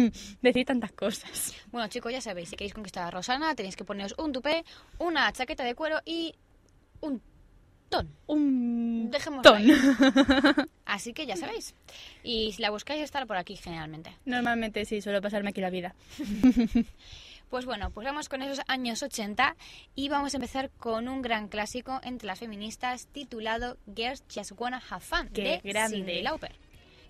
decir 0.41 0.65
tantas 0.65 0.91
cosas. 0.91 1.53
Bueno, 1.71 1.87
chicos, 1.87 2.11
ya 2.11 2.21
sabéis, 2.21 2.49
si 2.49 2.55
queréis 2.55 2.73
conquistar 2.73 3.07
a 3.07 3.11
Rosana, 3.11 3.55
tenéis 3.55 3.75
que 3.75 3.83
poneros 3.83 4.13
un 4.17 4.31
tupé, 4.31 4.63
una 4.99 5.31
chaqueta 5.33 5.63
de 5.63 5.73
cuero 5.75 5.99
y 6.05 6.35
un 7.01 7.21
ton. 7.89 8.07
Un 8.27 9.09
Dejémoslo 9.11 9.41
ton. 9.51 9.57
ahí. 9.57 9.71
Así 10.85 11.13
que 11.13 11.25
ya 11.25 11.35
sabéis. 11.35 11.73
Y 12.23 12.51
si 12.53 12.61
la 12.61 12.69
buscáis, 12.69 13.01
estará 13.01 13.25
por 13.25 13.37
aquí 13.37 13.55
generalmente. 13.55 14.15
Normalmente 14.25 14.85
sí, 14.85 15.01
suelo 15.01 15.19
pasarme 15.21 15.49
aquí 15.49 15.61
la 15.61 15.69
vida. 15.69 15.95
Pues 17.51 17.65
bueno, 17.65 17.91
pues 17.91 18.05
vamos 18.07 18.29
con 18.29 18.41
esos 18.41 18.63
años 18.69 19.03
80 19.03 19.57
y 19.93 20.07
vamos 20.07 20.33
a 20.33 20.37
empezar 20.37 20.69
con 20.79 21.09
un 21.09 21.21
gran 21.21 21.49
clásico 21.49 21.99
entre 22.01 22.25
las 22.25 22.39
feministas 22.39 23.07
titulado 23.07 23.77
Girls 23.93 24.23
Just 24.33 24.53
Wanna 24.57 24.81
Have 24.89 25.01
Fun 25.01 25.27
Qué 25.33 25.43
de 25.43 25.61
grande. 25.69 25.97
Cyndi 25.97 26.21
Lauper. 26.21 26.55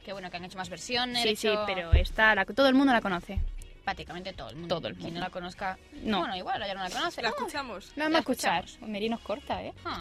Que 0.04 0.14
bueno, 0.14 0.32
que 0.32 0.38
han 0.38 0.46
hecho 0.46 0.58
más 0.58 0.68
versiones. 0.70 1.22
Sí, 1.22 1.36
sí, 1.36 1.50
pero 1.68 1.94
esta, 1.94 2.34
la, 2.34 2.44
todo 2.46 2.68
el 2.68 2.74
mundo 2.74 2.92
la 2.92 3.02
conoce. 3.02 3.40
Prácticamente 3.84 4.34
todo 4.34 4.50
el 4.50 4.56
mundo. 4.56 4.76
Todo 4.78 4.88
el 4.88 4.96
Quien 4.96 5.06
mundo. 5.10 5.20
no 5.20 5.26
la 5.28 5.32
conozca, 5.32 5.78
No. 6.02 6.20
bueno, 6.22 6.36
igual 6.36 6.60
ya 6.66 6.74
no 6.74 6.82
la 6.84 6.90
conoce. 6.90 7.22
La 7.22 7.30
Uh, 7.30 7.34
escuchamos. 7.38 7.92
La 7.96 8.06
escuchar. 8.08 8.64
escuchamos. 8.66 8.90
Meri 8.90 9.10
nos 9.10 9.22
corta, 9.22 9.64
¿eh? 9.64 9.74
ah. 9.86 10.00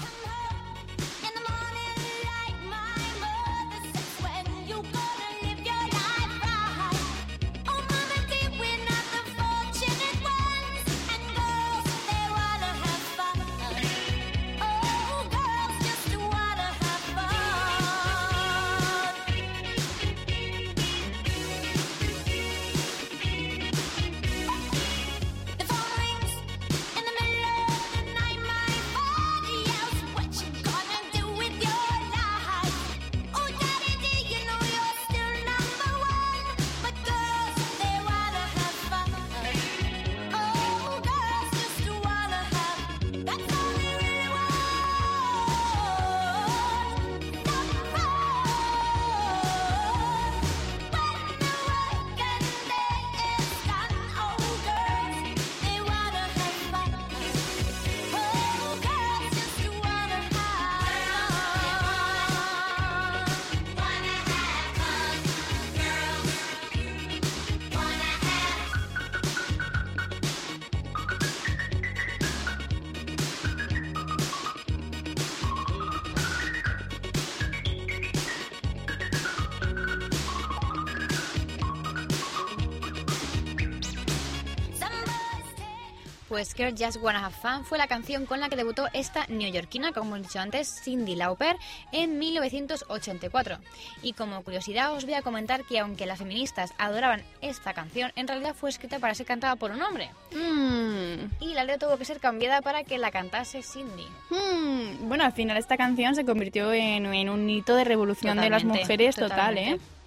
Pues 86.40 86.54
Just 86.56 86.96
Wanna 87.02 87.26
Have 87.26 87.34
Fun 87.34 87.66
fue 87.66 87.76
la 87.76 87.86
canción 87.86 88.24
con 88.24 88.40
la 88.40 88.48
que 88.48 88.56
debutó 88.56 88.86
esta 88.94 89.26
neoyorquina, 89.26 89.92
como 89.92 90.16
hemos 90.16 90.26
dicho 90.26 90.40
antes, 90.40 90.80
Cindy 90.82 91.14
Lauper, 91.14 91.54
en 91.92 92.18
1984. 92.18 93.58
Y 94.02 94.14
como 94.14 94.42
curiosidad 94.42 94.94
os 94.94 95.04
voy 95.04 95.12
a 95.12 95.20
comentar 95.20 95.64
que 95.64 95.78
aunque 95.80 96.06
las 96.06 96.18
feministas 96.18 96.72
adoraban 96.78 97.22
esta 97.42 97.74
canción, 97.74 98.10
en 98.16 98.26
realidad 98.26 98.54
fue 98.54 98.70
escrita 98.70 98.98
para 98.98 99.14
ser 99.14 99.26
cantada 99.26 99.56
por 99.56 99.70
un 99.70 99.82
hombre. 99.82 100.12
Mm. 100.32 101.30
Y 101.40 101.52
la 101.52 101.64
letra 101.64 101.88
tuvo 101.88 101.98
que 101.98 102.06
ser 102.06 102.20
cambiada 102.20 102.62
para 102.62 102.84
que 102.84 102.96
la 102.96 103.10
cantase 103.10 103.62
Cindy. 103.62 104.06
Mm, 104.30 105.08
Bueno, 105.10 105.24
al 105.24 105.32
final 105.32 105.58
esta 105.58 105.76
canción 105.76 106.14
se 106.14 106.24
convirtió 106.24 106.72
en, 106.72 107.04
en 107.12 107.28
un 107.28 107.50
hito 107.50 107.74
de 107.74 107.84
revolución 107.84 108.40
de 108.40 108.48
las 108.48 108.64
mujeres 108.64 109.14
total, 109.14 109.28
totalmente. 109.28 109.74
¿eh? 109.74 109.99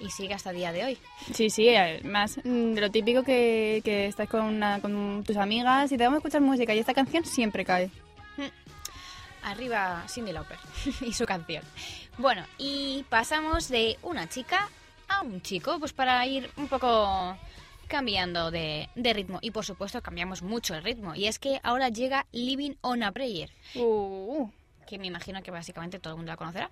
Y 0.00 0.10
sigue 0.10 0.34
hasta 0.34 0.50
el 0.50 0.56
día 0.56 0.70
de 0.72 0.84
hoy. 0.84 0.98
Sí, 1.34 1.50
sí, 1.50 1.74
además 1.74 2.38
mm, 2.44 2.74
de 2.74 2.80
lo 2.80 2.90
típico 2.90 3.22
que, 3.24 3.80
que 3.84 4.06
estás 4.06 4.28
con, 4.28 4.42
una- 4.42 4.80
con 4.80 5.24
tus 5.26 5.36
amigas 5.36 5.90
y 5.90 5.96
te 5.98 6.04
vamos 6.04 6.16
a 6.16 6.18
escuchar 6.18 6.40
música 6.40 6.74
y 6.74 6.78
esta 6.78 6.94
canción 6.94 7.24
siempre 7.24 7.64
cae. 7.64 7.90
Arriba 9.42 10.04
Cindy 10.08 10.32
Lauper 10.32 10.58
y 11.00 11.12
su 11.12 11.24
canción. 11.24 11.62
Bueno, 12.18 12.44
y 12.58 13.04
pasamos 13.08 13.68
de 13.68 13.96
una 14.02 14.28
chica 14.28 14.68
a 15.08 15.22
un 15.22 15.40
chico, 15.40 15.78
pues 15.78 15.92
para 15.92 16.24
ir 16.26 16.50
un 16.56 16.68
poco 16.68 17.36
cambiando 17.86 18.50
de, 18.50 18.88
de 18.94 19.12
ritmo. 19.14 19.38
Y 19.40 19.50
por 19.52 19.64
supuesto 19.64 20.02
cambiamos 20.02 20.42
mucho 20.42 20.74
el 20.74 20.82
ritmo. 20.84 21.14
Y 21.14 21.26
es 21.26 21.38
que 21.38 21.60
ahora 21.62 21.88
llega 21.88 22.26
Living 22.32 22.72
on 22.82 23.02
a 23.02 23.12
Prayer, 23.12 23.50
Uh, 23.74 24.48
que 24.86 24.98
me 24.98 25.06
imagino 25.06 25.42
que 25.42 25.50
básicamente 25.50 25.98
todo 25.98 26.14
el 26.14 26.16
mundo 26.18 26.32
la 26.32 26.36
conocerá. 26.36 26.70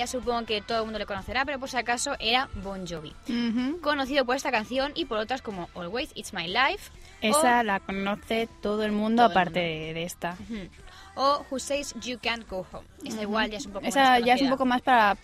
Decía, 0.00 0.06
supongo 0.06 0.44
que 0.46 0.60
todo 0.62 0.78
el 0.80 0.84
mundo 0.84 0.98
le 0.98 1.06
conocerá, 1.06 1.44
pero 1.44 1.58
por 1.58 1.68
si 1.70 1.76
acaso 1.76 2.14
era 2.18 2.48
Bon 2.62 2.86
Jovi. 2.86 3.14
Ujú. 3.28 3.80
Conocido 3.80 4.24
por 4.24 4.36
esta 4.36 4.50
canción 4.50 4.92
y 4.94 5.04
por 5.06 5.18
otras 5.18 5.42
como 5.42 5.68
Always, 5.74 6.10
It's 6.14 6.32
My 6.32 6.46
Life. 6.46 6.90
Esa 7.22 7.60
o, 7.60 7.62
la 7.62 7.80
conoce 7.80 8.48
todo 8.60 8.82
el 8.84 8.92
mundo 8.92 9.22
Todo 9.22 9.32
el 9.32 9.38
aparte 9.38 9.60
mundo. 9.60 9.94
De, 9.94 10.02
esta. 10.02 10.36
Ujú. 10.40 10.68
o 11.14 11.46
Who 11.50 11.58
Says 11.58 11.94
You 12.02 12.18
Can't 12.22 12.46
Go 12.48 12.66
Home. 12.72 12.86
Esta 13.04 13.22
igual 13.22 13.50
ya 13.50 13.56
es 13.58 13.66
un 13.66 13.72
poco 13.72 13.86
Esa 13.86 14.00
más 14.18 14.24
ya 14.24 14.34
es 14.34 14.42
un 14.42 14.50
poco 14.50 14.66
más 14.66 14.82
para 14.82 15.16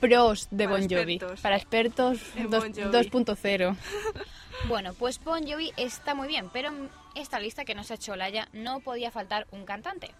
pros 0.00 0.48
de 0.50 0.64
Para 0.64 0.78
Bon 0.78 0.88
Jovi. 0.88 1.14
expertos. 1.14 1.40
Para 1.40 1.56
expertos 1.56 2.18
Bon 2.48 2.72
Jovi. 2.72 3.08
2.0. 3.10 3.76
Bueno, 4.68 4.94
pues 4.94 5.22
Bon 5.24 5.44
Jovi 5.46 5.72
está 5.76 6.14
muy 6.14 6.28
bien, 6.28 6.50
pero 6.52 6.68
en 6.68 6.88
esta 7.14 7.40
lista 7.40 7.64
que 7.64 7.74
nos 7.74 7.90
ha 7.90 7.94
hecho 7.94 8.12
Olaya 8.12 8.48
no 8.52 8.80
podía 8.80 9.10
faltar 9.10 9.46
un 9.50 9.64
cantante. 9.64 10.12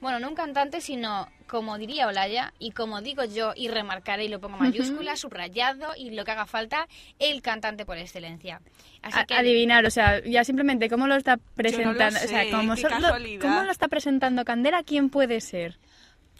Bueno, 0.00 0.18
no 0.18 0.28
un 0.28 0.34
cantante, 0.34 0.80
sino, 0.80 1.28
como 1.46 1.76
diría 1.76 2.06
Olaya, 2.06 2.54
y 2.58 2.70
como 2.70 3.02
digo 3.02 3.24
yo, 3.24 3.52
y 3.54 3.68
remarcaré 3.68 4.24
y 4.24 4.28
lo 4.28 4.40
pongo 4.40 4.56
mayúscula, 4.56 5.14
subrayado, 5.16 5.92
y 5.96 6.10
lo 6.10 6.24
que 6.24 6.30
haga 6.30 6.46
falta, 6.46 6.88
el 7.18 7.42
cantante 7.42 7.84
por 7.84 7.98
excelencia. 7.98 8.62
Así 9.02 9.18
A- 9.18 9.24
que, 9.26 9.34
Adivinar, 9.34 9.84
o 9.84 9.90
sea, 9.90 10.22
ya 10.24 10.42
simplemente 10.44 10.88
cómo 10.88 11.06
lo 11.06 11.16
está 11.16 11.36
presentando, 11.54 12.18
o 12.18 12.28
sea, 12.28 12.50
cómo, 12.50 12.74
qué 12.76 12.80
so- 12.80 12.88
lo- 12.88 13.40
cómo 13.40 13.62
lo 13.62 13.70
está 13.70 13.88
presentando 13.88 14.44
Candela, 14.44 14.82
¿quién 14.82 15.10
puede 15.10 15.40
ser? 15.40 15.78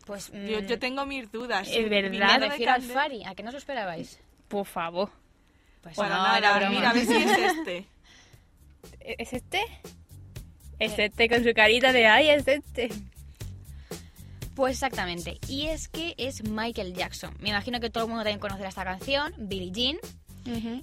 pues, 0.06 0.32
Yo, 0.32 0.60
mm, 0.62 0.66
yo 0.66 0.78
tengo 0.78 1.06
mis 1.06 1.30
dudas. 1.30 1.68
Es 1.70 1.88
verdad. 1.88 2.34
me 2.34 2.40
de 2.40 2.48
refiero 2.48 2.72
al 2.72 2.80
Candel- 2.82 2.92
Fari, 2.94 3.24
¿a 3.26 3.34
que 3.34 3.42
no 3.44 3.50
os 3.50 3.54
esperabais? 3.56 4.18
Por 4.48 4.66
favor. 4.66 5.10
Pues 5.82 5.96
Para 5.96 6.16
no, 6.16 6.22
nada, 6.24 6.56
era 6.58 6.70
mira, 6.70 6.90
a 6.90 6.92
ver 6.94 7.06
si 7.06 7.14
es 7.14 7.38
este. 7.58 7.86
¿E- 9.00 9.16
¿Es 9.18 9.32
este? 9.34 9.60
Es 10.78 10.98
este 10.98 11.28
con 11.28 11.44
su 11.44 11.52
carita 11.54 11.92
de 11.92 12.06
ay, 12.06 12.30
es 12.30 12.48
este. 12.48 12.88
Pues 14.60 14.74
exactamente. 14.74 15.38
Y 15.48 15.68
es 15.68 15.88
que 15.88 16.14
es 16.18 16.44
Michael 16.46 16.92
Jackson. 16.92 17.34
Me 17.40 17.48
imagino 17.48 17.80
que 17.80 17.88
todo 17.88 18.04
el 18.04 18.10
mundo 18.10 18.24
también 18.24 18.40
conocerá 18.40 18.68
esta 18.68 18.84
canción, 18.84 19.32
Billie 19.38 19.72
Jean. 19.72 19.96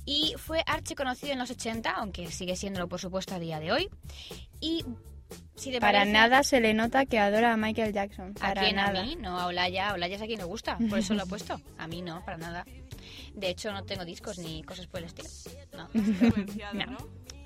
Y 0.03 0.34
fue 0.38 0.63
archi 0.65 0.95
conocido 0.95 1.34
en 1.34 1.38
los 1.38 1.51
80, 1.51 1.91
aunque 1.91 2.32
sigue 2.32 2.55
siéndolo 2.55 2.88
por 2.88 2.99
supuesto 2.99 3.36
a 3.36 3.39
día 3.39 3.59
de 3.59 3.71
hoy. 3.71 3.88
Y 4.59 4.84
si 5.55 5.69
te 5.69 5.80
Para 5.80 5.99
parece, 5.99 6.11
nada 6.11 6.41
se 6.41 6.59
le 6.59 6.73
nota 6.73 7.05
que 7.05 7.19
adora 7.19 7.53
a 7.53 7.57
Michael 7.57 7.93
Jackson. 7.93 8.34
¿A 8.39 8.47
Para 8.47 8.61
quién? 8.61 8.78
nada. 8.78 9.01
A 9.01 9.03
mí, 9.03 9.15
no, 9.15 9.39
a 9.39 9.45
Olaya. 9.45 9.89
A 9.89 9.93
Olaya 9.93 10.15
es 10.15 10.21
a 10.23 10.25
quien 10.25 10.39
le 10.39 10.45
gusta, 10.45 10.80
por 10.89 10.97
eso 10.97 11.13
lo 11.13 11.25
he 11.25 11.28
puesto. 11.28 11.61
A 11.78 11.88
mí 11.88 12.01
no, 12.01 12.25
para 12.25 12.38
nada. 12.38 12.65
De 13.36 13.49
hecho, 13.49 13.71
no 13.71 13.84
tengo 13.84 14.05
discos 14.05 14.39
ni 14.39 14.63
cosas 14.63 14.88
por 14.88 15.01
el 15.01 15.05
estilo. 15.05 15.30
No. 15.73 15.88
No. 16.73 16.97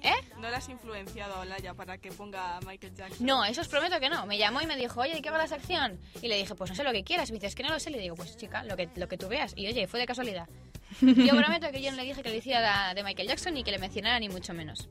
¿No? 0.02 0.10
¿Eh? 0.10 0.14
No 0.40 0.50
le 0.50 0.56
has 0.56 0.70
influenciado 0.70 1.36
a 1.36 1.40
Olaya 1.42 1.74
para 1.74 1.98
que 1.98 2.12
ponga 2.12 2.58
a 2.58 2.62
Michael 2.62 2.96
Jackson. 2.96 3.26
No, 3.26 3.46
eso 3.46 3.62
os 3.62 3.68
prometo 3.68 4.00
que 4.00 4.10
no. 4.10 4.26
Me 4.26 4.38
llamó 4.38 4.62
y 4.62 4.66
me 4.66 4.78
dijo, 4.78 5.02
oye, 5.02 5.14
¿de 5.14 5.22
qué 5.22 5.30
va 5.30 5.38
la 5.38 5.48
sección? 5.48 6.00
Y 6.22 6.28
le 6.28 6.38
dije, 6.38 6.56
pues 6.56 6.70
no 6.70 6.76
sé 6.76 6.84
lo 6.84 6.92
que 6.92 7.04
quieras. 7.04 7.30
Y 7.30 7.34
me 7.34 7.38
dice, 7.38 7.48
es 7.48 7.56
que 7.56 7.64
no 7.64 7.70
lo 7.70 7.80
sé. 7.80 7.90
Le 7.90 8.00
digo, 8.00 8.16
pues 8.16 8.36
chica, 8.38 8.64
lo 8.64 8.76
que, 8.76 8.90
lo 8.96 9.08
que 9.08 9.18
tú 9.18 9.28
veas. 9.28 9.54
Y 9.56 9.68
oye, 9.68 9.88
fue 9.88 10.00
de 10.00 10.06
casualidad. 10.06 10.48
Yo 11.02 11.36
prometo 11.36 11.72
que 11.72 11.82
yo 11.82 11.90
no 11.92 11.98
le 11.98 12.04
dije 12.04 12.22
que 12.22 12.30
lo 12.30 12.36
hiciera 12.36 12.94
de 12.94 13.02
Michael 13.04 13.30
Jackson 13.30 13.54
ni 13.54 13.64
que 13.64 13.72
le 13.72 13.80
mencionara 13.80 14.20
ni 14.20 14.28
mucho 14.28 14.54
menos. 14.54 14.90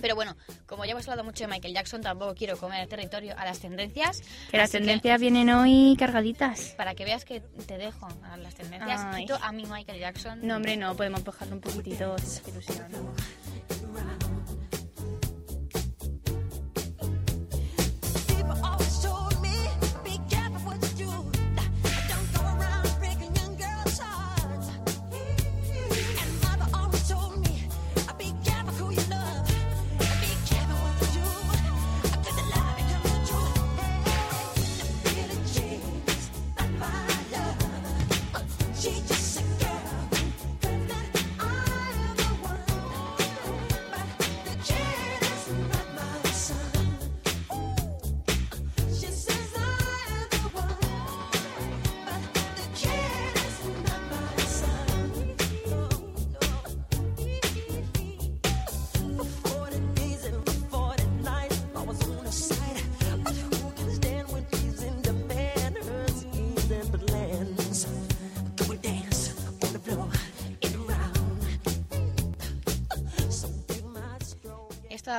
Pero 0.00 0.14
bueno, 0.14 0.36
como 0.66 0.84
ya 0.84 0.92
hemos 0.92 1.06
hablado 1.08 1.24
mucho 1.24 1.44
de 1.44 1.48
Michael 1.48 1.74
Jackson, 1.74 2.02
tampoco 2.02 2.34
quiero 2.34 2.56
comer 2.56 2.82
el 2.82 2.88
territorio 2.88 3.34
a 3.38 3.44
las 3.44 3.60
tendencias. 3.60 4.22
Que 4.50 4.56
las 4.56 4.70
tendencias 4.70 5.20
vienen 5.20 5.50
hoy 5.50 5.94
cargaditas. 5.98 6.74
para 6.76 6.94
que 6.94 7.04
veas 7.04 7.24
que 7.24 7.40
te 7.40 7.78
dejo 7.78 8.08
a 8.24 8.36
las 8.36 8.54
tendencias, 8.54 9.00
Ay. 9.04 9.22
quito 9.24 9.38
a 9.40 9.52
mi 9.52 9.64
Michael 9.64 10.00
Jackson. 10.00 10.40
No, 10.46 10.56
hombre, 10.56 10.76
no, 10.76 10.96
podemos 10.96 11.22
bajarlo 11.22 11.54
un 11.54 11.60
poquitito. 11.60 12.16
ilusión. 12.48 12.86
People 12.88 13.45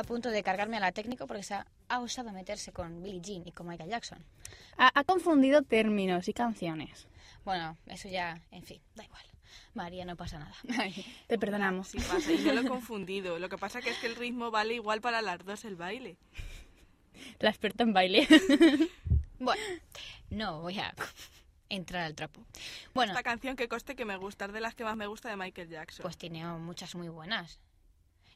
punto 0.07 0.29
de 0.31 0.41
cargarme 0.41 0.77
a 0.77 0.79
la 0.79 0.91
técnico 0.91 1.27
porque 1.27 1.43
se 1.43 1.53
ha, 1.53 1.67
ha 1.89 1.99
osado 1.99 2.31
meterse 2.31 2.71
con 2.71 3.03
Billie 3.03 3.21
Jean 3.21 3.43
y 3.45 3.51
con 3.51 3.67
Michael 3.67 3.89
Jackson. 3.91 4.25
Ha, 4.77 4.91
ha 4.99 5.03
confundido 5.03 5.61
términos 5.61 6.27
y 6.27 6.33
canciones. 6.33 7.07
Bueno, 7.45 7.77
eso 7.85 8.09
ya, 8.09 8.41
en 8.51 8.63
fin, 8.63 8.81
da 8.95 9.03
igual. 9.03 9.23
María, 9.73 10.05
no 10.05 10.15
pasa 10.15 10.39
nada. 10.39 10.55
Te 11.27 11.37
perdonamos. 11.37 11.89
Sí 11.89 11.99
pasa, 11.99 12.31
y 12.31 12.43
yo 12.43 12.53
lo 12.53 12.61
he 12.61 12.67
confundido. 12.67 13.37
Lo 13.37 13.47
que 13.49 13.57
pasa 13.57 13.81
que 13.81 13.91
es 13.91 13.97
que 13.99 14.07
el 14.07 14.15
ritmo 14.15 14.49
vale 14.49 14.73
igual 14.73 15.01
para 15.01 15.21
las 15.21 15.45
dos 15.45 15.63
el 15.65 15.75
baile. 15.75 16.17
La 17.39 17.49
experta 17.49 17.83
en 17.83 17.93
baile. 17.93 18.27
Bueno, 19.39 19.61
no 20.31 20.61
voy 20.61 20.79
a 20.79 20.95
entrar 21.69 22.01
al 22.05 22.15
trapo. 22.15 22.41
Bueno, 22.95 23.11
Esta 23.11 23.21
canción 23.21 23.55
que 23.55 23.67
coste 23.67 23.95
que 23.95 24.03
me 24.03 24.17
gusta, 24.17 24.45
es 24.45 24.51
de 24.51 24.61
las 24.61 24.73
que 24.73 24.83
más 24.83 24.97
me 24.97 25.05
gusta 25.05 25.29
de 25.29 25.37
Michael 25.37 25.69
Jackson. 25.69 26.01
pues 26.01 26.17
tiene 26.17 26.43
muchas 26.43 26.95
muy 26.95 27.07
buenas. 27.09 27.59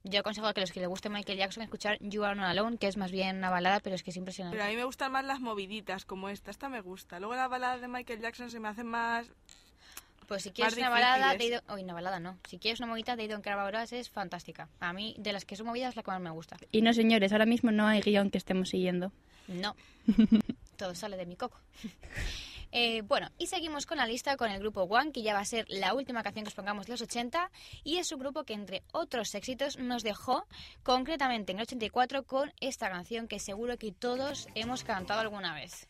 Yo 0.03 0.19
aconsejo 0.19 0.47
a 0.47 0.53
que 0.53 0.61
los 0.61 0.71
que 0.71 0.79
les 0.79 0.89
guste 0.89 1.09
Michael 1.09 1.37
Jackson 1.37 1.63
escuchar 1.63 1.97
You 1.99 2.23
Are 2.23 2.35
Not 2.35 2.47
Alone, 2.47 2.77
que 2.77 2.87
es 2.87 2.97
más 2.97 3.11
bien 3.11 3.37
una 3.37 3.49
balada, 3.49 3.79
pero 3.81 3.95
es 3.95 4.03
que 4.03 4.09
es 4.09 4.17
impresionante. 4.17 4.57
Pero 4.57 4.67
a 4.67 4.69
mí 4.69 4.75
me 4.75 4.83
gustan 4.83 5.11
más 5.11 5.23
las 5.25 5.39
moviditas 5.39 6.05
como 6.05 6.29
esta. 6.29 6.49
Esta 6.49 6.69
me 6.69 6.81
gusta. 6.81 7.19
Luego 7.19 7.35
las 7.35 7.49
baladas 7.49 7.81
de 7.81 7.87
Michael 7.87 8.19
Jackson 8.19 8.49
se 8.49 8.59
me 8.59 8.67
hacen 8.67 8.87
más... 8.87 9.27
Pues 10.27 10.43
si 10.43 10.51
quieres 10.51 10.77
una 10.77 10.89
balada, 10.89 11.35
de 11.35 11.61
Hoy 11.67 11.83
una 11.83 11.93
balada 11.93 12.19
no. 12.19 12.37
Si 12.47 12.57
quieres 12.57 12.79
una 12.79 12.87
movida, 12.87 13.17
Care 13.17 13.51
About 13.51 13.83
Us 13.83 13.91
es 13.91 14.09
fantástica. 14.09 14.69
A 14.79 14.93
mí, 14.93 15.13
de 15.19 15.33
las 15.33 15.43
que 15.43 15.57
son 15.57 15.65
movidas, 15.65 15.89
es 15.89 15.95
la 15.97 16.03
que 16.03 16.11
más 16.11 16.21
me 16.21 16.29
gusta. 16.29 16.55
y 16.71 16.81
no, 16.81 16.93
señores, 16.93 17.33
ahora 17.33 17.45
mismo 17.45 17.71
no 17.71 17.85
hay 17.85 17.99
guion 18.01 18.31
que 18.31 18.37
estemos 18.37 18.69
siguiendo. 18.69 19.11
No. 19.49 19.75
Todo 20.77 20.95
sale 20.95 21.17
de 21.17 21.25
mi 21.25 21.35
coco. 21.35 21.59
Eh, 22.71 23.01
bueno, 23.01 23.29
y 23.37 23.47
seguimos 23.47 23.85
con 23.85 23.97
la 23.97 24.05
lista 24.05 24.37
con 24.37 24.49
el 24.49 24.59
grupo 24.59 24.83
One, 24.83 25.11
que 25.11 25.21
ya 25.21 25.33
va 25.33 25.39
a 25.39 25.45
ser 25.45 25.65
la 25.69 25.93
última 25.93 26.23
canción 26.23 26.45
que 26.45 26.49
os 26.49 26.55
pongamos 26.55 26.85
de 26.85 26.93
los 26.93 27.01
80, 27.01 27.51
y 27.83 27.97
es 27.97 28.11
un 28.11 28.19
grupo 28.19 28.43
que 28.43 28.53
entre 28.53 28.83
otros 28.93 29.35
éxitos 29.35 29.77
nos 29.77 30.03
dejó 30.03 30.45
concretamente 30.83 31.51
en 31.51 31.59
el 31.59 31.63
84 31.63 32.23
con 32.23 32.53
esta 32.59 32.89
canción 32.89 33.27
que 33.27 33.39
seguro 33.39 33.77
que 33.77 33.91
todos 33.91 34.47
hemos 34.55 34.83
cantado 34.83 35.21
alguna 35.21 35.53
vez. 35.53 35.87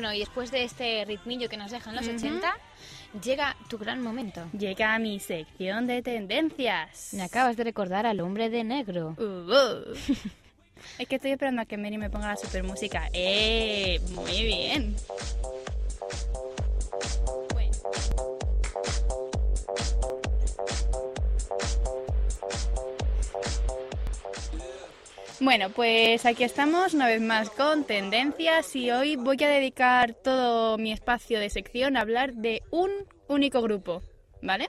Bueno, 0.00 0.14
y 0.14 0.20
después 0.20 0.50
de 0.50 0.64
este 0.64 1.04
ritmillo 1.04 1.50
que 1.50 1.58
nos 1.58 1.70
dejan 1.70 1.94
los 1.94 2.08
80, 2.08 2.56
llega 3.22 3.54
tu 3.68 3.76
gran 3.76 4.00
momento. 4.00 4.42
Llega 4.58 4.98
mi 4.98 5.20
sección 5.20 5.86
de 5.86 6.00
tendencias. 6.00 7.12
Me 7.12 7.22
acabas 7.22 7.58
de 7.58 7.64
recordar 7.64 8.06
al 8.06 8.20
hombre 8.20 8.48
de 8.48 8.64
negro. 8.64 9.14
Uh, 9.18 9.22
uh. 9.52 9.94
es 10.98 11.06
que 11.06 11.16
estoy 11.16 11.32
esperando 11.32 11.60
a 11.60 11.66
que 11.66 11.76
Mary 11.76 11.98
me 11.98 12.08
ponga 12.08 12.28
la 12.28 12.36
super 12.38 12.62
música. 12.62 13.10
¡Eh! 13.12 14.00
Muy 14.14 14.42
bien. 14.42 14.96
Bueno. 17.52 17.76
Bueno, 25.40 25.70
pues 25.70 26.26
aquí 26.26 26.44
estamos 26.44 26.92
una 26.92 27.06
vez 27.06 27.20
más 27.22 27.48
con 27.50 27.84
tendencias 27.84 28.76
y 28.76 28.90
hoy 28.90 29.16
voy 29.16 29.42
a 29.42 29.48
dedicar 29.48 30.12
todo 30.12 30.76
mi 30.76 30.92
espacio 30.92 31.40
de 31.40 31.48
sección 31.48 31.96
a 31.96 32.02
hablar 32.02 32.34
de 32.34 32.62
un 32.70 32.90
único 33.26 33.62
grupo, 33.62 34.02
¿vale? 34.42 34.68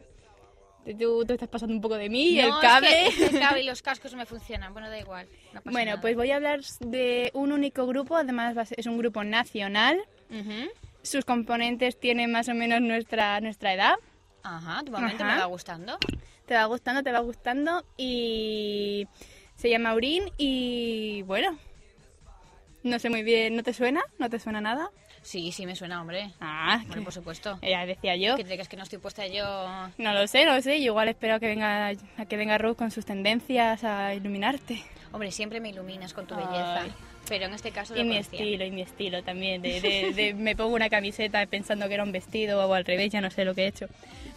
Tú, 0.97 1.26
tú 1.26 1.34
estás 1.34 1.49
pasando 1.49 1.76
un 1.76 1.82
poco 1.82 1.95
de 1.97 2.09
mí 2.09 2.30
y 2.30 2.39
el 2.39 2.49
No, 2.49 2.61
es 2.61 2.67
cable. 2.67 2.88
que- 2.89 3.07
es 3.07 3.15
que 3.15 3.26
el 3.26 3.39
cable 3.39 3.61
y 3.63 3.65
los 3.65 3.82
cascos 3.82 4.15
me 4.15 4.26
funcionan. 4.26 4.72
Bueno, 4.74 4.89
da 4.89 4.97
igual. 4.97 5.28
no 5.53 5.61
pasa 5.61 5.72
Bueno, 5.72 5.91
nada. 5.91 6.01
pues 6.01 6.15
voy 6.15 6.32
a 6.32 6.38
hablar 6.38 6.61
de 6.80 7.32
un 7.34 7.51
único 7.51 7.86
grupo, 7.86 8.15
además 8.15 8.55
es 8.76 8.86
un 8.88 8.97
grupo 8.97 9.24
nacional. 9.26 9.99
Ujú. 10.30 10.69
Sus 11.03 11.26
componentes 11.26 11.99
tienen 11.99 12.32
más 12.32 12.47
o 12.47 12.53
menos 12.53 12.80
nuestra, 12.82 13.41
nuestra 13.41 13.74
edad. 13.74 13.95
Ajá, 14.43 14.82
de 14.84 14.89
momento 14.91 15.24
Ajá. 15.24 15.34
me 15.36 15.39
va 15.41 15.45
gustando. 15.47 15.97
Te 16.45 16.55
va 16.55 16.65
gustando, 16.65 17.03
te 17.03 17.11
va 17.11 17.19
gustando. 17.19 17.86
Y 17.97 19.07
se 19.62 19.70
llama 19.70 19.91
Aurín 19.91 20.24
y 20.38 21.22
bueno, 21.24 21.57
no 22.84 22.97
sé 22.99 23.09
muy 23.09 23.22
bien, 23.24 23.55
¿no 23.55 23.64
te 23.64 23.74
suena? 23.74 24.01
¿No 24.18 24.30
te 24.30 24.39
suena 24.39 24.59
nada? 24.59 24.89
Sí, 25.22 25.51
sí 25.51 25.68
me 25.68 25.76
suena, 25.76 26.01
hombre. 26.01 26.32
Ah, 26.39 26.80
Hombre, 26.84 27.01
por 27.01 27.14
supuesto. 27.14 27.59
ya 27.62 27.86
decía 27.86 28.16
yo. 28.16 28.36
¿Que 28.38 28.43
te 28.43 28.53
crees 28.55 28.68
que 28.68 28.76
no 28.76 28.82
estoy 28.82 28.97
puesta 28.97 29.28
yo? 29.28 29.45
No 29.99 30.14
lo 30.14 30.26
sé, 30.26 30.45
no 30.45 30.55
lo 30.55 30.62
sé. 30.64 30.80
Yo 30.80 30.86
igual 30.88 31.09
espero 31.09 31.39
que 31.39 31.45
venga, 31.45 31.89
a 32.18 32.26
que 32.26 32.38
venga 32.38 32.57
Ruth 32.57 32.76
con 32.76 32.89
sus 32.89 33.05
tendencias 33.05 33.84
a 33.84 34.16
iluminarte. 34.16 34.82
Hombre, 35.12 35.30
siempre 35.32 35.59
me 35.59 35.70
iluminas 35.70 36.14
con 36.16 36.26
tu 36.26 36.34
Ay. 36.34 36.43
belleza. 36.45 36.86
Pero 37.30 37.45
en 37.45 37.53
este 37.53 37.70
caso 37.70 37.95
Y 37.95 38.03
mi 38.03 38.16
conocía. 38.16 38.39
estilo, 38.39 38.66
y 38.66 38.72
mi 38.72 38.82
estilo 38.82 39.22
también. 39.24 39.62
De, 39.62 39.80
de- 39.80 40.12
de- 40.14 40.34
me 40.34 40.55
pongo 40.55 40.74
una 40.74 40.89
camiseta 40.89 41.45
pensando 41.45 41.88
que 41.88 41.93
era 41.93 42.03
un 42.03 42.12
vestido 42.12 42.66
o 42.68 42.74
al 42.74 42.84
revés, 42.84 43.12
ya 43.12 43.22
no 43.22 43.30
sé 43.30 43.45
lo 43.45 43.53
que 43.53 43.66
he 43.66 43.68
hecho. 43.68 43.86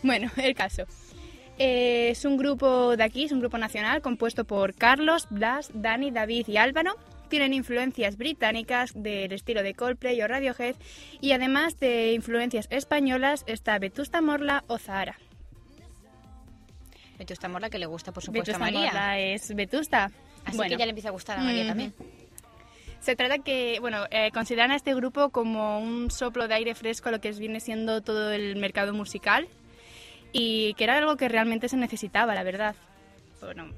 Bueno, 0.02 0.30
el 0.36 0.54
caso. 0.54 0.84
Eh, 1.58 2.08
es 2.10 2.24
un 2.24 2.36
grupo 2.36 2.96
de 2.96 3.04
aquí, 3.04 3.24
es 3.24 3.32
un 3.32 3.40
grupo 3.40 3.58
nacional 3.58 4.02
compuesto 4.02 4.44
por 4.44 4.74
Carlos, 4.74 5.26
Blas, 5.30 5.70
Dani, 5.72 6.10
David 6.10 6.48
y 6.48 6.56
Álvaro. 6.56 6.96
Tienen 7.28 7.52
influencias 7.54 8.16
británicas 8.16 8.92
del 8.94 9.32
estilo 9.32 9.62
de 9.62 9.74
Coldplay 9.74 10.20
o 10.20 10.28
Radiohead 10.28 10.76
y 11.20 11.32
además 11.32 11.78
de 11.78 12.12
influencias 12.12 12.66
españolas 12.70 13.44
está 13.46 13.78
Vetusta 13.78 14.20
Morla 14.20 14.64
o 14.66 14.78
Zahara. 14.78 15.16
Vetusta 17.18 17.48
Morla 17.48 17.70
que 17.70 17.78
le 17.78 17.86
gusta, 17.86 18.12
por 18.12 18.22
supuesto, 18.22 18.52
Vetusta 18.52 18.56
a 18.56 18.70
María. 18.70 18.86
Morla 18.92 19.18
es 19.20 19.54
Vetusta. 19.54 20.10
Así 20.44 20.56
Bueno. 20.56 20.70
que 20.70 20.78
ya 20.78 20.86
le 20.86 20.90
empieza 20.90 21.08
a 21.08 21.12
gustar 21.12 21.38
a 21.38 21.42
María 21.42 21.66
también. 21.66 21.94
Se 23.00 23.16
trata 23.16 23.38
que, 23.38 23.78
bueno, 23.80 24.04
eh, 24.10 24.30
consideran 24.32 24.70
a 24.70 24.76
este 24.76 24.94
grupo 24.94 25.30
como 25.30 25.78
un 25.78 26.10
soplo 26.10 26.48
de 26.48 26.54
aire 26.54 26.74
fresco 26.74 27.10
a 27.10 27.12
lo 27.12 27.20
que 27.20 27.32
viene 27.32 27.60
siendo 27.60 28.02
todo 28.02 28.32
el 28.32 28.56
mercado 28.56 28.92
musical 28.92 29.46
y 30.34 30.74
que 30.74 30.84
era 30.84 30.98
algo 30.98 31.16
que 31.16 31.28
realmente 31.28 31.68
se 31.68 31.76
necesitaba, 31.76 32.34
la 32.34 32.42
verdad. 32.42 32.74
Bueno, 33.40 33.68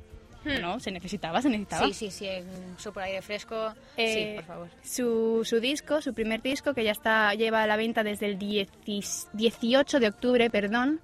no, 0.60 0.80
se 0.80 0.90
necesitaba, 0.90 1.42
se 1.42 1.50
necesitaba. 1.50 1.86
Hmm. 1.86 1.92
Sí, 1.92 2.10
sí, 2.10 2.10
sí, 2.10 2.26
en 2.26 2.78
super 2.78 3.04
aire 3.04 3.20
fresco. 3.20 3.74
Eh, 3.96 4.14
sí, 4.14 4.36
por 4.36 4.44
favor. 4.44 4.68
Su, 4.82 5.42
su 5.44 5.60
disco, 5.60 6.00
su 6.00 6.14
primer 6.14 6.40
disco, 6.40 6.72
que 6.72 6.82
ya 6.82 6.92
está 6.92 7.34
lleva 7.34 7.62
a 7.62 7.66
la 7.66 7.76
venta 7.76 8.02
desde 8.02 8.26
el 8.26 8.38
10 8.38 8.68
18 9.34 10.00
de 10.00 10.08
octubre, 10.08 10.48
perdón, 10.48 11.00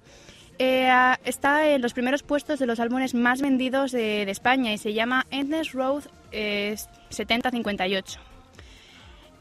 eh, 0.57 0.89
está 1.23 1.69
en 1.69 1.83
los 1.83 1.93
primeros 1.93 2.23
puestos 2.23 2.57
de 2.57 2.65
los 2.65 2.79
álbumes 2.79 3.13
más 3.13 3.39
vendidos 3.41 3.91
de, 3.91 4.25
de 4.25 4.31
España 4.31 4.73
y 4.73 4.79
se 4.79 4.93
llama 4.93 5.27
Endless 5.29 5.73
Road 5.73 6.05
eh, 6.31 6.75
7058. 7.09 8.32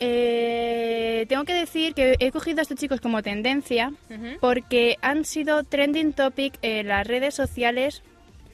Eh, 0.01 1.27
tengo 1.29 1.45
que 1.45 1.55
decir 1.55 1.95
que 1.95 2.17
he 2.19 2.33
cogido 2.33 2.59
a 2.59 2.63
estos 2.63 2.77
chicos 2.79 3.01
como 3.01 3.23
tendencia 3.23 3.93
porque 4.41 4.97
han 5.01 5.25
sido 5.25 5.63
trending 5.63 6.13
topic 6.13 6.55
en 6.63 6.89
las 6.89 7.07
redes 7.07 7.35
sociales, 7.35 8.03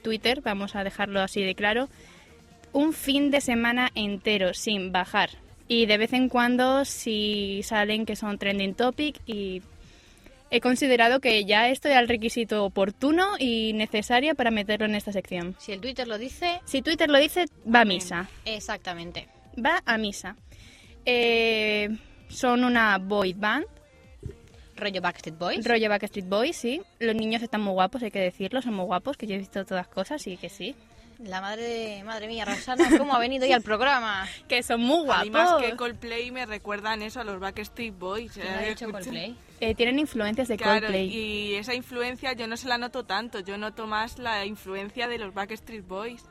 Twitter, 0.03 0.41
vamos 0.41 0.75
a 0.75 0.83
dejarlo 0.83 1.21
así 1.21 1.41
de 1.41 1.55
claro, 1.55 1.89
un 2.71 2.93
fin 2.93 3.31
de 3.31 3.41
semana 3.41 3.89
entero 3.95 4.53
sin 4.53 4.91
bajar. 4.91 5.31
Y 5.67 5.85
de 5.85 5.97
vez 5.97 6.13
en 6.13 6.29
cuando 6.29 6.85
si 6.85 7.61
salen 7.63 8.05
que 8.05 8.15
son 8.15 8.37
trending 8.37 8.75
topic 8.75 9.19
y 9.25 9.61
he 10.51 10.61
considerado 10.61 11.19
que 11.19 11.45
ya 11.45 11.69
esto 11.69 11.89
era 11.89 11.99
el 11.99 12.07
requisito 12.07 12.63
oportuno 12.65 13.35
y 13.37 13.73
necesario 13.73 14.33
para 14.35 14.49
meterlo 14.51 14.85
en 14.85 14.95
esta 14.95 15.11
sección. 15.11 15.55
Si 15.59 15.71
el 15.71 15.79
Twitter 15.81 16.07
lo 16.07 16.17
dice, 16.17 16.59
Si 16.65 16.81
Twitter 16.81 17.09
lo 17.09 17.19
dice, 17.19 17.45
va 17.71 17.81
a 17.81 17.85
misa. 17.85 18.29
exactamente. 18.45 19.27
Va 19.63 19.81
a 19.85 19.97
misa. 19.97 20.35
Eh, 21.05 21.89
son 22.27 22.63
una 22.63 22.97
boy 22.97 23.33
band, 23.33 23.65
Rollo 24.75 25.01
Backstreet 25.01 25.37
Boys. 25.37 25.65
rollo 25.67 25.89
Backstreet 25.89 26.27
Boys, 26.27 26.55
sí. 26.55 26.81
Los 26.99 27.15
niños 27.15 27.41
están 27.41 27.61
muy 27.61 27.73
guapos, 27.73 28.01
hay 28.03 28.11
que 28.11 28.19
decirlo, 28.19 28.61
son 28.61 28.73
muy 28.75 28.85
guapos, 28.85 29.17
que 29.17 29.27
yo 29.27 29.35
he 29.35 29.37
visto 29.37 29.65
todas 29.65 29.87
cosas 29.87 30.25
y 30.27 30.37
que 30.37 30.49
sí. 30.49 30.75
La 31.21 31.41
madre 31.41 31.63
de... 31.63 32.03
Madre 32.05 32.27
mía, 32.27 32.45
Rosana, 32.45 32.87
¿cómo 32.97 33.13
ha 33.13 33.19
venido 33.19 33.45
hoy 33.45 33.51
al 33.51 33.61
programa? 33.61 34.25
Que 34.47 34.63
son 34.63 34.79
muy 34.79 35.03
guapos. 35.03 35.25
mí 35.25 35.31
más 35.31 35.61
que 35.61 35.75
Coldplay 35.75 36.31
me 36.31 36.45
recuerdan 36.45 37.01
eso 37.01 37.19
a 37.19 37.25
los 37.25 37.41
Backstreet 37.41 37.93
Boys. 37.99 38.31
¿Quién 38.31 38.47
ha 38.47 38.65
Eh, 38.65 38.69
dicho 38.69 38.89
Coldplay? 38.89 39.35
Eh, 39.59 39.75
tienen 39.75 39.99
influencias 39.99 40.47
de 40.47 40.55
Claro, 40.55 40.79
Coldplay. 40.87 41.07
y 41.13 41.55
esa 41.55 41.73
influencia 41.73 42.31
yo 42.31 42.47
no 42.47 42.55
se 42.55 42.69
la 42.69 42.77
noto 42.77 43.03
tanto, 43.03 43.41
yo 43.41 43.57
noto 43.57 43.85
más 43.85 44.17
la 44.17 44.45
influencia 44.45 45.09
de 45.09 45.17
los 45.17 45.33
Backstreet 45.33 45.85
Boys. 45.85 46.23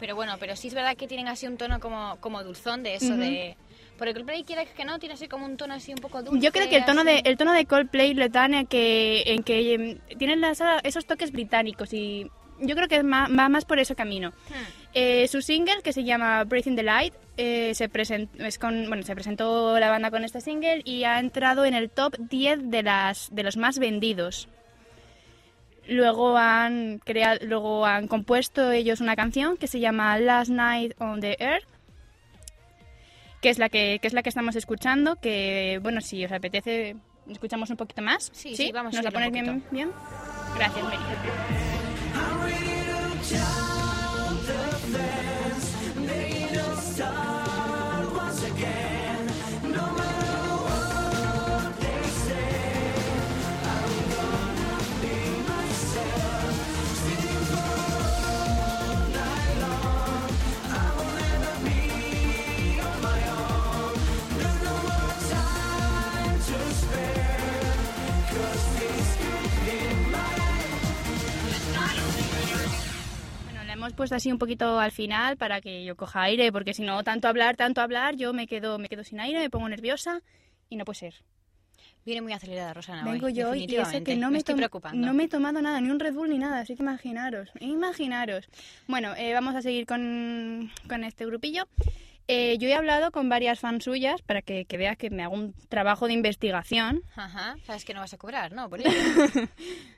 Pero 0.00 0.16
bueno, 0.16 0.34
pero 0.40 0.56
sí 0.56 0.68
es 0.68 0.74
verdad 0.74 0.96
que 0.96 1.06
tienen 1.06 1.28
así 1.28 1.46
un 1.46 1.56
tono 1.56 1.78
como, 1.78 2.16
como 2.20 2.42
dulzón 2.42 2.82
de 2.82 2.94
eso, 2.96 3.08
Ujú. 3.12 3.18
de... 3.20 3.56
Porque 3.98 4.14
Coldplay 4.14 4.44
quiere 4.44 4.64
que 4.66 4.84
no, 4.86 4.98
tiene 4.98 5.14
así 5.14 5.28
como 5.28 5.44
un 5.44 5.58
tono 5.58 5.74
así 5.74 5.92
un 5.92 5.98
poco 5.98 6.22
dulce. 6.22 6.42
Yo 6.42 6.52
creo 6.52 6.70
que 6.70 6.76
el 6.78 6.86
tono 6.86 7.04
de 7.04 7.20
el 7.22 7.36
tono 7.36 7.52
de 7.52 7.66
Coldplay 7.66 8.14
lo 8.14 8.26
dan 8.30 8.54
en 8.54 8.66
que 8.66 9.22
en 9.26 9.42
que 9.42 9.74
em, 9.74 9.98
tienen 10.18 10.40
las- 10.40 10.62
esos 10.84 11.04
toques 11.04 11.30
británicos 11.32 11.92
y 11.92 12.26
yo 12.60 12.74
creo 12.76 12.88
que 12.88 13.02
ma- 13.02 13.28
va 13.28 13.50
más 13.50 13.66
por 13.66 13.78
ese 13.78 13.94
camino. 13.94 14.30
Hmm. 14.48 14.54
Eh, 14.94 15.28
su 15.28 15.42
single 15.42 15.82
que 15.84 15.92
se 15.92 16.02
llama 16.04 16.44
Breathing 16.44 16.76
the 16.76 16.82
Light 16.82 17.12
eh, 17.36 17.72
se 17.74 17.90
present- 17.90 18.30
es 18.38 18.58
con 18.58 18.88
bueno 18.88 19.02
se 19.02 19.14
presentó 19.14 19.78
la 19.78 19.90
banda 19.90 20.10
con 20.10 20.24
este 20.24 20.40
single 20.40 20.80
y 20.86 21.04
ha 21.04 21.18
entrado 21.20 21.66
en 21.66 21.74
el 21.74 21.90
top 21.90 22.16
10 22.18 22.70
de 22.70 22.82
las 22.82 23.28
de 23.34 23.42
los 23.42 23.58
más 23.58 23.78
vendidos. 23.78 24.48
Luego 25.90 26.38
han 26.38 27.00
creado, 27.00 27.40
luego 27.44 27.84
han 27.84 28.06
compuesto 28.06 28.70
ellos 28.70 29.00
una 29.00 29.16
canción 29.16 29.56
que 29.56 29.66
se 29.66 29.80
llama 29.80 30.16
Last 30.18 30.50
Night 30.50 30.94
on 31.00 31.20
the 31.20 31.36
Earth 31.40 31.66
que 33.40 33.48
es 33.48 33.58
la 33.58 33.68
que, 33.68 33.98
que 34.00 34.06
es 34.06 34.12
la 34.12 34.22
que 34.22 34.28
estamos 34.28 34.54
escuchando, 34.54 35.16
que 35.16 35.80
bueno, 35.82 36.00
si 36.00 36.24
os 36.24 36.30
apetece 36.32 36.96
escuchamos 37.28 37.70
un 37.70 37.76
poquito 37.76 38.02
más. 38.02 38.30
Sí, 38.32 38.54
sí, 38.54 38.70
vamos 38.72 38.94
a 38.94 39.02
¿Nos 39.02 39.04
la 39.04 39.10
subirle 39.10 39.30
pones 39.30 39.44
bien, 39.44 39.64
bien? 39.70 39.92
Gracias, 40.56 40.84
Mary. 40.84 40.98
Hemos 73.90 73.96
puesto 73.96 74.14
así 74.14 74.30
un 74.30 74.38
poquito 74.38 74.78
al 74.78 74.92
final 74.92 75.36
para 75.36 75.60
que 75.60 75.84
yo 75.84 75.96
coja 75.96 76.22
aire, 76.22 76.52
porque 76.52 76.74
si 76.74 76.82
no, 76.82 77.02
tanto 77.02 77.26
hablar, 77.26 77.56
tanto 77.56 77.80
hablar, 77.80 78.14
yo 78.14 78.32
me 78.32 78.46
quedo, 78.46 78.78
me 78.78 78.88
quedo 78.88 79.02
sin 79.02 79.18
aire, 79.18 79.40
me 79.40 79.50
pongo 79.50 79.68
nerviosa 79.68 80.22
y 80.68 80.76
no 80.76 80.84
puede 80.84 80.98
ser. 81.00 81.14
Viene 82.04 82.22
muy 82.22 82.32
acelerada 82.32 82.72
Rosana 82.72 83.04
Vengo 83.04 83.26
hoy, 83.26 83.34
yo 83.34 83.54
y 83.54 83.64
eso 83.74 84.02
que 84.04 84.16
no 84.16 84.30
me, 84.30 84.42
preocupando. 84.42 85.06
no 85.06 85.12
me 85.12 85.24
he 85.24 85.28
tomado 85.28 85.60
nada, 85.60 85.80
ni 85.80 85.90
un 85.90 85.98
Red 85.98 86.14
Bull 86.14 86.30
ni 86.30 86.38
nada, 86.38 86.60
así 86.60 86.76
que 86.76 86.82
imaginaros, 86.82 87.50
imaginaros. 87.60 88.48
Bueno, 88.86 89.14
eh, 89.16 89.34
vamos 89.34 89.54
a 89.56 89.62
seguir 89.62 89.86
con, 89.86 90.70
con 90.88 91.02
este 91.04 91.26
grupillo. 91.26 91.66
Eh, 92.28 92.58
yo 92.58 92.68
he 92.68 92.74
hablado 92.74 93.10
con 93.10 93.28
varias 93.28 93.58
fans 93.58 93.82
suyas 93.82 94.22
para 94.22 94.40
que, 94.40 94.64
que 94.64 94.76
veas 94.76 94.96
que 94.96 95.10
me 95.10 95.24
hago 95.24 95.34
un 95.34 95.52
trabajo 95.68 96.06
de 96.06 96.12
investigación. 96.12 97.02
Ajá, 97.16 97.56
sabes 97.66 97.84
que 97.84 97.92
no 97.92 98.00
vas 98.00 98.14
a 98.14 98.18
cobrar, 98.18 98.52
¿no? 98.52 98.70
Por 98.70 98.80
ello. 98.86 98.90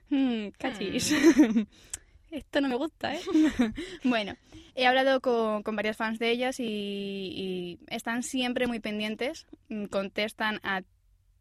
Mm, 0.09 0.49
cachis. 0.59 1.15
esto 2.33 2.61
no 2.61 2.69
me 2.69 2.77
gusta, 2.77 3.15
¿eh? 3.15 3.21
bueno, 4.05 4.35
he 4.75 4.87
hablado 4.87 5.21
con, 5.21 5.63
con 5.63 5.77
varias 5.77 5.97
fans 5.97 6.19
de 6.19 6.31
ellas 6.31 6.59
y, 6.61 6.65
y 6.65 7.79
están 7.89 8.23
siempre 8.23 8.67
muy 8.67 8.81
pendientes, 8.81 9.47
mm, 9.69 9.85
contestan 9.87 10.61
a 10.63 10.83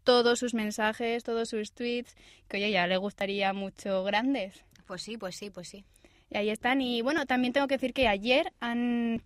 todos 0.03 0.39
sus 0.39 0.53
mensajes, 0.53 1.23
todos 1.23 1.49
sus 1.49 1.73
tweets, 1.73 2.15
que 2.47 2.57
oye, 2.57 2.71
ya 2.71 2.87
le 2.87 2.97
gustaría 2.97 3.53
mucho 3.53 4.03
grandes. 4.03 4.63
Pues 4.85 5.01
sí, 5.03 5.17
pues 5.17 5.35
sí, 5.35 5.49
pues 5.49 5.69
sí. 5.69 5.85
Y 6.29 6.37
ahí 6.37 6.49
están. 6.49 6.81
Y 6.81 7.01
bueno, 7.01 7.25
también 7.25 7.53
tengo 7.53 7.67
que 7.67 7.75
decir 7.75 7.93
que 7.93 8.07
ayer 8.07 8.51
han, 8.59 9.21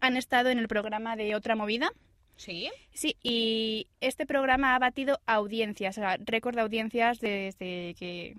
han 0.00 0.16
estado 0.16 0.48
en 0.50 0.58
el 0.58 0.68
programa 0.68 1.16
de 1.16 1.34
Otra 1.34 1.56
Movida. 1.56 1.90
¿Sí? 2.36 2.70
Sí, 2.92 3.16
y 3.22 3.88
este 4.00 4.26
programa 4.26 4.74
ha 4.74 4.78
batido 4.78 5.20
audiencias, 5.24 5.96
o 5.96 6.02
sea, 6.02 6.18
récord 6.18 6.54
de 6.54 6.60
audiencias 6.60 7.18
desde 7.18 7.94
que, 7.94 8.36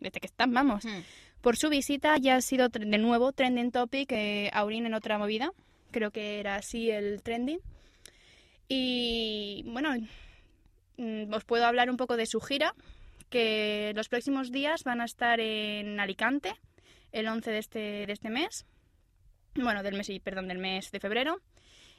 desde 0.00 0.18
que 0.18 0.26
están, 0.26 0.52
vamos. 0.52 0.84
Hmm. 0.84 1.02
Por 1.40 1.56
su 1.56 1.70
visita 1.70 2.16
ya 2.18 2.36
ha 2.36 2.40
sido 2.42 2.68
de 2.68 2.98
nuevo 2.98 3.32
trending 3.32 3.70
topic 3.70 4.12
eh, 4.12 4.50
Aurin 4.52 4.84
en 4.84 4.94
otra 4.94 5.16
movida. 5.16 5.52
Creo 5.90 6.10
que 6.10 6.38
era 6.38 6.56
así 6.56 6.90
el 6.90 7.22
trending. 7.22 7.60
Y 8.68 9.64
bueno, 9.66 9.94
mm, 10.98 11.32
os 11.32 11.44
puedo 11.44 11.64
hablar 11.64 11.90
un 11.90 11.96
poco 11.96 12.16
de 12.16 12.26
su 12.26 12.40
gira, 12.40 12.74
que 13.30 13.92
los 13.96 14.08
próximos 14.08 14.52
días 14.52 14.84
van 14.84 15.00
a 15.00 15.06
estar 15.06 15.40
en 15.40 15.98
Alicante, 15.98 16.52
el 17.10 17.26
11 17.26 17.50
de 17.50 17.58
este, 17.58 17.78
de 18.06 18.12
este 18.12 18.28
mes. 18.28 18.66
Bueno, 19.54 19.82
del 19.82 19.96
mes, 19.96 20.10
perdón, 20.22 20.46
del 20.46 20.58
mes 20.58 20.90
de 20.92 21.00
febrero. 21.00 21.40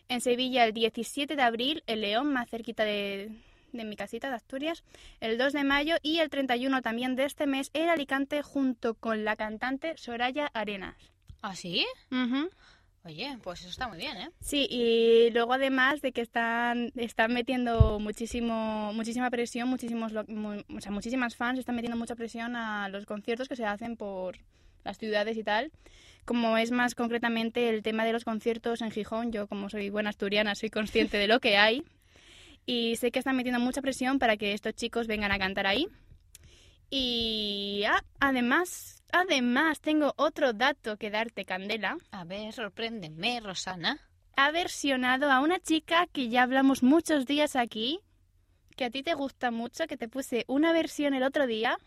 En 0.08 0.22
Sevilla 0.22 0.66
el 0.66 0.74
17 0.74 1.36
de 1.36 1.42
abril, 1.42 1.84
en 1.88 2.02
León, 2.02 2.32
más 2.32 2.50
cerquita 2.50 2.84
de, 2.86 3.32
de 3.74 3.84
mi 3.86 3.96
casita 3.96 4.30
de 4.30 4.36
Asturias, 4.36 4.84
el 5.20 5.38
2 5.38 5.54
de 5.54 5.64
mayo 5.64 5.96
y 6.02 6.20
el 6.20 6.30
31 6.30 6.82
también 6.82 7.16
de 7.16 7.26
este 7.26 7.48
mes 7.48 7.70
en 7.74 7.90
Alicante 7.90 8.42
junto 8.42 8.96
con 8.96 9.24
la 9.26 9.36
cantante 9.36 9.98
Soraya 9.98 10.48
Arenas. 10.54 10.96
¿Ah, 11.42 11.56
sí? 11.56 11.86
Oye, 13.04 13.36
pues 13.42 13.62
eso 13.62 13.70
está 13.70 13.88
muy 13.88 13.98
bien, 13.98 14.16
¿eh? 14.16 14.30
Sí, 14.42 14.68
y 14.70 15.32
luego 15.32 15.54
además 15.54 16.02
de 16.02 16.12
que 16.12 16.22
están, 16.22 16.92
están 16.96 17.34
metiendo 17.34 18.00
muchísimo, 18.00 18.94
muchísima 18.94 19.32
presión, 19.32 19.68
muchísimos, 19.68 20.14
o 20.14 20.80
sea, 20.80 20.92
muchísimas 20.92 21.36
fans 21.36 21.58
están 21.58 21.76
metiendo 21.76 21.98
mucha 21.98 22.16
presión 22.16 22.56
a 22.56 22.90
los 22.90 23.08
conciertos 23.08 23.48
que 23.48 23.56
se 23.56 23.66
hacen 23.66 23.98
por 23.98 24.38
las 24.84 25.00
ciudades 25.00 25.36
y 25.36 25.44
tal. 25.44 25.72
Como 26.26 26.58
es 26.58 26.70
más 26.70 26.94
concretamente 26.94 27.70
el 27.70 27.82
tema 27.82 28.06
de 28.06 28.14
los 28.14 28.24
conciertos 28.24 28.82
en 28.82 28.92
Gijón, 28.92 29.32
yo 29.32 29.48
como 29.48 29.70
soy 29.70 29.90
buena 29.90 30.12
asturiana 30.12 30.54
soy 30.54 30.70
consciente 30.70 31.18
de 31.18 31.28
lo 31.28 31.40
que 31.40 31.58
hay 31.58 31.84
y 32.66 32.96
sé 32.96 33.12
que 33.12 33.20
están 33.20 33.36
metiendo 33.36 33.60
mucha 33.60 33.82
presión 33.82 34.20
para 34.20 34.38
que 34.38 34.54
estos 34.54 34.74
chicos 34.74 35.08
vengan 35.08 35.32
a 35.32 35.40
cantar 35.40 35.68
ahí. 35.68 35.88
Y 36.90 37.84
ah, 37.88 38.04
además, 38.20 39.04
además 39.12 39.80
tengo 39.80 40.14
otro 40.18 40.54
dato 40.54 40.98
que 40.98 41.10
darte, 41.10 41.46
Candela 41.46 41.98
A 42.12 42.26
ver, 42.26 42.52
sorpréndeme, 42.54 43.40
Rosana. 43.40 44.00
ha 44.36 44.52
versionado 44.52 45.32
a 45.32 45.40
una 45.40 45.60
chica 45.60 46.08
que 46.12 46.30
ya 46.30 46.44
hablamos 46.44 46.84
muchos 46.84 47.26
días 47.26 47.56
aquí, 47.56 48.02
que 48.76 48.86
a 48.86 48.90
ti 48.90 49.04
te 49.04 49.14
gusta 49.14 49.52
mucho, 49.52 49.88
que 49.88 49.98
te 49.98 50.10
puse 50.10 50.44
una 50.48 50.74
versión 50.74 51.14
el 51.14 51.24
otro 51.24 51.48
día. 51.48 51.78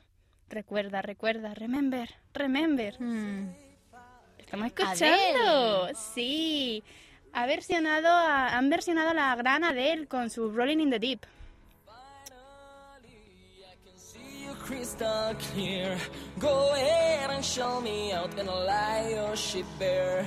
Recuerda, 0.48 1.02
recuerda, 1.02 1.54
remember, 1.54 2.14
remember. 2.32 2.96
Estamos 4.38 4.66
escuchando. 4.68 5.88
Sí. 6.14 6.82
Ha 7.34 7.46
versionado 7.46 8.08
a- 8.08 8.48
han 8.56 8.70
versionado 8.70 9.12
la 9.12 9.34
gran 9.36 9.64
Adele 9.64 10.06
con 10.06 10.30
su 10.30 10.50
Rolling 10.50 10.80
in 10.80 10.90
the 10.90 10.98
Deep. 10.98 11.26
crystal 14.66 15.34
clear. 15.52 15.94
Go 16.38 16.72
ahead 16.72 17.28
and 17.30 17.44
show 17.44 17.82
me 17.82 18.12
out 18.12 18.32
in 18.38 18.48
a 18.48 18.54
lie 18.64 19.10
your 19.14 19.36
shit 19.36 19.66
bare. 19.78 20.26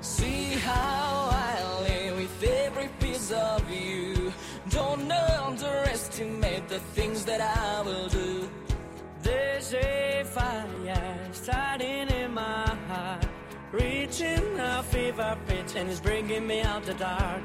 See 0.00 0.54
how 0.58 1.30
I 1.30 1.82
lay 1.84 2.10
with 2.12 2.42
every 2.42 2.88
piece 2.98 3.30
of 3.30 3.62
you. 3.70 4.32
Don't 4.70 5.08
underestimate 5.12 6.68
the 6.68 6.80
things 6.96 7.24
that 7.26 7.40
I 7.40 7.82
will 7.82 8.08
do. 8.08 8.48
And 15.76 15.90
it's 15.90 16.00
bringing 16.00 16.46
me 16.46 16.62
out 16.62 16.84
the 16.84 16.94
dark. 16.94 17.42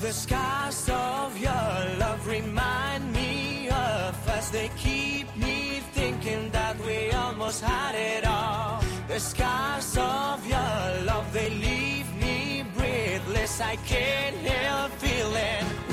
The 0.00 0.12
scars 0.12 0.88
of 0.90 1.38
your 1.38 1.72
love 1.98 2.26
remind 2.26 3.12
me 3.12 3.68
of 3.68 4.28
us. 4.28 4.50
They 4.50 4.70
keep 4.76 5.34
me 5.36 5.80
thinking 5.92 6.50
that 6.50 6.78
we 6.86 7.10
almost 7.12 7.62
had 7.62 7.94
it 7.94 8.26
all. 8.26 8.82
The 9.08 9.18
scars 9.18 9.96
of 9.96 10.46
your 10.46 11.04
love, 11.04 11.32
they 11.32 11.50
leave 11.50 12.14
me 12.16 12.64
breathless. 12.76 13.60
I 13.60 13.76
can't 13.76 14.36
help 14.36 14.92
feeling 14.92 15.89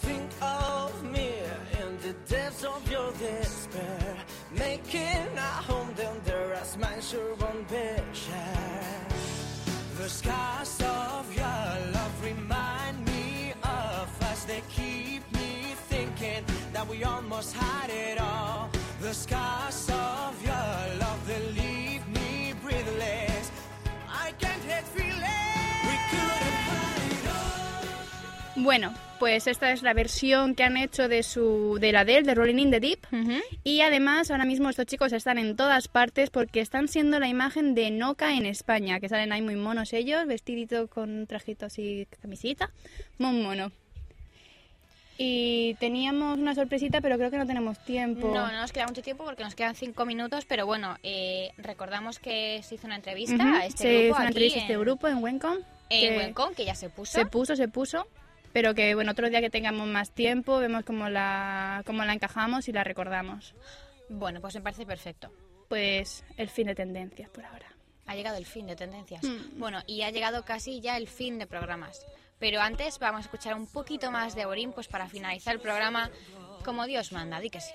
Think 0.00 0.30
of 0.40 1.02
me 1.02 1.32
in 1.80 1.98
the 2.00 2.14
depths 2.28 2.64
of 2.64 2.90
your 2.90 3.10
despair, 3.12 4.16
making 4.56 5.28
a 5.36 5.52
home 5.68 5.92
down 5.94 6.20
there 6.24 6.54
as 6.54 6.76
mine 6.76 7.00
sure 7.00 7.34
won't 7.36 7.68
be 7.68 7.88
shared. 8.12 9.12
The 9.98 10.08
scars 10.08 10.80
of 10.82 11.34
your 11.34 11.92
love 11.92 12.24
remind 12.24 13.04
me 13.06 13.52
of 13.62 14.22
us. 14.30 14.44
They 14.44 14.62
keep 14.70 15.22
me 15.32 15.74
thinking 15.88 16.44
that 16.72 16.86
we 16.86 17.04
almost 17.04 17.54
had 17.54 17.90
it 17.90 18.20
all. 18.20 18.70
The 19.00 19.12
scars 19.12 19.90
of 19.90 20.40
your 20.42 20.98
love, 21.00 21.20
they 21.26 21.40
leave 21.60 22.06
me 22.08 22.54
breathless. 22.62 23.50
I 24.08 24.32
can't 24.38 24.62
help 24.64 24.84
feeling. 24.86 25.38
Bueno, 28.56 28.92
pues 29.18 29.46
esta 29.46 29.72
es 29.72 29.82
la 29.82 29.94
versión 29.94 30.54
que 30.54 30.62
han 30.64 30.76
hecho 30.76 31.08
de 31.08 31.22
su 31.22 31.78
de 31.80 31.92
la 31.92 32.00
Adele, 32.00 32.22
de 32.22 32.34
Rolling 32.34 32.58
in 32.58 32.70
the 32.70 32.80
Deep. 32.80 33.06
Y 33.64 33.80
además, 33.80 34.30
ahora 34.30 34.44
mismo 34.44 34.70
estos 34.70 34.86
chicos 34.86 35.12
están 35.12 35.38
en 35.38 35.56
todas 35.56 35.88
partes 35.88 36.30
porque 36.30 36.60
están 36.60 36.88
siendo 36.88 37.18
la 37.18 37.28
imagen 37.28 37.74
de 37.74 37.90
Noca 37.90 38.34
en 38.34 38.46
España, 38.46 39.00
que 39.00 39.08
salen 39.08 39.32
ahí 39.32 39.42
muy 39.42 39.56
monos 39.56 39.92
ellos, 39.92 40.26
vestiditos 40.26 40.88
con 40.88 41.26
trajitos 41.26 41.78
y 41.78 42.06
camisita. 42.20 42.70
Muy 43.18 43.40
mono. 43.42 43.72
Y 45.20 45.74
teníamos 45.80 46.38
una 46.38 46.54
sorpresita, 46.54 47.00
pero 47.00 47.18
creo 47.18 47.28
que 47.32 47.38
no 47.38 47.46
tenemos 47.46 47.84
tiempo. 47.84 48.28
No, 48.28 48.46
no 48.52 48.60
nos 48.60 48.70
queda 48.70 48.86
mucho 48.86 49.02
tiempo 49.02 49.24
porque 49.24 49.42
nos 49.42 49.56
quedan 49.56 49.74
cinco 49.74 50.06
minutos, 50.06 50.44
pero 50.48 50.64
bueno, 50.64 50.96
eh, 51.02 51.50
recordamos 51.58 52.20
que 52.20 52.62
se 52.62 52.76
hizo 52.76 52.86
una 52.86 52.94
entrevista 52.94 53.42
a 53.42 53.66
este 53.66 53.82
se 53.82 53.88
grupo 53.88 54.04
hizo 54.06 54.16
una 54.16 54.28
entrevista 54.28 54.58
a 54.58 54.62
este 54.62 54.72
en, 54.74 54.80
grupo 54.80 55.08
en 55.08 55.16
Wencom. 55.16 55.56
en 55.90 56.00
que 56.00 56.18
Wencom, 56.18 56.54
que 56.54 56.64
ya 56.64 56.76
se 56.76 56.88
puso. 56.88 57.18
Se 57.18 57.26
puso, 57.26 57.56
se 57.56 57.66
puso. 57.66 58.06
Pero 58.52 58.74
que 58.74 58.94
bueno, 58.94 59.12
otro 59.12 59.28
día 59.28 59.40
que 59.40 59.50
tengamos 59.50 59.86
más 59.86 60.10
tiempo, 60.12 60.58
vemos 60.58 60.84
cómo 60.84 61.08
la, 61.08 61.82
cómo 61.86 62.04
la 62.04 62.12
encajamos 62.12 62.68
y 62.68 62.72
la 62.72 62.84
recordamos. 62.84 63.54
Bueno, 64.08 64.40
pues 64.40 64.54
me 64.54 64.60
parece 64.62 64.86
perfecto. 64.86 65.30
Pues 65.68 66.24
el 66.36 66.48
fin 66.48 66.66
de 66.66 66.74
tendencias 66.74 67.28
por 67.30 67.44
ahora. 67.44 67.66
Ha 68.06 68.14
llegado 68.14 68.38
el 68.38 68.46
fin 68.46 68.66
de 68.66 68.74
tendencias. 68.74 69.22
Mm. 69.22 69.58
Bueno, 69.58 69.82
y 69.86 70.02
ha 70.02 70.10
llegado 70.10 70.44
casi 70.44 70.80
ya 70.80 70.96
el 70.96 71.08
fin 71.08 71.38
de 71.38 71.46
programas. 71.46 72.06
Pero 72.38 72.60
antes 72.60 72.98
vamos 72.98 73.18
a 73.18 73.22
escuchar 73.22 73.54
un 73.54 73.66
poquito 73.66 74.10
más 74.10 74.34
de 74.34 74.46
Orin, 74.46 74.72
pues 74.72 74.88
para 74.88 75.08
finalizar 75.08 75.54
el 75.54 75.60
programa 75.60 76.10
como 76.64 76.86
Dios 76.86 77.12
manda, 77.12 77.40
di 77.40 77.50
que 77.50 77.60
sí. 77.60 77.72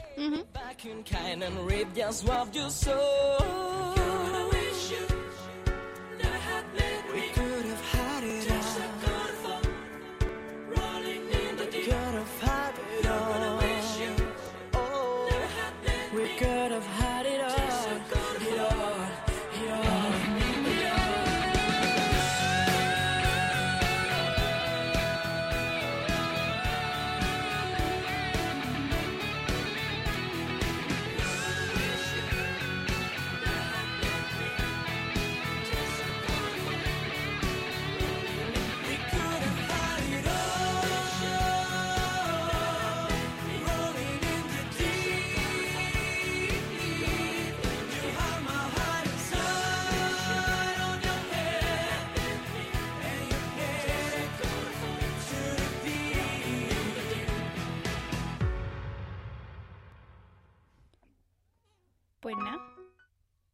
Pues 62.23 62.35
nada, 62.37 62.57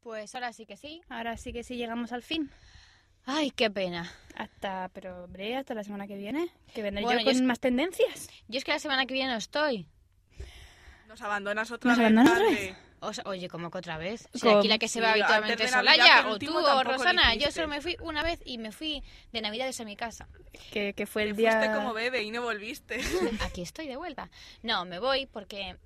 Pues 0.02 0.34
ahora 0.36 0.54
sí 0.54 0.66
que 0.66 0.78
sí. 0.78 1.02
ahora 1.10 1.36
sí 1.38 1.52
que 1.52 1.64
sí 1.64 1.76
llegamos 1.76 2.12
al 2.14 2.22
fin. 2.24 2.50
Ay, 3.26 3.52
qué 3.52 3.70
pena. 3.70 4.10
Hasta, 4.36 4.90
pero 4.94 5.26
hombre, 5.26 5.58
hasta 5.58 5.74
la 5.74 5.84
semana 5.84 6.08
que 6.08 6.16
viene, 6.16 6.50
que 6.74 6.82
vendré 6.82 7.04
Bueno, 7.04 7.20
yo 7.20 7.26
yo 7.26 7.32
con 7.32 7.36
es- 7.36 7.42
más 7.48 7.60
tendencias. 7.60 8.30
Yo 8.48 8.58
es 8.60 8.64
que 8.64 8.72
la 8.72 8.80
semana 8.80 9.06
que 9.06 9.14
viene 9.14 9.32
no 9.32 9.38
estoy. 9.38 9.88
Nos 11.08 11.22
abandonas 11.22 11.70
otra 11.72 11.90
¿Nos 11.90 11.98
vez. 12.00 12.06
abandonas 12.08 12.42
otra. 12.42 12.78
O 13.02 13.14
sea, 13.14 13.24
oye, 13.28 13.50
como 13.50 13.72
que 13.72 13.78
otra 13.78 13.98
vez. 13.98 14.28
¿Cómo? 14.42 14.60
aquí 14.60 14.68
la 14.68 14.78
que 14.78 14.88
se 14.88 15.00
va 15.02 15.14
Sí, 15.14 15.22
habitualmente 15.22 15.64
es 15.64 15.74
o 16.28 16.38
tú, 16.38 16.58
o 16.58 16.84
Rosana. 16.84 17.34
Yo 17.36 17.50
solo 17.52 17.68
me 17.70 17.82
fui 17.82 17.96
una 18.02 18.24
vez 18.24 18.40
y 18.46 18.58
me 18.58 18.72
fui 18.72 19.02
de 19.32 19.42
Navidades 19.42 19.80
a 19.80 19.86
mi 19.86 19.96
casa. 19.96 20.28
Que, 20.72 20.94
que 20.94 21.06
fue 21.08 21.24
el 21.24 21.30
Te 21.36 21.42
día... 21.42 21.52
fuiste 21.60 21.76
como 21.76 21.94
bebé 21.94 22.24
y 22.24 22.32
no 22.32 22.42
volviste. 22.44 23.00
Aquí 23.42 23.62
estoy 23.62 23.88
de 23.88 23.96
vuelta. 23.96 24.30
No, 24.64 24.84
me 24.86 25.00
voy 25.00 25.26
porque 25.28 25.78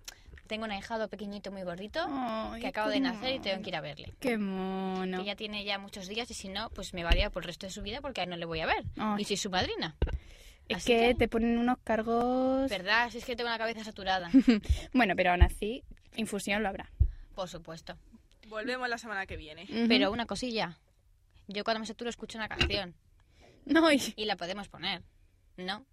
tengo 0.54 0.66
un 0.66 0.72
ahijado 0.72 1.08
pequeñito 1.10 1.52
muy 1.52 1.64
gordito 1.64 2.06
Ay, 2.08 2.62
que 2.62 2.68
acabo 2.68 2.90
de 2.90 3.00
nacer 3.00 3.34
y 3.36 3.40
tengo 3.40 3.62
que 3.64 3.70
ir 3.70 3.76
a 3.76 3.82
verle. 3.82 4.14
Qué 4.20 4.38
mono. 4.38 5.18
Que 5.18 5.26
ya 5.26 5.36
tiene 5.36 5.64
ya 5.64 5.80
muchos 5.80 6.08
días 6.08 6.30
y 6.30 6.36
si 6.36 6.48
no, 6.48 6.70
pues 6.70 6.94
me 6.94 7.04
va 7.04 7.10
a 7.10 7.14
odiar 7.14 7.32
por 7.32 7.42
el 7.44 7.48
resto 7.48 7.66
de 7.66 7.72
su 7.72 7.82
vida 7.82 8.02
porque 8.02 8.22
a 8.22 8.26
él 8.26 8.30
no 8.30 8.38
le 8.38 8.46
voy 8.46 8.60
a 8.60 8.68
ver. 8.68 8.84
Ay. 8.98 9.24
Y 9.24 9.26
soy 9.26 9.38
su 9.38 9.50
madrina. 9.50 9.96
Es 10.70 10.78
Así 10.78 10.94
que, 10.94 11.00
que- 11.10 11.16
te 11.16 11.28
ponen 11.28 11.58
unos 11.58 11.78
cargos... 11.84 12.70
¿Verdad? 12.70 13.10
Si 13.10 13.18
es 13.18 13.26
que 13.26 13.36
tengo 13.36 13.50
la 13.50 13.58
cabeza 13.58 13.84
saturada. 13.84 14.30
Bueno, 14.94 15.16
pero 15.16 15.32
aún 15.32 15.42
así, 15.42 15.84
infusión 16.16 16.62
lo 16.62 16.70
habrá. 16.70 16.92
Por 17.34 17.50
supuesto. 17.50 17.98
Volvemos 18.48 18.88
la 18.88 18.98
semana 19.00 19.26
que 19.26 19.36
viene. 19.38 19.66
Pero 19.88 20.12
una 20.12 20.28
cosilla. 20.28 20.78
Yo 21.48 21.64
cuando 21.64 21.80
me 21.80 21.86
saturo 21.88 22.10
escucho 22.12 22.38
una 22.38 22.48
canción. 22.48 22.94
No, 23.66 23.92
y- 23.92 24.14
y 24.18 24.26
la 24.26 24.36
podemos 24.36 24.68
poner, 24.68 25.02
¿no? 25.58 25.86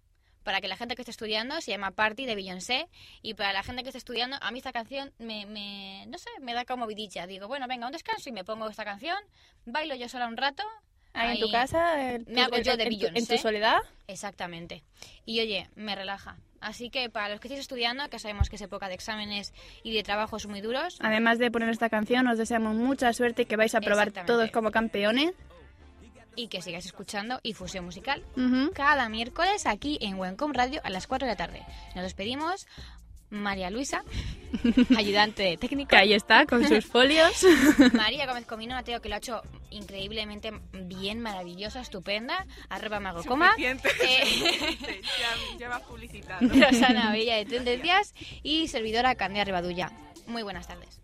Para 0.43 0.59
que 0.61 0.67
la 0.67 0.75
gente 0.77 0.95
que 0.95 1.01
esté 1.03 1.11
estudiando 1.11 1.61
se 1.61 1.71
llama 1.71 1.91
Party 1.91 2.25
de 2.25 2.35
Beyoncé 2.35 2.87
y 3.21 3.33
para 3.35 3.53
la 3.53 3.63
gente 3.63 3.83
que 3.83 3.89
esté 3.89 3.99
estudiando, 3.99 4.37
a 4.41 4.51
mí 4.51 4.57
esta 4.59 4.71
canción 4.73 5.11
me, 5.19 5.45
me 5.45 6.05
no 6.07 6.17
sé, 6.17 6.29
me 6.41 6.53
da 6.53 6.65
como 6.65 6.87
vidilla. 6.87 7.27
Digo, 7.27 7.47
bueno, 7.47 7.67
venga, 7.67 7.85
un 7.85 7.91
descanso 7.93 8.29
y 8.29 8.31
me 8.31 8.43
pongo 8.43 8.67
esta 8.69 8.83
canción, 8.85 9.17
bailo 9.65 9.95
yo 9.95 10.09
sola 10.09 10.27
un 10.27 10.37
rato. 10.37 10.63
ahí 11.13 11.35
en 11.37 11.41
tu 11.43 11.51
casa, 11.51 12.11
en 12.13 12.25
tu, 12.25 12.31
me 12.31 12.41
hago 12.41 12.57
yo 12.57 12.77
de 12.77 12.83
en 12.83 12.89
tu- 12.89 13.05
en 13.05 13.13
tu 13.13 13.13
Beyoncé. 13.13 13.37
soledad. 13.37 13.79
Exactamente. 14.07 14.83
Y 15.25 15.39
oye, 15.41 15.69
me 15.75 15.95
relaja. 15.95 16.37
Así 16.59 16.89
que 16.89 17.09
para 17.09 17.29
los 17.29 17.39
que 17.39 17.47
estéis 17.47 17.61
estudiando, 17.61 18.07
que 18.09 18.19
sabemos 18.19 18.49
que 18.49 18.55
es 18.55 18.61
época 18.61 18.87
de 18.87 18.93
exámenes 18.93 19.51
y 19.83 19.93
de 19.95 20.03
trabajos 20.03 20.45
muy 20.47 20.61
duros, 20.61 20.99
Además 21.01 21.39
de 21.39 21.49
poner 21.49 21.69
esta 21.69 21.89
canción, 21.89 22.27
os 22.27 22.37
deseamos 22.37 22.75
mucha 22.75 23.11
suerte 23.13 23.41
y 23.41 23.45
que 23.45 23.55
vais 23.57 23.73
a 23.73 23.81
probar 23.81 24.11
todos 24.11 24.51
como 24.51 24.69
campeones. 24.71 25.33
Y 26.35 26.47
que 26.47 26.61
sigáis 26.61 26.85
escuchando 26.85 27.39
Infusión 27.43 27.85
Musical 27.85 28.23
cada 28.73 29.09
miércoles 29.09 29.65
aquí 29.65 29.97
en 30.01 30.15
Wencom 30.19 30.53
Radio 30.53 30.81
a 30.83 30.89
las 30.89 31.07
4 31.07 31.27
de 31.27 31.31
la 31.33 31.37
tarde. 31.37 31.61
Nos 31.95 32.03
despedimos. 32.03 32.67
María 33.33 33.69
Luisa, 33.69 34.03
ayudante 34.97 35.55
técnico. 35.55 35.91
Que 35.91 35.95
ahí 35.95 36.11
está, 36.11 36.45
con 36.45 36.67
sus 36.67 36.85
folios. 36.85 37.45
María 37.93 38.25
Gómez 38.25 38.45
Comino, 38.45 38.75
Mateo, 38.75 39.01
que 39.01 39.07
lo 39.07 39.15
ha 39.15 39.19
hecho 39.19 39.41
increíblemente 39.69 40.51
bien, 40.73 41.21
maravillosa, 41.21 41.79
estupenda. 41.79 42.45
Arroba 42.67 42.99
Magocoma. 42.99 43.51
Suficiente, 43.51 43.89
Eh, 44.01 44.25
suficiente. 44.25 45.01
Ya, 45.01 45.57
ya 45.59 45.69
vas 45.69 45.81
publicitando. 45.83 46.53
Rosana 46.53 47.13
Bella 47.13 47.37
de 47.37 47.45
Tendencias 47.45 48.13
y 48.43 48.67
servidora 48.67 49.15
Candia 49.15 49.45
Ribadulla. 49.45 49.93
Muy 50.27 50.43
buenas 50.43 50.67
tardes. 50.67 50.99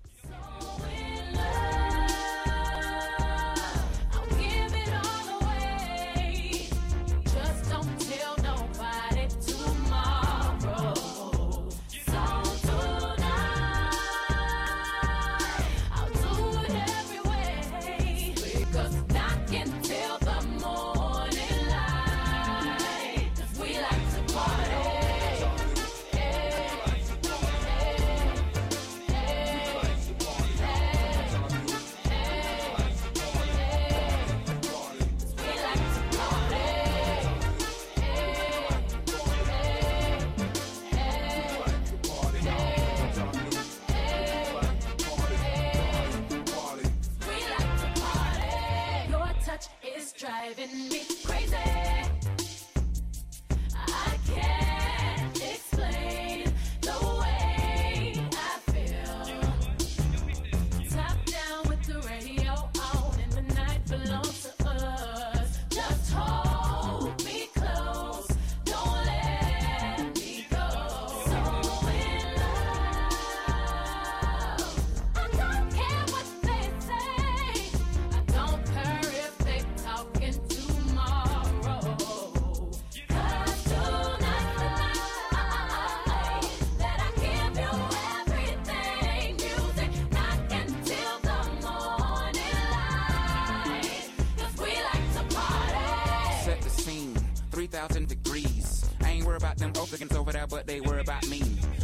But 100.58 100.66
they 100.66 100.82
worry 100.82 101.02
about 101.02 101.24
me. 101.30 101.44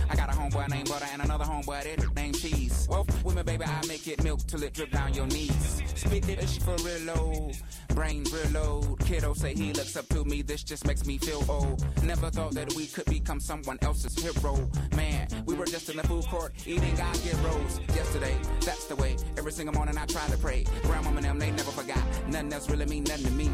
I 0.09 0.15
got 0.15 0.29
a 0.29 0.31
homeboy 0.31 0.67
named 0.69 0.89
Butter 0.89 1.05
and 1.13 1.21
another 1.21 1.45
homeboy 1.45 1.83
that 1.83 2.15
named 2.15 2.39
Cheese. 2.39 2.87
Well, 2.89 3.05
with 3.23 3.35
me, 3.35 3.43
baby, 3.43 3.65
I 3.65 3.85
make 3.87 4.07
it 4.07 4.23
milk 4.23 4.39
till 4.47 4.63
it 4.63 4.73
drip 4.73 4.89
down 4.89 5.13
your 5.13 5.27
knees. 5.27 5.83
Spit 5.93 6.27
it 6.27 6.41
ish 6.41 6.57
for 6.57 6.75
real 6.77 7.01
low. 7.01 7.51
Brain 7.89 8.25
real 8.33 8.49
low. 8.51 8.95
Kiddo 9.05 9.35
say 9.35 9.53
he 9.53 9.73
looks 9.73 9.95
up 9.95 10.07
to 10.07 10.25
me. 10.25 10.41
This 10.41 10.63
just 10.63 10.87
makes 10.87 11.05
me 11.05 11.19
feel 11.19 11.45
old. 11.47 11.85
Never 12.03 12.31
thought 12.31 12.55
that 12.55 12.73
we 12.73 12.87
could 12.87 13.05
become 13.05 13.39
someone 13.39 13.77
else's 13.83 14.17
hero. 14.17 14.67
Man, 14.95 15.27
we 15.45 15.53
were 15.53 15.67
just 15.67 15.89
in 15.89 15.97
the 15.97 16.07
food 16.07 16.25
court 16.25 16.51
eating 16.65 16.95
God 16.95 17.13
get 17.23 17.35
rolls 17.43 17.79
yesterday. 17.95 18.35
That's 18.61 18.85
the 18.85 18.95
way. 18.95 19.17
Every 19.37 19.51
single 19.51 19.75
morning 19.75 19.99
I 19.99 20.07
try 20.07 20.25
to 20.29 20.37
pray. 20.37 20.65
Grandma 20.81 21.09
and 21.09 21.25
them, 21.25 21.37
they 21.37 21.51
never 21.51 21.69
forgot. 21.69 22.03
Nothing 22.27 22.53
else 22.53 22.67
really 22.71 22.87
mean 22.87 23.03
nothing 23.03 23.25
to 23.25 23.31
me. 23.33 23.51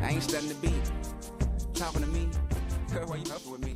I 0.00 0.12
ain't 0.12 0.22
studying 0.22 0.48
the 0.48 0.54
beat. 0.66 1.74
Talking 1.74 2.00
to 2.00 2.08
me. 2.08 2.30
Girl, 2.94 3.06
why 3.06 3.16
you 3.16 3.30
huffing 3.30 3.52
with 3.52 3.64
me? 3.66 3.67